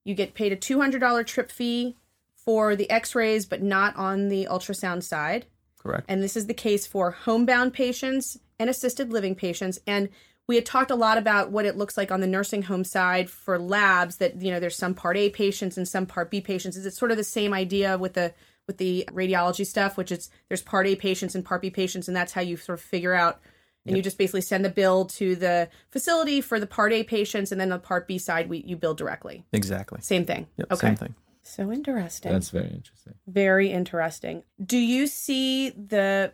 You 0.04 0.16
get 0.16 0.34
paid 0.34 0.52
a 0.52 0.58
$200 0.58 1.26
trip 1.28 1.52
fee 1.52 1.96
for 2.36 2.76
the 2.76 2.90
x 2.90 3.14
rays, 3.14 3.46
but 3.46 3.62
not 3.62 3.96
on 3.96 4.30
the 4.30 4.48
ultrasound 4.50 5.04
side. 5.04 5.46
Correct. 5.78 6.06
And 6.08 6.24
this 6.24 6.36
is 6.36 6.48
the 6.48 6.54
case 6.54 6.88
for 6.88 7.12
homebound 7.12 7.74
patients 7.74 8.38
and 8.62 8.70
assisted 8.70 9.12
living 9.12 9.34
patients. 9.34 9.80
And 9.88 10.08
we 10.48 10.56
had 10.56 10.68
talked 10.68 10.92
a 10.92 10.96
lot 10.96 11.18
about 11.18 11.52
what 11.52 11.66
it 11.66 11.78
looks 11.78 11.98
like 11.98 12.12
on 12.12 12.22
the 12.22 12.28
nursing 12.28 12.62
home 12.62 12.84
side 12.84 13.28
for 13.28 13.58
labs 13.58 14.18
that, 14.18 14.40
you 14.40 14.52
know, 14.52 14.60
there's 14.60 14.76
some 14.76 14.94
part 14.94 15.18
A 15.18 15.30
patients 15.30 15.78
and 15.78 15.88
some 15.88 16.06
part 16.06 16.30
B 16.30 16.42
patients. 16.42 16.78
Is 16.78 16.86
it 16.86 16.94
sort 16.94 17.10
of 17.10 17.18
the 17.18 17.24
same 17.24 17.54
idea 17.54 17.98
with 17.98 18.14
the 18.14 18.34
with 18.68 18.78
the 18.78 19.10
radiology 19.12 19.66
stuff, 19.66 19.98
which 19.98 20.12
is 20.12 20.30
there's 20.48 20.62
part 20.62 20.86
A 20.86 20.96
patients 20.96 21.34
and 21.34 21.44
part 21.44 21.64
B 21.64 21.72
patients, 21.72 22.08
and 22.08 22.16
that's 22.16 22.34
how 22.34 22.42
you 22.42 22.56
sort 22.56 22.78
of 22.78 22.86
figure 22.86 23.14
out 23.14 23.42
and 23.84 23.98
you 23.98 24.04
just 24.04 24.20
basically 24.20 24.42
send 24.42 24.64
the 24.64 24.70
bill 24.70 25.06
to 25.06 25.36
the 25.36 25.68
facility 25.90 26.40
for 26.40 26.60
the 26.60 26.68
part 26.68 26.94
A 26.94 27.04
patients, 27.04 27.52
and 27.52 27.60
then 27.60 27.70
the 27.70 27.80
part 27.80 28.08
B 28.08 28.20
side 28.20 28.48
we 28.48 28.60
you 28.60 28.76
bill 28.76 28.94
directly. 28.94 29.44
Exactly. 29.54 30.02
Same 30.02 30.26
thing. 30.26 30.46
Yep. 30.58 30.72
okay. 30.74 30.88
Same 30.88 30.96
thing. 30.96 31.16
So 31.42 31.72
interesting. 31.72 32.32
That's 32.32 32.52
very 32.52 32.70
interesting. 32.70 33.16
Very 33.26 33.72
interesting. 33.72 34.44
Do 34.64 34.78
you 34.78 35.08
see 35.08 35.72
the 35.72 36.34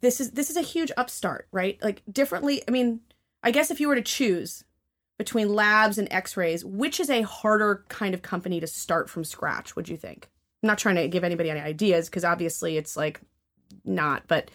this 0.00 0.20
is 0.20 0.32
this 0.32 0.50
is 0.50 0.56
a 0.56 0.62
huge 0.62 0.92
upstart, 0.96 1.48
right? 1.52 1.78
Like 1.82 2.02
differently, 2.10 2.62
I 2.66 2.70
mean, 2.70 3.00
I 3.42 3.50
guess 3.50 3.70
if 3.70 3.80
you 3.80 3.88
were 3.88 3.94
to 3.94 4.02
choose 4.02 4.64
between 5.18 5.54
labs 5.54 5.98
and 5.98 6.08
x-rays, 6.10 6.64
which 6.64 7.00
is 7.00 7.08
a 7.08 7.22
harder 7.22 7.84
kind 7.88 8.14
of 8.14 8.22
company 8.22 8.60
to 8.60 8.66
start 8.66 9.08
from 9.08 9.24
scratch, 9.24 9.74
would 9.76 9.88
you 9.88 9.96
think? 9.96 10.28
I'm 10.62 10.66
not 10.68 10.78
trying 10.78 10.96
to 10.96 11.08
give 11.08 11.24
anybody 11.24 11.50
any 11.50 11.60
ideas 11.60 12.08
because 12.08 12.24
obviously 12.24 12.76
it's 12.76 12.96
like 12.96 13.20
not, 13.84 14.24
but 14.26 14.50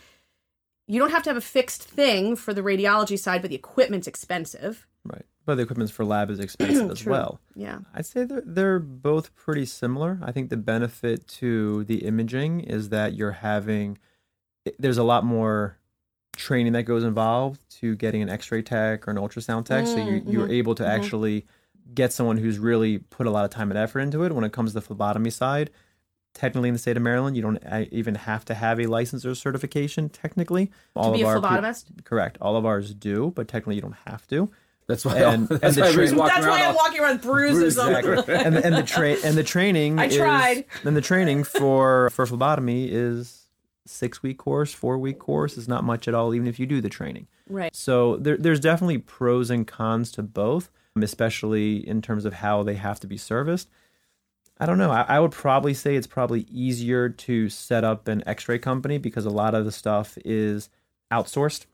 you 0.87 0.99
don't 0.99 1.11
have 1.11 1.23
to 1.23 1.29
have 1.29 1.37
a 1.37 1.41
fixed 1.41 1.83
thing 1.83 2.35
for 2.35 2.53
the 2.53 2.61
radiology 2.61 3.17
side, 3.17 3.41
but 3.41 3.49
the 3.49 3.55
equipment's 3.55 4.07
expensive. 4.07 4.87
Right. 5.05 5.25
But 5.45 5.55
the 5.55 5.63
equipment 5.63 5.91
for 5.91 6.05
lab 6.05 6.29
is 6.29 6.39
expensive 6.41 6.91
as 6.91 7.05
well. 7.05 7.39
Yeah. 7.55 7.79
I'd 7.93 8.05
say 8.05 8.25
they're, 8.25 8.43
they're 8.45 8.79
both 8.79 9.33
pretty 9.35 9.65
similar. 9.65 10.19
I 10.21 10.31
think 10.31 10.49
the 10.49 10.57
benefit 10.57 11.27
to 11.39 11.85
the 11.85 12.05
imaging 12.05 12.61
is 12.61 12.89
that 12.89 13.13
you're 13.13 13.31
having, 13.31 13.97
there's 14.79 14.97
a 14.97 15.03
lot 15.03 15.25
more 15.25 15.77
training 16.35 16.73
that 16.73 16.83
goes 16.83 17.03
involved 17.03 17.61
to 17.69 17.95
getting 17.95 18.21
an 18.21 18.29
x-ray 18.29 18.61
tech 18.61 19.07
or 19.07 19.11
an 19.11 19.17
ultrasound 19.17 19.65
tech. 19.65 19.85
so 19.85 19.97
you, 19.97 20.21
mm-hmm. 20.21 20.31
you're 20.31 20.49
able 20.49 20.75
to 20.75 20.83
mm-hmm. 20.83 20.91
actually 20.91 21.45
get 21.93 22.13
someone 22.13 22.37
who's 22.37 22.57
really 22.57 22.99
put 22.99 23.27
a 23.27 23.31
lot 23.31 23.45
of 23.45 23.51
time 23.51 23.69
and 23.69 23.77
effort 23.77 23.99
into 23.99 24.23
it. 24.23 24.33
When 24.33 24.43
it 24.43 24.53
comes 24.53 24.71
to 24.71 24.75
the 24.75 24.81
phlebotomy 24.81 25.29
side, 25.29 25.69
technically 26.33 26.69
in 26.69 26.73
the 26.73 26.79
state 26.79 26.95
of 26.95 27.03
Maryland, 27.03 27.35
you 27.35 27.41
don't 27.41 27.61
even 27.91 28.15
have 28.15 28.45
to 28.45 28.53
have 28.53 28.79
a 28.79 28.85
license 28.85 29.25
or 29.25 29.35
certification 29.35 30.09
technically. 30.09 30.71
All 30.95 31.11
to 31.11 31.17
be 31.17 31.23
of 31.23 31.27
a 31.27 31.31
our 31.31 31.41
pe- 31.41 31.47
phlebotomist? 31.47 32.03
correct. 32.03 32.37
All 32.41 32.55
of 32.55 32.65
ours 32.65 32.93
do, 32.93 33.31
but 33.35 33.47
technically 33.47 33.75
you 33.75 33.81
don't 33.81 33.97
have 34.05 34.25
to. 34.27 34.49
That's 34.87 35.05
why. 35.05 35.19
And- 35.19 35.47
that's 35.49 35.63
and 35.63 35.75
the 35.75 35.81
why 35.81 35.87
everybody's 35.87 36.09
train- 36.11 36.19
walking 36.19 36.35
That's 36.35 36.47
why 36.47 36.61
I'm 36.61 36.69
all- 36.69 36.75
walking 36.75 36.99
around 37.01 37.13
with 37.13 37.23
bruises. 37.23 37.77
Exactly. 37.77 38.35
and 38.35 38.55
the, 38.55 38.65
and 38.65 38.75
the 38.75 38.83
train 38.83 39.17
and 39.23 39.37
the 39.37 39.43
training. 39.43 39.99
I 39.99 40.05
is- 40.05 40.15
tried. 40.15 40.65
And 40.83 40.95
the 40.95 41.01
training 41.01 41.43
for 41.43 42.09
for 42.11 42.25
phlebotomy 42.25 42.89
is 42.89 43.40
six 43.85 44.21
week 44.21 44.37
course, 44.37 44.73
four 44.73 44.97
week 44.97 45.19
course 45.19 45.57
is 45.57 45.67
not 45.67 45.83
much 45.83 46.07
at 46.07 46.13
all, 46.13 46.33
even 46.33 46.47
if 46.47 46.59
you 46.59 46.65
do 46.65 46.81
the 46.81 46.89
training. 46.89 47.27
Right. 47.49 47.75
So 47.75 48.17
there, 48.17 48.37
there's 48.37 48.59
definitely 48.59 48.99
pros 48.99 49.49
and 49.49 49.67
cons 49.67 50.11
to 50.13 50.23
both, 50.23 50.69
especially 50.95 51.87
in 51.87 52.01
terms 52.01 52.25
of 52.25 52.33
how 52.33 52.63
they 52.63 52.75
have 52.75 52.99
to 53.01 53.07
be 53.07 53.17
serviced. 53.17 53.69
I 54.59 54.67
don't 54.67 54.77
know. 54.77 54.91
I, 54.91 55.05
I 55.07 55.19
would 55.19 55.31
probably 55.31 55.73
say 55.73 55.95
it's 55.95 56.05
probably 56.07 56.41
easier 56.41 57.09
to 57.09 57.49
set 57.49 57.83
up 57.83 58.07
an 58.07 58.23
X-ray 58.27 58.59
company 58.59 58.99
because 58.99 59.25
a 59.25 59.31
lot 59.31 59.55
of 59.55 59.65
the 59.65 59.71
stuff 59.71 60.17
is 60.23 60.69
outsourced, 61.11 61.65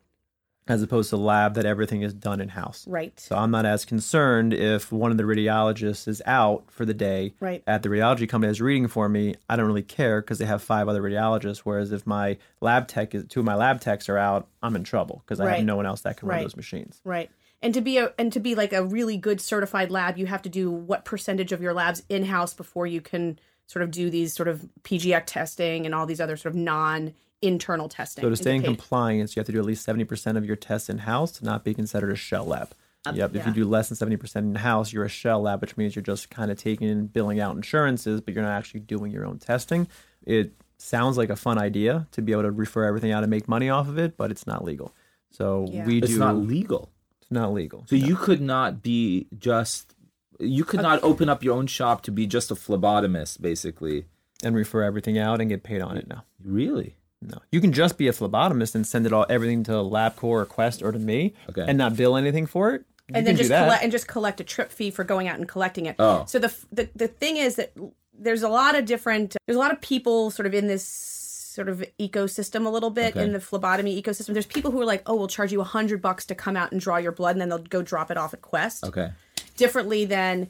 as 0.68 0.82
opposed 0.82 1.10
to 1.12 1.18
lab 1.18 1.54
that 1.56 1.66
everything 1.66 2.02
is 2.02 2.14
done 2.14 2.42
in 2.42 2.50
house. 2.50 2.86
Right. 2.88 3.18
So 3.20 3.36
I'm 3.36 3.52
not 3.52 3.66
as 3.66 3.86
concerned 3.86 4.54
if 4.54 4.92
one 4.92 5.12
of 5.12 5.18
the 5.18 5.24
radiologists 5.24 6.08
is 6.08 6.22
out 6.26 6.66
for 6.70 6.86
the 6.86 6.94
day 6.94 7.34
Right. 7.40 7.64
at 7.68 7.84
the 7.84 7.90
radiology 7.90 8.28
company 8.28 8.50
that's 8.50 8.62
reading 8.62 8.88
for 8.88 9.08
me. 9.08 9.36
I 9.50 9.56
don't 9.56 9.66
really 9.68 9.84
care 9.84 10.22
because 10.22 10.40
they 10.40 10.46
have 10.46 10.62
five 10.62 10.88
other 10.88 11.02
radiologists. 11.02 11.60
Whereas 11.60 11.92
if 11.92 12.06
my 12.06 12.38
lab 12.62 12.88
tech 12.88 13.16
is 13.16 13.26
two 13.28 13.40
of 13.40 13.46
my 13.46 13.56
lab 13.56 13.80
techs 13.82 14.10
are 14.10 14.18
out, 14.18 14.48
I'm 14.62 14.76
in 14.76 14.84
trouble 14.84 15.22
because 15.26 15.40
I 15.40 15.56
have 15.56 15.66
no 15.66 15.76
one 15.76 15.86
else 15.86 16.02
that 16.02 16.18
can 16.18 16.28
run 16.28 16.42
those 16.42 16.56
machines. 16.58 17.02
Right. 17.04 17.30
And 17.62 17.74
to 17.74 17.82
be 17.82 17.98
a 17.98 18.14
and 18.20 18.32
to 18.34 18.40
be 18.40 18.54
like 18.54 18.72
a 18.72 18.84
really 18.84 19.18
good 19.18 19.42
certified 19.42 19.90
lab, 19.90 20.18
you 20.18 20.28
have 20.28 20.44
to 20.44 20.50
do 20.50 20.70
what 20.70 21.06
percentage 21.06 21.52
of 21.52 21.62
your 21.62 21.74
labs 21.74 22.04
in 22.08 22.26
house 22.26 22.54
before 22.54 22.86
you 22.86 23.02
can 23.02 23.40
sort 23.68 23.84
of 23.84 23.92
do 23.92 24.10
these 24.10 24.34
sort 24.34 24.48
of 24.48 24.66
PGX 24.84 25.24
testing 25.28 25.86
and 25.86 25.94
all 25.94 26.06
these 26.06 26.20
other 26.22 26.36
sort 26.38 26.54
of 26.56 26.60
non 26.60 27.14
internal 27.42 27.88
testing. 27.88 28.24
So 28.24 28.30
to 28.30 28.36
stay 28.36 28.56
in 28.56 28.64
compliance, 28.64 29.36
you 29.36 29.40
have 29.42 29.46
to 29.46 29.52
do 29.52 29.60
at 29.60 29.66
least 29.66 29.86
70% 29.88 30.38
of 30.38 30.46
your 30.46 30.56
tests 30.56 30.90
in 30.90 30.98
house 31.00 31.32
to 31.34 31.46
not 31.46 31.64
be 31.64 31.74
considered 31.74 32.12
a 32.12 32.16
shell 32.16 32.46
lab. 32.46 32.72
Yep. 33.14 33.36
If 33.36 33.46
you 33.46 33.54
do 33.54 33.66
less 33.66 33.88
than 33.90 34.10
70% 34.10 34.36
in 34.38 34.56
house, 34.56 34.92
you're 34.92 35.06
a 35.06 35.10
shell 35.10 35.42
lab, 35.42 35.62
which 35.62 35.78
means 35.78 35.96
you're 35.96 36.04
just 36.04 36.30
kind 36.30 36.52
of 36.52 36.58
taking 36.58 36.90
and 36.90 37.14
billing 37.14 37.40
out 37.40 37.56
insurances, 37.56 38.20
but 38.20 38.34
you're 38.34 38.44
not 38.44 38.52
actually 38.58 38.82
doing 38.82 39.12
your 39.12 39.26
own 39.26 39.38
testing. 39.38 39.88
It 40.26 40.54
sounds 40.78 41.16
like 41.18 41.30
a 41.30 41.36
fun 41.38 41.58
idea 41.58 42.08
to 42.12 42.22
be 42.22 42.32
able 42.34 42.42
to 42.44 42.52
refer 42.52 42.84
everything 42.86 43.12
out 43.12 43.24
and 43.24 43.30
make 43.30 43.48
money 43.48 43.70
off 43.70 43.88
of 43.88 43.98
it, 43.98 44.18
but 44.18 44.30
it's 44.32 44.46
not 44.46 44.64
legal. 44.66 44.94
So 45.32 45.68
Yeah. 45.72 45.86
we 45.86 46.00
It's 46.00 46.08
do. 46.08 46.14
It's 46.14 46.20
not 46.20 46.36
legal. 46.38 46.90
it's 47.22 47.32
not 47.32 47.54
legal. 47.54 47.86
So 47.88 47.96
you 47.96 48.16
could 48.16 48.42
not 48.42 48.82
be 48.82 49.28
just. 49.38 49.94
You 50.40 50.64
could 50.64 50.82
not 50.82 51.02
open 51.04 51.30
up 51.30 51.44
your 51.44 51.56
own 51.56 51.68
shop 51.68 52.02
to 52.04 52.12
be 52.12 52.28
just 52.28 52.52
a 52.52 52.56
phlebotomist, 52.56 53.42
basically. 53.42 54.06
and 54.44 54.56
refer 54.56 54.84
everything 54.84 55.18
out 55.18 55.42
and 55.42 55.50
get 55.50 55.64
paid 55.64 55.82
on 55.82 55.98
it 55.98 56.08
now. 56.08 56.24
Really? 56.46 56.96
No, 57.24 57.40
you 57.52 57.60
can 57.60 57.74
just 57.74 57.98
be 57.98 58.08
a 58.08 58.12
phlebotomist 58.12 58.76
and 58.76 58.86
send 58.86 59.08
it 59.08 59.12
all 59.14 59.26
everything 59.30 59.64
to 59.64 59.72
LabCorp 59.72 60.24
or 60.24 60.46
Quest 60.46 60.84
or 60.84 60.92
to 60.92 61.00
me, 61.00 61.34
Okay. 61.50 61.66
and 61.68 61.76
not 61.76 61.96
bill 61.98 62.16
anything 62.16 62.46
for 62.46 62.76
it. 62.76 62.84
You 63.10 63.16
and 63.16 63.26
then 63.26 63.36
just 63.36 63.50
collect 63.50 63.82
and 63.84 63.92
just 63.92 64.08
collect 64.08 64.40
a 64.40 64.44
trip 64.44 64.72
fee 64.72 64.92
for 64.92 65.04
going 65.04 65.28
out 65.28 65.40
and 65.40 65.48
collecting 65.48 65.88
it. 65.88 65.96
Oh. 65.98 66.26
So 66.28 66.38
the, 66.38 66.54
the 66.72 66.88
the 66.96 67.08
thing 67.08 67.38
is 67.38 67.56
that 67.56 67.72
there's 68.14 68.44
a 68.44 68.50
lot 68.50 68.76
of 68.78 68.86
different 68.86 69.36
there's 69.48 69.56
a 69.56 69.60
lot 69.60 69.72
of 69.74 69.82
people 69.82 70.30
sort 70.30 70.46
of 70.46 70.54
in 70.54 70.68
this 70.68 70.84
sort 70.86 71.70
of 71.70 71.84
ecosystem 72.00 72.68
a 72.68 72.70
little 72.70 72.92
bit 72.92 73.16
Okay. 73.16 73.26
in 73.26 73.34
the 73.34 73.40
phlebotomy 73.40 74.00
ecosystem. 74.00 74.34
There's 74.34 74.46
people 74.46 74.70
who 74.70 74.80
are 74.80 74.86
like, 74.86 75.02
oh, 75.08 75.16
we'll 75.16 75.28
charge 75.28 75.52
you 75.52 75.62
a 75.62 75.64
hundred 75.64 76.02
bucks 76.04 76.26
to 76.28 76.36
come 76.36 76.56
out 76.56 76.72
and 76.72 76.80
draw 76.80 76.98
your 76.98 77.12
blood, 77.12 77.32
and 77.32 77.42
then 77.42 77.50
they'll 77.50 77.58
go 77.58 77.82
drop 77.82 78.12
it 78.12 78.18
off 78.18 78.36
at 78.36 78.42
Quest. 78.44 78.84
Okay. 78.84 79.10
Differently 79.58 80.06
than 80.06 80.50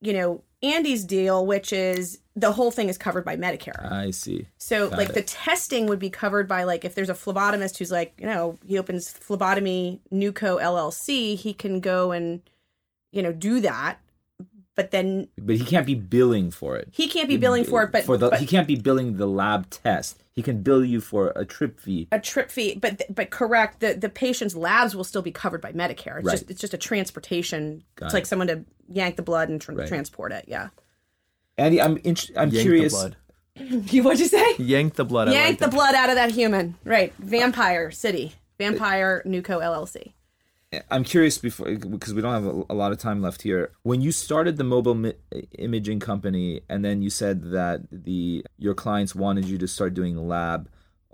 you 0.00 0.12
know 0.12 0.42
Andy's 0.62 1.04
deal, 1.04 1.44
which 1.44 1.72
is 1.72 2.20
the 2.34 2.52
whole 2.52 2.70
thing 2.70 2.88
is 2.88 2.98
covered 2.98 3.24
by 3.24 3.36
Medicare. 3.36 3.90
I 3.90 4.10
see. 4.10 4.46
So 4.58 4.88
like 4.88 5.10
it. 5.10 5.14
the 5.14 5.22
testing 5.22 5.86
would 5.86 5.98
be 5.98 6.10
covered 6.10 6.46
by 6.46 6.64
like 6.64 6.84
if 6.84 6.94
there's 6.94 7.10
a 7.10 7.14
phlebotomist 7.14 7.78
who's 7.78 7.90
like, 7.90 8.14
you 8.18 8.26
know, 8.26 8.58
he 8.66 8.78
opens 8.78 9.10
phlebotomy 9.10 10.00
Nuco 10.12 10.60
LLC, 10.60 11.36
he 11.36 11.52
can 11.52 11.80
go 11.80 12.12
and 12.12 12.42
you 13.12 13.22
know 13.22 13.32
do 13.32 13.60
that. 13.60 13.98
But 14.76 14.90
then 14.92 15.28
But 15.38 15.56
he 15.56 15.64
can't 15.64 15.86
be 15.86 15.94
billing 15.94 16.50
for 16.50 16.76
it. 16.76 16.88
he 16.92 17.08
can't 17.08 17.28
be 17.28 17.36
billing 17.38 17.64
for 17.64 17.82
it, 17.82 17.90
but, 17.92 18.04
for 18.04 18.16
the 18.18 18.28
but 18.30 18.40
he 18.40 18.46
can't 18.46 18.68
be 18.68 18.76
billing 18.76 19.16
the 19.16 19.26
lab 19.26 19.68
test. 19.70 20.22
He 20.34 20.42
can 20.42 20.62
bill 20.62 20.84
you 20.84 21.00
for 21.00 21.32
a 21.34 21.46
trip 21.46 21.80
fee. 21.80 22.08
a 22.12 22.20
trip 22.20 22.50
fee, 22.50 22.78
but 22.78 23.02
but 23.08 23.30
correct, 23.30 23.80
the 23.80 23.94
the 23.94 24.10
patient's 24.10 24.54
labs 24.54 24.94
will 24.94 25.02
still 25.04 25.22
be 25.22 25.32
covered 25.32 25.62
by 25.62 25.72
Medicare. 25.72 26.18
It's 26.18 26.26
Right. 26.26 26.32
just 26.32 26.50
it's 26.50 26.60
just 26.60 26.74
a 26.74 26.78
transportation. 26.78 27.84
Got 27.96 28.06
it's 28.06 28.14
like 28.14 28.26
someone 28.26 28.48
to 28.48 28.64
yank 28.88 29.16
the 29.16 29.22
blood 29.22 29.48
and 29.48 29.58
tr- 29.60 29.72
Right. 29.72 29.88
transport 29.88 30.30
it. 30.32 30.44
Yeah. 30.46 30.68
Andy, 31.56 31.80
I'm 31.80 31.96
int- 32.04 32.30
I'm 32.36 32.50
Yank 32.50 32.62
curious. 32.62 32.92
the 32.92 32.98
blood. 32.98 33.16
You 33.92 34.02
what'd 34.02 34.20
you 34.20 34.26
say? 34.26 34.56
Yank 34.58 34.96
the 34.96 35.06
blood. 35.06 35.28
I 35.28 35.32
Yank 35.32 35.46
like 35.48 35.58
the 35.60 35.64
that. 35.66 35.72
blood 35.74 35.94
out 35.94 36.10
of 36.10 36.16
that 36.16 36.32
human. 36.32 36.74
Right. 36.84 37.14
Vampire 37.18 37.90
City. 37.90 38.34
Vampire 38.58 39.22
Nuco 39.24 39.62
LLC. 39.62 40.12
I'm 40.90 41.04
curious 41.04 41.38
before 41.38 41.74
because 41.76 42.12
we 42.12 42.20
don't 42.20 42.32
have 42.32 42.46
a, 42.46 42.64
a 42.70 42.74
lot 42.74 42.90
of 42.92 42.98
time 42.98 43.22
left 43.22 43.42
here. 43.42 43.72
When 43.82 44.00
you 44.00 44.10
started 44.10 44.56
the 44.56 44.64
mobile 44.64 44.94
mi- 44.96 45.14
imaging 45.58 46.00
company, 46.00 46.60
and 46.68 46.84
then 46.84 47.02
you 47.02 47.10
said 47.10 47.52
that 47.52 47.82
the 47.90 48.44
your 48.58 48.74
clients 48.74 49.14
wanted 49.14 49.44
you 49.44 49.58
to 49.58 49.68
start 49.68 49.94
doing 49.94 50.16
lab. 50.16 50.68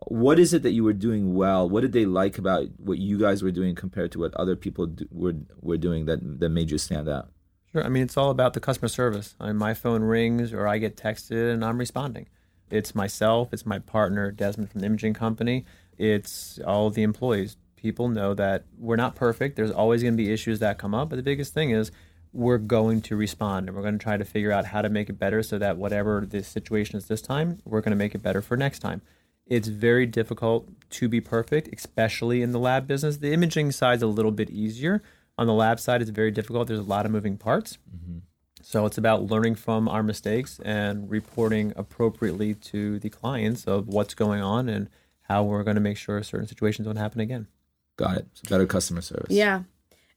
What 0.08 0.40
is 0.40 0.52
it 0.52 0.62
that 0.64 0.72
you 0.72 0.82
were 0.82 0.94
doing 0.94 1.34
well? 1.34 1.68
What 1.68 1.82
did 1.82 1.92
they 1.92 2.06
like 2.06 2.36
about 2.36 2.66
what 2.78 2.98
you 2.98 3.18
guys 3.18 3.42
were 3.42 3.52
doing 3.52 3.74
compared 3.76 4.10
to 4.12 4.18
what 4.18 4.34
other 4.34 4.56
people 4.56 4.86
do, 4.86 5.06
were 5.12 5.34
were 5.60 5.76
doing 5.76 6.06
that 6.06 6.40
that 6.40 6.48
made 6.48 6.70
you 6.70 6.78
stand 6.78 7.08
out? 7.08 7.28
Sure. 7.72 7.84
I 7.84 7.88
mean, 7.88 8.02
it's 8.02 8.16
all 8.16 8.30
about 8.30 8.54
the 8.54 8.60
customer 8.60 8.88
service. 8.88 9.34
I 9.38 9.48
mean, 9.48 9.56
my 9.56 9.74
phone 9.74 10.02
rings 10.02 10.52
or 10.52 10.66
I 10.66 10.78
get 10.78 10.96
texted 10.96 11.52
and 11.52 11.64
I'm 11.64 11.78
responding. 11.78 12.28
It's 12.70 12.94
myself, 12.94 13.52
it's 13.52 13.66
my 13.66 13.78
partner, 13.78 14.30
Desmond 14.30 14.70
from 14.70 14.80
the 14.80 14.86
imaging 14.86 15.14
company, 15.14 15.66
it's 15.98 16.58
all 16.66 16.90
the 16.90 17.02
employees. 17.02 17.56
People 17.82 18.08
know 18.08 18.32
that 18.32 18.64
we're 18.78 18.94
not 18.94 19.16
perfect. 19.16 19.56
There's 19.56 19.72
always 19.72 20.02
going 20.02 20.14
to 20.14 20.16
be 20.16 20.32
issues 20.32 20.60
that 20.60 20.78
come 20.78 20.94
up. 20.94 21.10
But 21.10 21.16
the 21.16 21.22
biggest 21.24 21.52
thing 21.52 21.70
is 21.70 21.90
we're 22.32 22.58
going 22.58 23.02
to 23.02 23.16
respond 23.16 23.68
and 23.68 23.76
we're 23.76 23.82
going 23.82 23.98
to 23.98 24.02
try 24.02 24.16
to 24.16 24.24
figure 24.24 24.52
out 24.52 24.66
how 24.66 24.82
to 24.82 24.88
make 24.88 25.10
it 25.10 25.18
better 25.18 25.42
so 25.42 25.58
that 25.58 25.76
whatever 25.76 26.24
the 26.24 26.44
situation 26.44 26.96
is 26.96 27.08
this 27.08 27.20
time, 27.20 27.58
we're 27.64 27.80
going 27.80 27.90
to 27.90 27.96
make 27.96 28.14
it 28.14 28.22
better 28.22 28.40
for 28.40 28.56
next 28.56 28.78
time. 28.78 29.02
It's 29.46 29.66
very 29.66 30.06
difficult 30.06 30.68
to 30.90 31.08
be 31.08 31.20
perfect, 31.20 31.68
especially 31.74 32.40
in 32.40 32.52
the 32.52 32.60
lab 32.60 32.86
business. 32.86 33.16
The 33.16 33.32
imaging 33.32 33.72
side's 33.72 34.02
a 34.02 34.06
little 34.06 34.30
bit 34.30 34.48
easier. 34.48 35.02
On 35.36 35.48
the 35.48 35.52
lab 35.52 35.80
side, 35.80 36.00
it's 36.00 36.10
very 36.10 36.30
difficult. 36.30 36.68
There's 36.68 36.78
a 36.78 36.84
lot 36.84 37.04
of 37.04 37.10
moving 37.10 37.36
parts. 37.36 37.78
Mm-hmm. 37.92 38.18
So 38.62 38.86
it's 38.86 38.96
about 38.96 39.24
learning 39.24 39.56
from 39.56 39.88
our 39.88 40.04
mistakes 40.04 40.60
and 40.64 41.10
reporting 41.10 41.72
appropriately 41.74 42.54
to 42.54 43.00
the 43.00 43.10
clients 43.10 43.64
of 43.64 43.88
what's 43.88 44.14
going 44.14 44.40
on 44.40 44.68
and 44.68 44.88
how 45.22 45.42
we're 45.42 45.64
going 45.64 45.74
to 45.74 45.80
make 45.80 45.96
sure 45.96 46.22
certain 46.22 46.46
situations 46.46 46.86
don't 46.86 46.96
happen 46.96 47.20
again. 47.20 47.48
Got 47.96 48.18
it. 48.18 48.26
So 48.34 48.42
better 48.48 48.66
customer 48.66 49.00
service. 49.00 49.30
Yeah. 49.30 49.62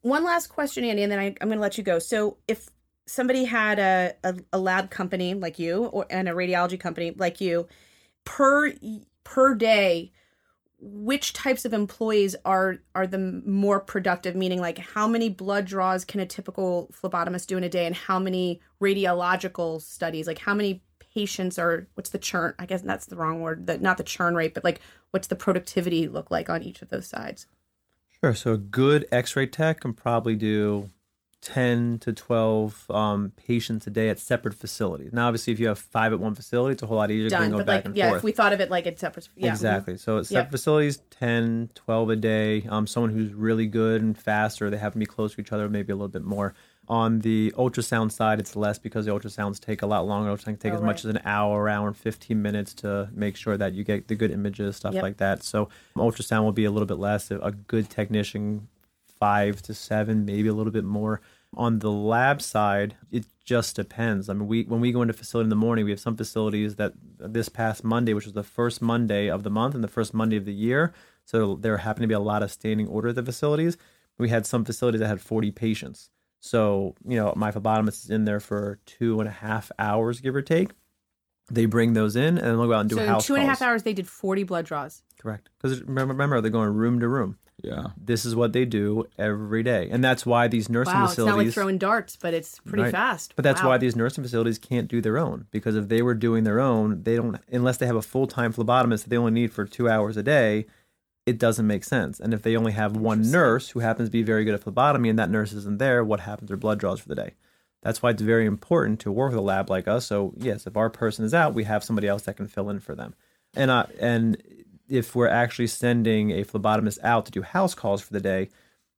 One 0.02 0.24
last 0.24 0.48
question, 0.48 0.84
Andy, 0.84 1.04
and 1.04 1.12
then 1.12 1.20
I, 1.20 1.36
I'm 1.42 1.48
going 1.48 1.58
to 1.58 1.62
let 1.62 1.78
you 1.78 1.84
go. 1.84 2.00
So, 2.00 2.38
if 2.48 2.70
somebody 3.08 3.46
had 3.46 3.80
a, 3.80 4.14
a, 4.24 4.36
a 4.54 4.60
lab 4.60 4.90
company 4.90 5.34
like 5.34 5.60
you, 5.60 5.86
or 5.86 6.06
and 6.10 6.30
a 6.30 6.34
radiology 6.34 6.80
company 6.80 7.12
like 7.12 7.42
you, 7.42 7.68
per 8.24 8.74
per 9.24 9.56
day, 9.56 10.12
which 10.80 11.34
types 11.34 11.66
of 11.66 11.74
employees 11.74 12.36
are 12.46 12.78
are 12.94 13.08
the 13.08 13.42
more 13.46 13.80
productive? 13.80 14.36
Meaning, 14.36 14.62
like 14.62 14.78
how 14.78 15.08
many 15.08 15.28
blood 15.28 15.66
draws 15.66 16.06
can 16.06 16.20
a 16.20 16.26
typical 16.26 16.92
phlebotomist 16.94 17.48
do 17.48 17.58
in 17.58 17.64
a 17.64 17.70
day, 17.70 17.88
and 17.88 17.96
how 17.96 18.20
many 18.20 18.62
radiological 18.82 19.82
studies? 19.82 20.28
Like 20.28 20.40
how 20.40 20.54
many 20.54 20.84
patients 21.16 21.58
are? 21.58 21.88
What's 21.96 22.12
the 22.12 22.20
churn? 22.20 22.54
I 22.60 22.68
guess 22.68 22.84
that's 22.84 23.08
the 23.08 23.16
wrong 23.16 23.42
word. 23.42 23.66
The, 23.66 23.80
not 23.80 23.98
the 23.98 24.04
churn 24.04 24.36
rate, 24.36 24.54
but 24.54 24.64
like 24.64 24.82
what's 25.12 25.28
the 25.28 25.36
productivity 25.36 26.08
look 26.08 26.30
like 26.30 26.50
on 26.50 26.62
each 26.62 26.82
of 26.84 26.90
those 26.90 27.08
sides? 27.08 27.48
Sure. 28.26 28.34
So 28.34 28.54
a 28.54 28.58
good 28.58 29.06
X-ray 29.12 29.46
tech 29.46 29.82
can 29.82 29.94
probably 29.94 30.36
do 30.36 30.90
ten 31.42 32.00
to 32.00 32.12
twelve 32.12 32.90
um, 32.90 33.32
patients 33.36 33.86
a 33.86 33.92
day 33.92 34.10
at 34.10 34.18
separate 34.18 34.56
facilities. 34.56 35.14
Now, 35.14 35.28
obviously, 35.28 35.54
if 35.54 35.60
you 35.60 35.68
have 35.68 35.78
five 35.78 36.12
at 36.12 36.20
one 36.20 36.34
facility, 36.34 36.74
it's 36.74 36.82
a 36.82 36.88
whole 36.88 36.98
lot 36.98 37.12
easier 37.12 37.30
done. 37.30 37.42
than 37.44 37.52
go 37.52 37.58
But 37.58 37.66
back 37.68 37.76
like, 37.76 37.86
and 37.86 37.96
yeah, 37.96 38.10
forth. 38.10 38.18
if 38.22 38.24
we 38.24 38.32
thought 38.32 38.52
of 38.52 38.62
it 38.62 38.72
like 38.72 38.88
it's 38.88 39.00
separate, 39.00 39.30
yeah, 39.36 39.52
Exactly. 39.52 39.98
So 39.98 40.18
at 40.18 40.26
separate 40.26 40.50
facilities, 40.50 41.04
10, 41.12 41.70
12 41.76 42.10
a 42.10 42.16
day. 42.16 42.66
Um, 42.68 42.88
someone 42.88 43.12
who's 43.12 43.32
really 43.32 43.68
good 43.68 44.02
and 44.02 44.18
fast, 44.18 44.60
or 44.60 44.72
they 44.72 44.78
have 44.78 44.94
to 44.94 45.00
be 45.00 45.06
close 45.06 45.36
to 45.36 45.42
each 45.42 45.52
other, 45.52 45.70
maybe 45.70 45.94
a 45.94 45.96
little 45.96 46.08
bit 46.08 46.24
more. 46.24 46.56
On 46.88 47.20
the 47.20 47.52
ultrasound 47.58 48.12
side, 48.12 48.40
it's 48.40 48.56
less 48.56 48.78
because 48.78 49.06
the 49.06 49.12
ultrasounds 49.12 49.60
take 49.60 49.82
a 49.82 49.88
lot 49.88 50.06
longer. 50.08 50.30
Ultrasound 50.30 50.44
can 50.46 50.58
take 50.58 50.74
Oh, 50.74 50.78
as 50.78 50.82
much 50.82 51.00
as 51.04 51.10
an 51.12 51.20
hour, 51.26 51.68
hour 51.68 51.88
and 51.88 51.98
15 51.98 52.42
minutes 52.42 52.74
to 52.76 53.10
make 53.14 53.36
sure 53.36 53.58
that 53.58 53.74
you 53.74 53.84
get 53.84 54.08
the 54.08 54.16
good 54.16 54.32
images, 54.32 54.76
stuff 54.76 54.94
Yep. 54.94 55.04
like 55.04 55.18
that. 55.18 55.44
So 55.44 55.70
ultrasound 55.96 56.44
will 56.44 56.52
be 56.52 56.66
a 56.66 56.72
little 56.72 56.86
bit 56.86 57.00
less. 57.00 57.32
A 57.32 57.54
good 57.68 57.90
technician, 57.90 58.68
five 59.08 59.62
to 59.64 59.74
seven, 59.74 60.26
maybe 60.26 60.48
a 60.48 60.54
little 60.54 60.72
bit 60.72 60.84
more. 60.84 61.22
On 61.58 61.80
the 61.80 61.92
lab 61.92 62.42
side, 62.42 62.96
it 63.12 63.26
just 63.44 63.76
depends. 63.78 64.28
I 64.30 64.34
mean, 64.34 64.48
we 64.48 64.64
when 64.64 64.82
we 64.82 64.92
go 64.92 65.02
into 65.02 65.14
facility 65.14 65.46
in 65.46 65.50
the 65.50 65.56
morning, 65.56 65.86
we 65.86 65.92
have 65.92 66.00
some 66.02 66.18
facilities 66.18 66.76
that 66.76 66.94
this 67.18 67.48
past 67.50 67.84
Monday, 67.84 68.14
which 68.14 68.26
was 68.26 68.34
the 68.34 68.44
first 68.44 68.82
Monday 68.82 69.30
of 69.30 69.44
the 69.44 69.50
month 69.50 69.74
and 69.74 69.84
the 69.84 69.88
first 69.88 70.14
Monday 70.14 70.36
of 70.36 70.44
the 70.46 70.54
year, 70.54 70.94
so 71.24 71.56
there 71.56 71.78
happened 71.78 72.04
to 72.04 72.08
be 72.08 72.14
a 72.14 72.20
lot 72.20 72.44
of 72.44 72.52
standing 72.52 72.88
order 72.88 73.08
at 73.10 73.16
the 73.16 73.24
facilities. 73.24 73.78
We 74.18 74.30
had 74.30 74.46
some 74.46 74.66
facilities 74.66 75.00
that 75.00 75.08
had 75.08 75.22
40 75.22 75.52
patients. 75.52 76.10
So, 76.46 76.94
you 77.08 77.18
know, 77.18 77.34
my 77.36 77.52
phlebotomist 77.52 78.04
is 78.06 78.10
in 78.12 78.26
there 78.26 78.40
for 78.40 78.80
two 78.86 79.20
and 79.20 79.28
a 79.28 79.32
half 79.32 79.72
hours, 79.80 80.22
give 80.22 80.36
or 80.36 80.44
take. 80.44 80.70
They 81.52 81.66
bring 81.66 81.94
those 81.94 82.16
in 82.16 82.38
and 82.38 82.40
then 82.40 82.58
they'll 82.58 82.68
go 82.68 82.74
out 82.74 82.82
and 82.82 82.90
do 82.90 82.98
So 82.98 83.02
in 83.02 83.08
house 83.08 83.26
two 83.26 83.34
and 83.34 83.44
a 83.44 83.48
half 83.48 83.60
calls. 83.60 83.68
hours, 83.68 83.84
they 83.84 83.94
did 83.94 84.08
40 84.08 84.44
blood 84.44 84.66
draws. 84.66 85.02
Correct. 85.20 85.50
Because 85.60 85.82
remember, 85.82 86.14
remember, 86.14 86.42
they're 86.42 86.52
going 86.52 86.72
room 86.74 87.00
to 87.00 87.08
room. 87.08 87.40
Yeah. 87.64 87.88
This 87.98 88.26
is 88.26 88.36
what 88.36 88.54
they 88.54 88.66
do 88.66 89.06
every 89.18 89.64
day, 89.64 89.88
and 89.90 90.04
that's 90.04 90.24
why 90.26 90.48
these 90.48 90.70
nursing 90.70 90.94
Wow, 91.00 91.06
it's 91.06 91.18
not 91.18 91.26
facilities. 91.26 91.48
like 91.48 91.54
throwing 91.56 91.78
darts, 91.80 92.16
but 92.16 92.34
it's 92.34 92.60
pretty 92.60 92.84
Right. 92.84 92.92
fast. 92.92 93.34
But 93.36 93.44
that's 93.44 93.64
Wow. 93.64 93.70
why 93.70 93.78
these 93.80 93.96
nursing 93.96 94.24
facilities 94.24 94.60
can't 94.60 94.88
do 94.88 95.02
their 95.02 95.18
own 95.18 95.46
because 95.52 95.76
if 95.76 95.88
they 95.88 96.02
were 96.04 96.14
doing 96.14 96.44
their 96.44 96.60
own, 96.60 97.02
they 97.04 97.16
don't 97.16 97.40
unless 97.52 97.78
they 97.78 97.88
have 97.88 97.96
a 97.96 98.02
full 98.04 98.28
time 98.28 98.54
phlebotomist 98.54 99.04
that 99.04 99.10
they 99.10 99.18
only 99.18 99.32
need 99.32 99.52
for 99.52 99.66
two 99.66 99.90
hours 99.90 100.16
a 100.18 100.22
day. 100.24 100.68
It 101.26 101.40
doesn't 101.40 101.66
make 101.66 101.84
sense. 101.84 102.20
And 102.20 102.34
if 102.34 102.44
they 102.44 102.56
only 102.56 102.74
have 102.74 102.96
one 102.96 103.32
nurse 103.32 103.70
who 103.70 103.80
happens 103.80 104.10
to 104.10 104.12
be 104.12 104.22
very 104.22 104.46
good 104.46 104.54
at 104.54 104.64
phlebotomy 104.64 105.10
and 105.10 105.18
that 105.18 105.32
nurse 105.32 105.54
isn't 105.54 105.80
there, 105.80 106.04
what 106.04 106.20
happens 106.22 106.48
to 106.48 106.52
their 106.52 106.58
blood 106.58 106.80
draws 106.80 107.00
for 107.00 107.10
the 107.10 107.16
day? 107.16 107.34
That's 107.82 108.02
why 108.02 108.12
it's 108.12 108.22
very 108.22 108.46
important 108.46 109.00
to 109.02 109.12
work 109.12 109.32
with 109.32 109.40
a 109.40 109.42
lab 109.42 109.70
like 109.70 109.88
us. 109.88 110.06
So 110.06 110.34
yes, 110.38 110.68
if 110.68 110.78
our 110.78 110.90
person 110.90 111.26
is 111.26 111.34
out, 111.34 111.54
we 111.54 111.64
have 111.64 111.84
somebody 111.84 112.08
else 112.08 112.24
that 112.24 112.38
can 112.38 112.48
fill 112.48 112.70
in 112.70 112.80
for 112.80 112.96
them. 112.96 113.16
And 113.56 113.72
uh, 113.72 113.86
and 114.00 114.42
if 114.88 115.16
we're 115.16 115.28
actually 115.28 115.68
sending 115.68 116.32
a 116.32 116.44
phlebotomist 116.44 117.00
out 117.04 117.26
to 117.26 117.32
do 117.32 117.42
house 117.42 117.74
calls 117.74 118.02
for 118.02 118.14
the 118.14 118.20
day, 118.20 118.50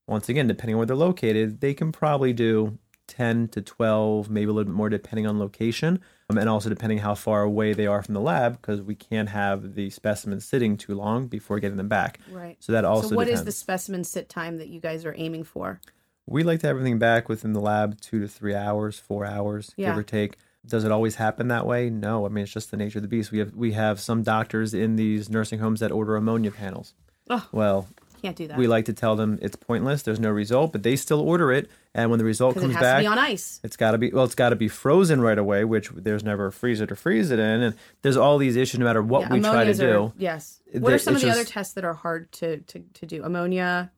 once 0.07 0.29
again, 0.29 0.47
depending 0.47 0.75
on 0.75 0.79
where 0.79 0.85
they're 0.85 0.95
located, 0.95 1.61
they 1.61 1.73
can 1.73 1.91
probably 1.91 2.33
do 2.33 2.77
10 3.07 3.47
to 3.49 3.61
12, 3.61 4.29
maybe 4.29 4.49
a 4.49 4.53
little 4.53 4.69
bit 4.71 4.75
more 4.75 4.89
depending 4.89 5.25
on 5.25 5.39
location, 5.39 5.99
um, 6.29 6.37
and 6.37 6.49
also 6.49 6.69
depending 6.69 6.99
how 6.99 7.15
far 7.15 7.41
away 7.43 7.73
they 7.73 7.87
are 7.87 8.03
from 8.03 8.13
the 8.13 8.21
lab, 8.21 8.61
because 8.61 8.81
we 8.81 8.95
can't 8.95 9.29
have 9.29 9.75
the 9.75 9.89
specimens 9.89 10.45
sitting 10.45 10.77
too 10.77 10.93
long 10.95 11.27
before 11.27 11.59
getting 11.59 11.77
them 11.77 11.87
back. 11.87 12.19
Right. 12.31 12.57
So 12.59 12.71
that 12.73 12.85
also 12.85 13.09
so 13.09 13.15
what 13.15 13.27
is 13.27 13.39
depends. 13.39 13.45
the 13.45 13.51
specimen 13.53 14.03
sit 14.03 14.29
time 14.29 14.57
that 14.57 14.67
you 14.67 14.79
guys 14.79 15.05
are 15.05 15.15
aiming 15.17 15.43
for? 15.45 15.79
We 16.25 16.43
like 16.43 16.59
to 16.59 16.67
have 16.67 16.75
everything 16.75 16.99
back 16.99 17.29
within 17.29 17.53
the 17.53 17.61
lab 17.61 18.01
two 18.01 18.19
to 18.19 18.27
three 18.27 18.53
hours, 18.53 18.99
four 18.99 19.25
hours, 19.25 19.73
Yeah. 19.77 19.89
give 19.91 19.97
or 19.99 20.03
take. 20.03 20.37
Does 20.65 20.83
it 20.83 20.91
always 20.91 21.15
happen 21.15 21.47
that 21.47 21.65
way? 21.65 21.89
No. 21.89 22.25
I 22.25 22.29
mean, 22.29 22.43
it's 22.43 22.51
just 22.51 22.71
the 22.71 22.75
nature 22.77 22.99
of 22.99 23.03
the 23.03 23.07
beast. 23.07 23.31
We 23.31 23.37
have 23.39 23.55
we 23.55 23.71
have 23.71 24.01
some 24.01 24.23
doctors 24.23 24.73
in 24.73 24.97
these 24.97 25.29
nursing 25.29 25.59
homes 25.59 25.79
that 25.79 25.93
order 25.93 26.17
ammonia 26.17 26.51
panels. 26.51 26.93
Ugh. 27.29 27.43
Well, 27.53 27.87
Can't 28.21 28.35
do 28.35 28.47
that. 28.47 28.57
we 28.57 28.67
like 28.67 28.85
to 28.85 28.93
tell 28.93 29.15
them 29.15 29.39
it's 29.41 29.55
pointless. 29.55 30.01
There's 30.03 30.19
no 30.19 30.29
result, 30.31 30.71
but 30.71 30.83
they 30.83 30.95
still 30.95 31.21
order 31.21 31.51
it, 31.51 31.69
and 31.93 32.09
when 32.09 32.19
the 32.19 32.25
result 32.25 32.55
because 32.55 32.63
it 32.69 32.73
comes 32.73 32.75
has 32.77 32.83
back, 32.83 32.97
to 32.97 33.03
be 33.03 33.07
on 33.07 33.19
ice. 33.19 33.59
it's 33.63 33.77
got 33.77 33.91
to 33.91 33.97
be 33.97 34.09
well. 34.11 34.25
It's 34.25 34.35
got 34.35 34.49
to 34.49 34.55
be 34.55 34.67
frozen 34.67 35.21
right 35.21 35.37
away, 35.37 35.63
which 35.63 35.89
there's 35.89 36.23
never 36.23 36.47
a 36.47 36.51
freezer 36.51 36.85
to 36.87 36.95
freeze 36.95 37.31
it 37.31 37.39
in, 37.39 37.61
and 37.61 37.75
there's 38.01 38.17
all 38.17 38.37
these 38.37 38.55
issues 38.55 38.79
no 38.79 38.85
matter 38.85 39.01
what 39.01 39.21
Yeah, 39.21 39.33
we 39.33 39.39
try 39.41 39.63
to 39.65 39.73
do. 39.73 40.03
Are, 40.03 40.13
yes. 40.17 40.59
What 40.73 40.93
are 40.93 40.97
some 40.97 41.15
of 41.15 41.21
the 41.21 41.29
other 41.29 41.45
tests 41.45 41.73
that 41.73 41.85
are 41.85 41.93
hard 41.93 42.31
to, 42.33 42.57
to, 42.57 42.79
to 42.79 43.05
do? 43.05 43.23
Ammonia. 43.23 43.91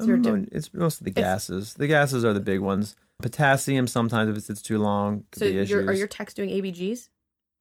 Is 0.00 0.06
there 0.06 0.16
a 0.16 0.18
Ammonia- 0.18 0.48
it's 0.52 0.72
mostly 0.74 1.04
the 1.06 1.10
gases. 1.20 1.74
The 1.74 1.86
gases 1.86 2.24
are 2.24 2.32
the 2.32 2.40
big 2.40 2.60
ones. 2.60 2.96
Potassium 3.20 3.86
sometimes 3.86 4.30
if 4.30 4.36
it 4.36 4.42
sits 4.44 4.60
too 4.62 4.78
long 4.78 5.24
so 5.32 5.46
be 5.46 5.56
issues. 5.58 5.86
are 5.86 5.92
your 5.92 6.08
techs 6.08 6.34
doing 6.34 6.50
ABGs? 6.50 7.08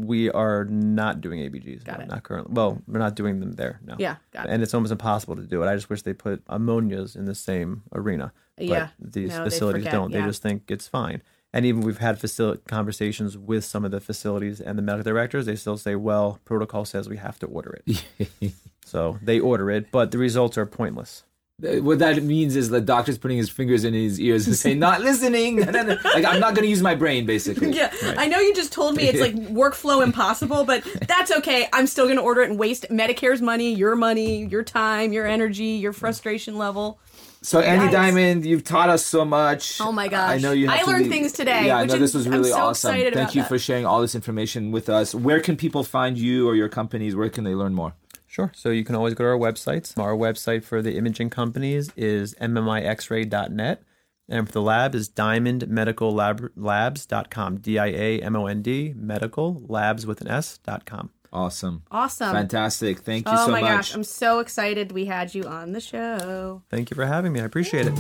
We 0.06 0.30
are 0.32 0.66
not 0.66 1.22
doing 1.22 1.40
ABGs. 1.40 1.84
Got 1.84 2.00
no, 2.00 2.04
it. 2.06 2.08
Not 2.10 2.24
currently. 2.24 2.54
Well, 2.54 2.82
we're 2.88 3.00
not 3.00 3.16
doing 3.16 3.40
them 3.40 3.54
there. 3.54 3.80
No. 3.86 3.96
Yeah, 4.00 4.16
got 4.32 4.46
it. 4.48 4.52
And 4.52 4.62
it's 4.64 4.74
almost 4.74 4.92
impossible 4.92 5.36
to 5.36 5.44
do 5.44 5.64
it. 5.64 5.68
I 5.68 5.76
just 5.76 5.90
wish 5.90 6.02
they 6.02 6.14
put 6.14 6.44
ammonias 6.48 7.16
in 7.16 7.26
the 7.26 7.36
same 7.36 7.84
arena. 7.94 8.32
But 8.58 8.66
Yeah. 8.66 8.88
these 9.00 9.30
No, 9.30 9.44
facilities 9.46 9.82
forget, 9.84 9.94
don't. 9.94 10.12
yeah. 10.12 10.22
They 10.22 10.28
just 10.28 10.42
think 10.42 10.70
it's 10.70 10.88
fine. 10.88 11.22
And 11.54 11.66
even 11.66 11.82
we've 11.82 11.98
had 11.98 12.18
facility 12.20 12.62
conversations 12.68 13.38
with 13.38 13.66
some 13.66 13.84
of 13.84 13.92
the 13.92 14.00
facilities 14.00 14.62
and 14.62 14.78
the 14.78 14.82
medical 14.82 15.12
directors. 15.12 15.46
They 15.46 15.58
still 15.58 15.78
say, 15.78 15.96
"Well, 15.96 16.40
protocol 16.46 16.86
says 16.86 17.10
we 17.10 17.18
have 17.18 17.40
to 17.40 17.46
order 17.48 17.78
it." 17.86 18.54
so 18.86 19.20
they 19.22 19.40
order 19.40 19.70
it, 19.70 19.92
but 19.92 20.12
the 20.12 20.18
results 20.18 20.58
are 20.58 20.66
pointless. 20.66 21.24
What 21.62 22.00
that 22.00 22.24
means 22.24 22.56
is 22.56 22.70
the 22.70 22.82
doctor's 22.82 23.18
putting 23.20 23.38
his 23.38 23.50
fingers 23.50 23.84
in 23.84 23.94
his 23.94 24.20
ears 24.20 24.48
and 24.48 24.56
saying, 24.56 24.80
"Not 24.80 25.02
listening." 25.02 25.60
like 25.62 26.26
I'm 26.26 26.40
not 26.40 26.56
going 26.56 26.64
to 26.64 26.68
use 26.68 26.82
my 26.82 26.96
brain, 26.96 27.26
basically. 27.26 27.72
Yeah, 27.76 27.94
I 28.18 28.28
know 28.28 28.40
you 28.40 28.54
just 28.56 28.72
told 28.74 28.96
me 28.96 29.04
it's 29.04 29.20
like 29.20 29.36
workflow 29.64 30.04
impossible, 30.04 30.64
but 30.64 30.84
that's 31.08 31.32
okay. 31.32 31.68
I'm 31.72 31.86
still 31.88 32.06
going 32.06 32.18
to 32.18 32.24
order 32.24 32.42
it 32.42 32.50
and 32.50 32.58
waste 32.60 32.88
Medicare's 32.90 33.42
money, 33.42 33.74
your 33.74 33.96
money, 33.96 34.46
your 34.46 34.64
time, 34.64 35.14
your 35.14 35.28
energy, 35.28 35.66
your 35.66 35.94
frustration 35.94 36.58
level. 36.58 37.00
So 37.44 37.60
Andy 37.60 37.86
Guys. 37.86 37.94
Diamond, 37.94 38.46
you've 38.46 38.64
taught 38.64 38.90
us 38.90 39.04
so 39.06 39.26
much. 39.26 39.80
Oh 39.82 39.92
my 39.92 40.08
gosh. 40.08 40.30
I 40.32 40.38
know 40.38 40.52
you. 40.52 40.68
Have 40.70 40.80
I 40.88 40.92
learned 40.92 41.04
leave- 41.04 41.12
things 41.12 41.32
today, 41.32 41.68
Yeah, 41.68 41.78
I 41.78 41.86
know 41.86 41.94
this 41.98 42.12
is- 42.12 42.16
was 42.16 42.30
really 42.30 42.50
so 42.52 42.58
awesome. 42.58 42.92
excited 42.92 43.14
Thank 43.16 43.34
you 43.36 43.42
that. 43.42 43.48
for 43.50 43.58
sharing 43.58 43.86
all 43.86 44.00
this 44.02 44.14
information 44.16 44.72
with 44.72 44.90
us. 44.90 45.16
Where 45.16 45.40
can 45.40 45.58
people 45.58 45.84
find 45.84 46.18
you 46.18 46.48
or 46.48 46.56
your 46.56 46.70
companies? 46.70 47.16
Where 47.16 47.30
can 47.30 47.44
they 47.44 47.56
learn 47.56 47.74
more? 47.74 47.94
Sure. 48.32 48.50
So 48.56 48.70
you 48.70 48.86
can 48.86 48.96
always 48.96 49.14
go 49.14 49.26
to 49.26 49.30
our 49.32 49.38
websites. 49.38 50.00
Our 50.00 50.16
website 50.16 50.64
for 50.64 50.82
the 50.82 50.98
imaging 50.98 51.30
companies 51.32 51.92
is 51.98 52.34
mmixray.net. 52.36 53.84
And 54.30 54.48
for 54.48 54.54
the 54.54 54.62
lab 54.62 54.96
is 54.96 55.10
diamondmedicallabs.com. 55.10 57.58
D 57.58 57.78
I 57.78 57.88
A 57.88 58.22
M 58.22 58.38
O 58.38 58.46
N 58.46 58.62
D, 58.62 58.94
medical 58.96 59.62
labs 59.68 60.08
with 60.08 60.22
an 60.22 60.30
S 60.30 60.60
dot 60.60 60.86
com. 60.86 61.10
Awesome. 61.34 61.84
Awesome. 61.92 62.32
Fantastic. 62.32 63.00
Thank 63.00 63.28
you 63.28 63.34
Oh 63.36 63.48
so 63.48 63.52
my 63.52 63.60
much. 63.60 63.70
gosh, 63.70 63.94
I'm 63.94 64.06
so 64.06 64.40
excited 64.40 64.94
we 64.94 65.04
had 65.06 65.36
you 65.36 65.44
on 65.44 65.74
the 65.74 65.82
show. 65.82 66.62
Thank 66.70 66.90
you 66.90 66.96
for 66.96 67.06
having 67.06 67.34
me. 67.34 67.42
I 67.42 67.44
appreciate 67.44 67.88
it. 67.88 67.94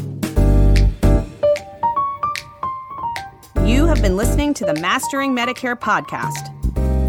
You 3.65 3.85
have 3.87 4.01
been 4.01 4.15
listening 4.15 4.53
to 4.55 4.63
the 4.65 4.73
Mastering 4.75 5.35
Medicare 5.35 5.77
podcast. 5.77 6.57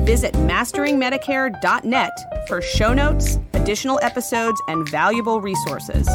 Visit 0.05 0.35
masteringmedicare.net 0.35 2.47
for 2.49 2.61
show 2.61 2.93
notes, 2.93 3.39
additional 3.53 4.01
episodes, 4.03 4.61
and 4.67 4.89
valuable 4.89 5.41
resources. 5.41 6.09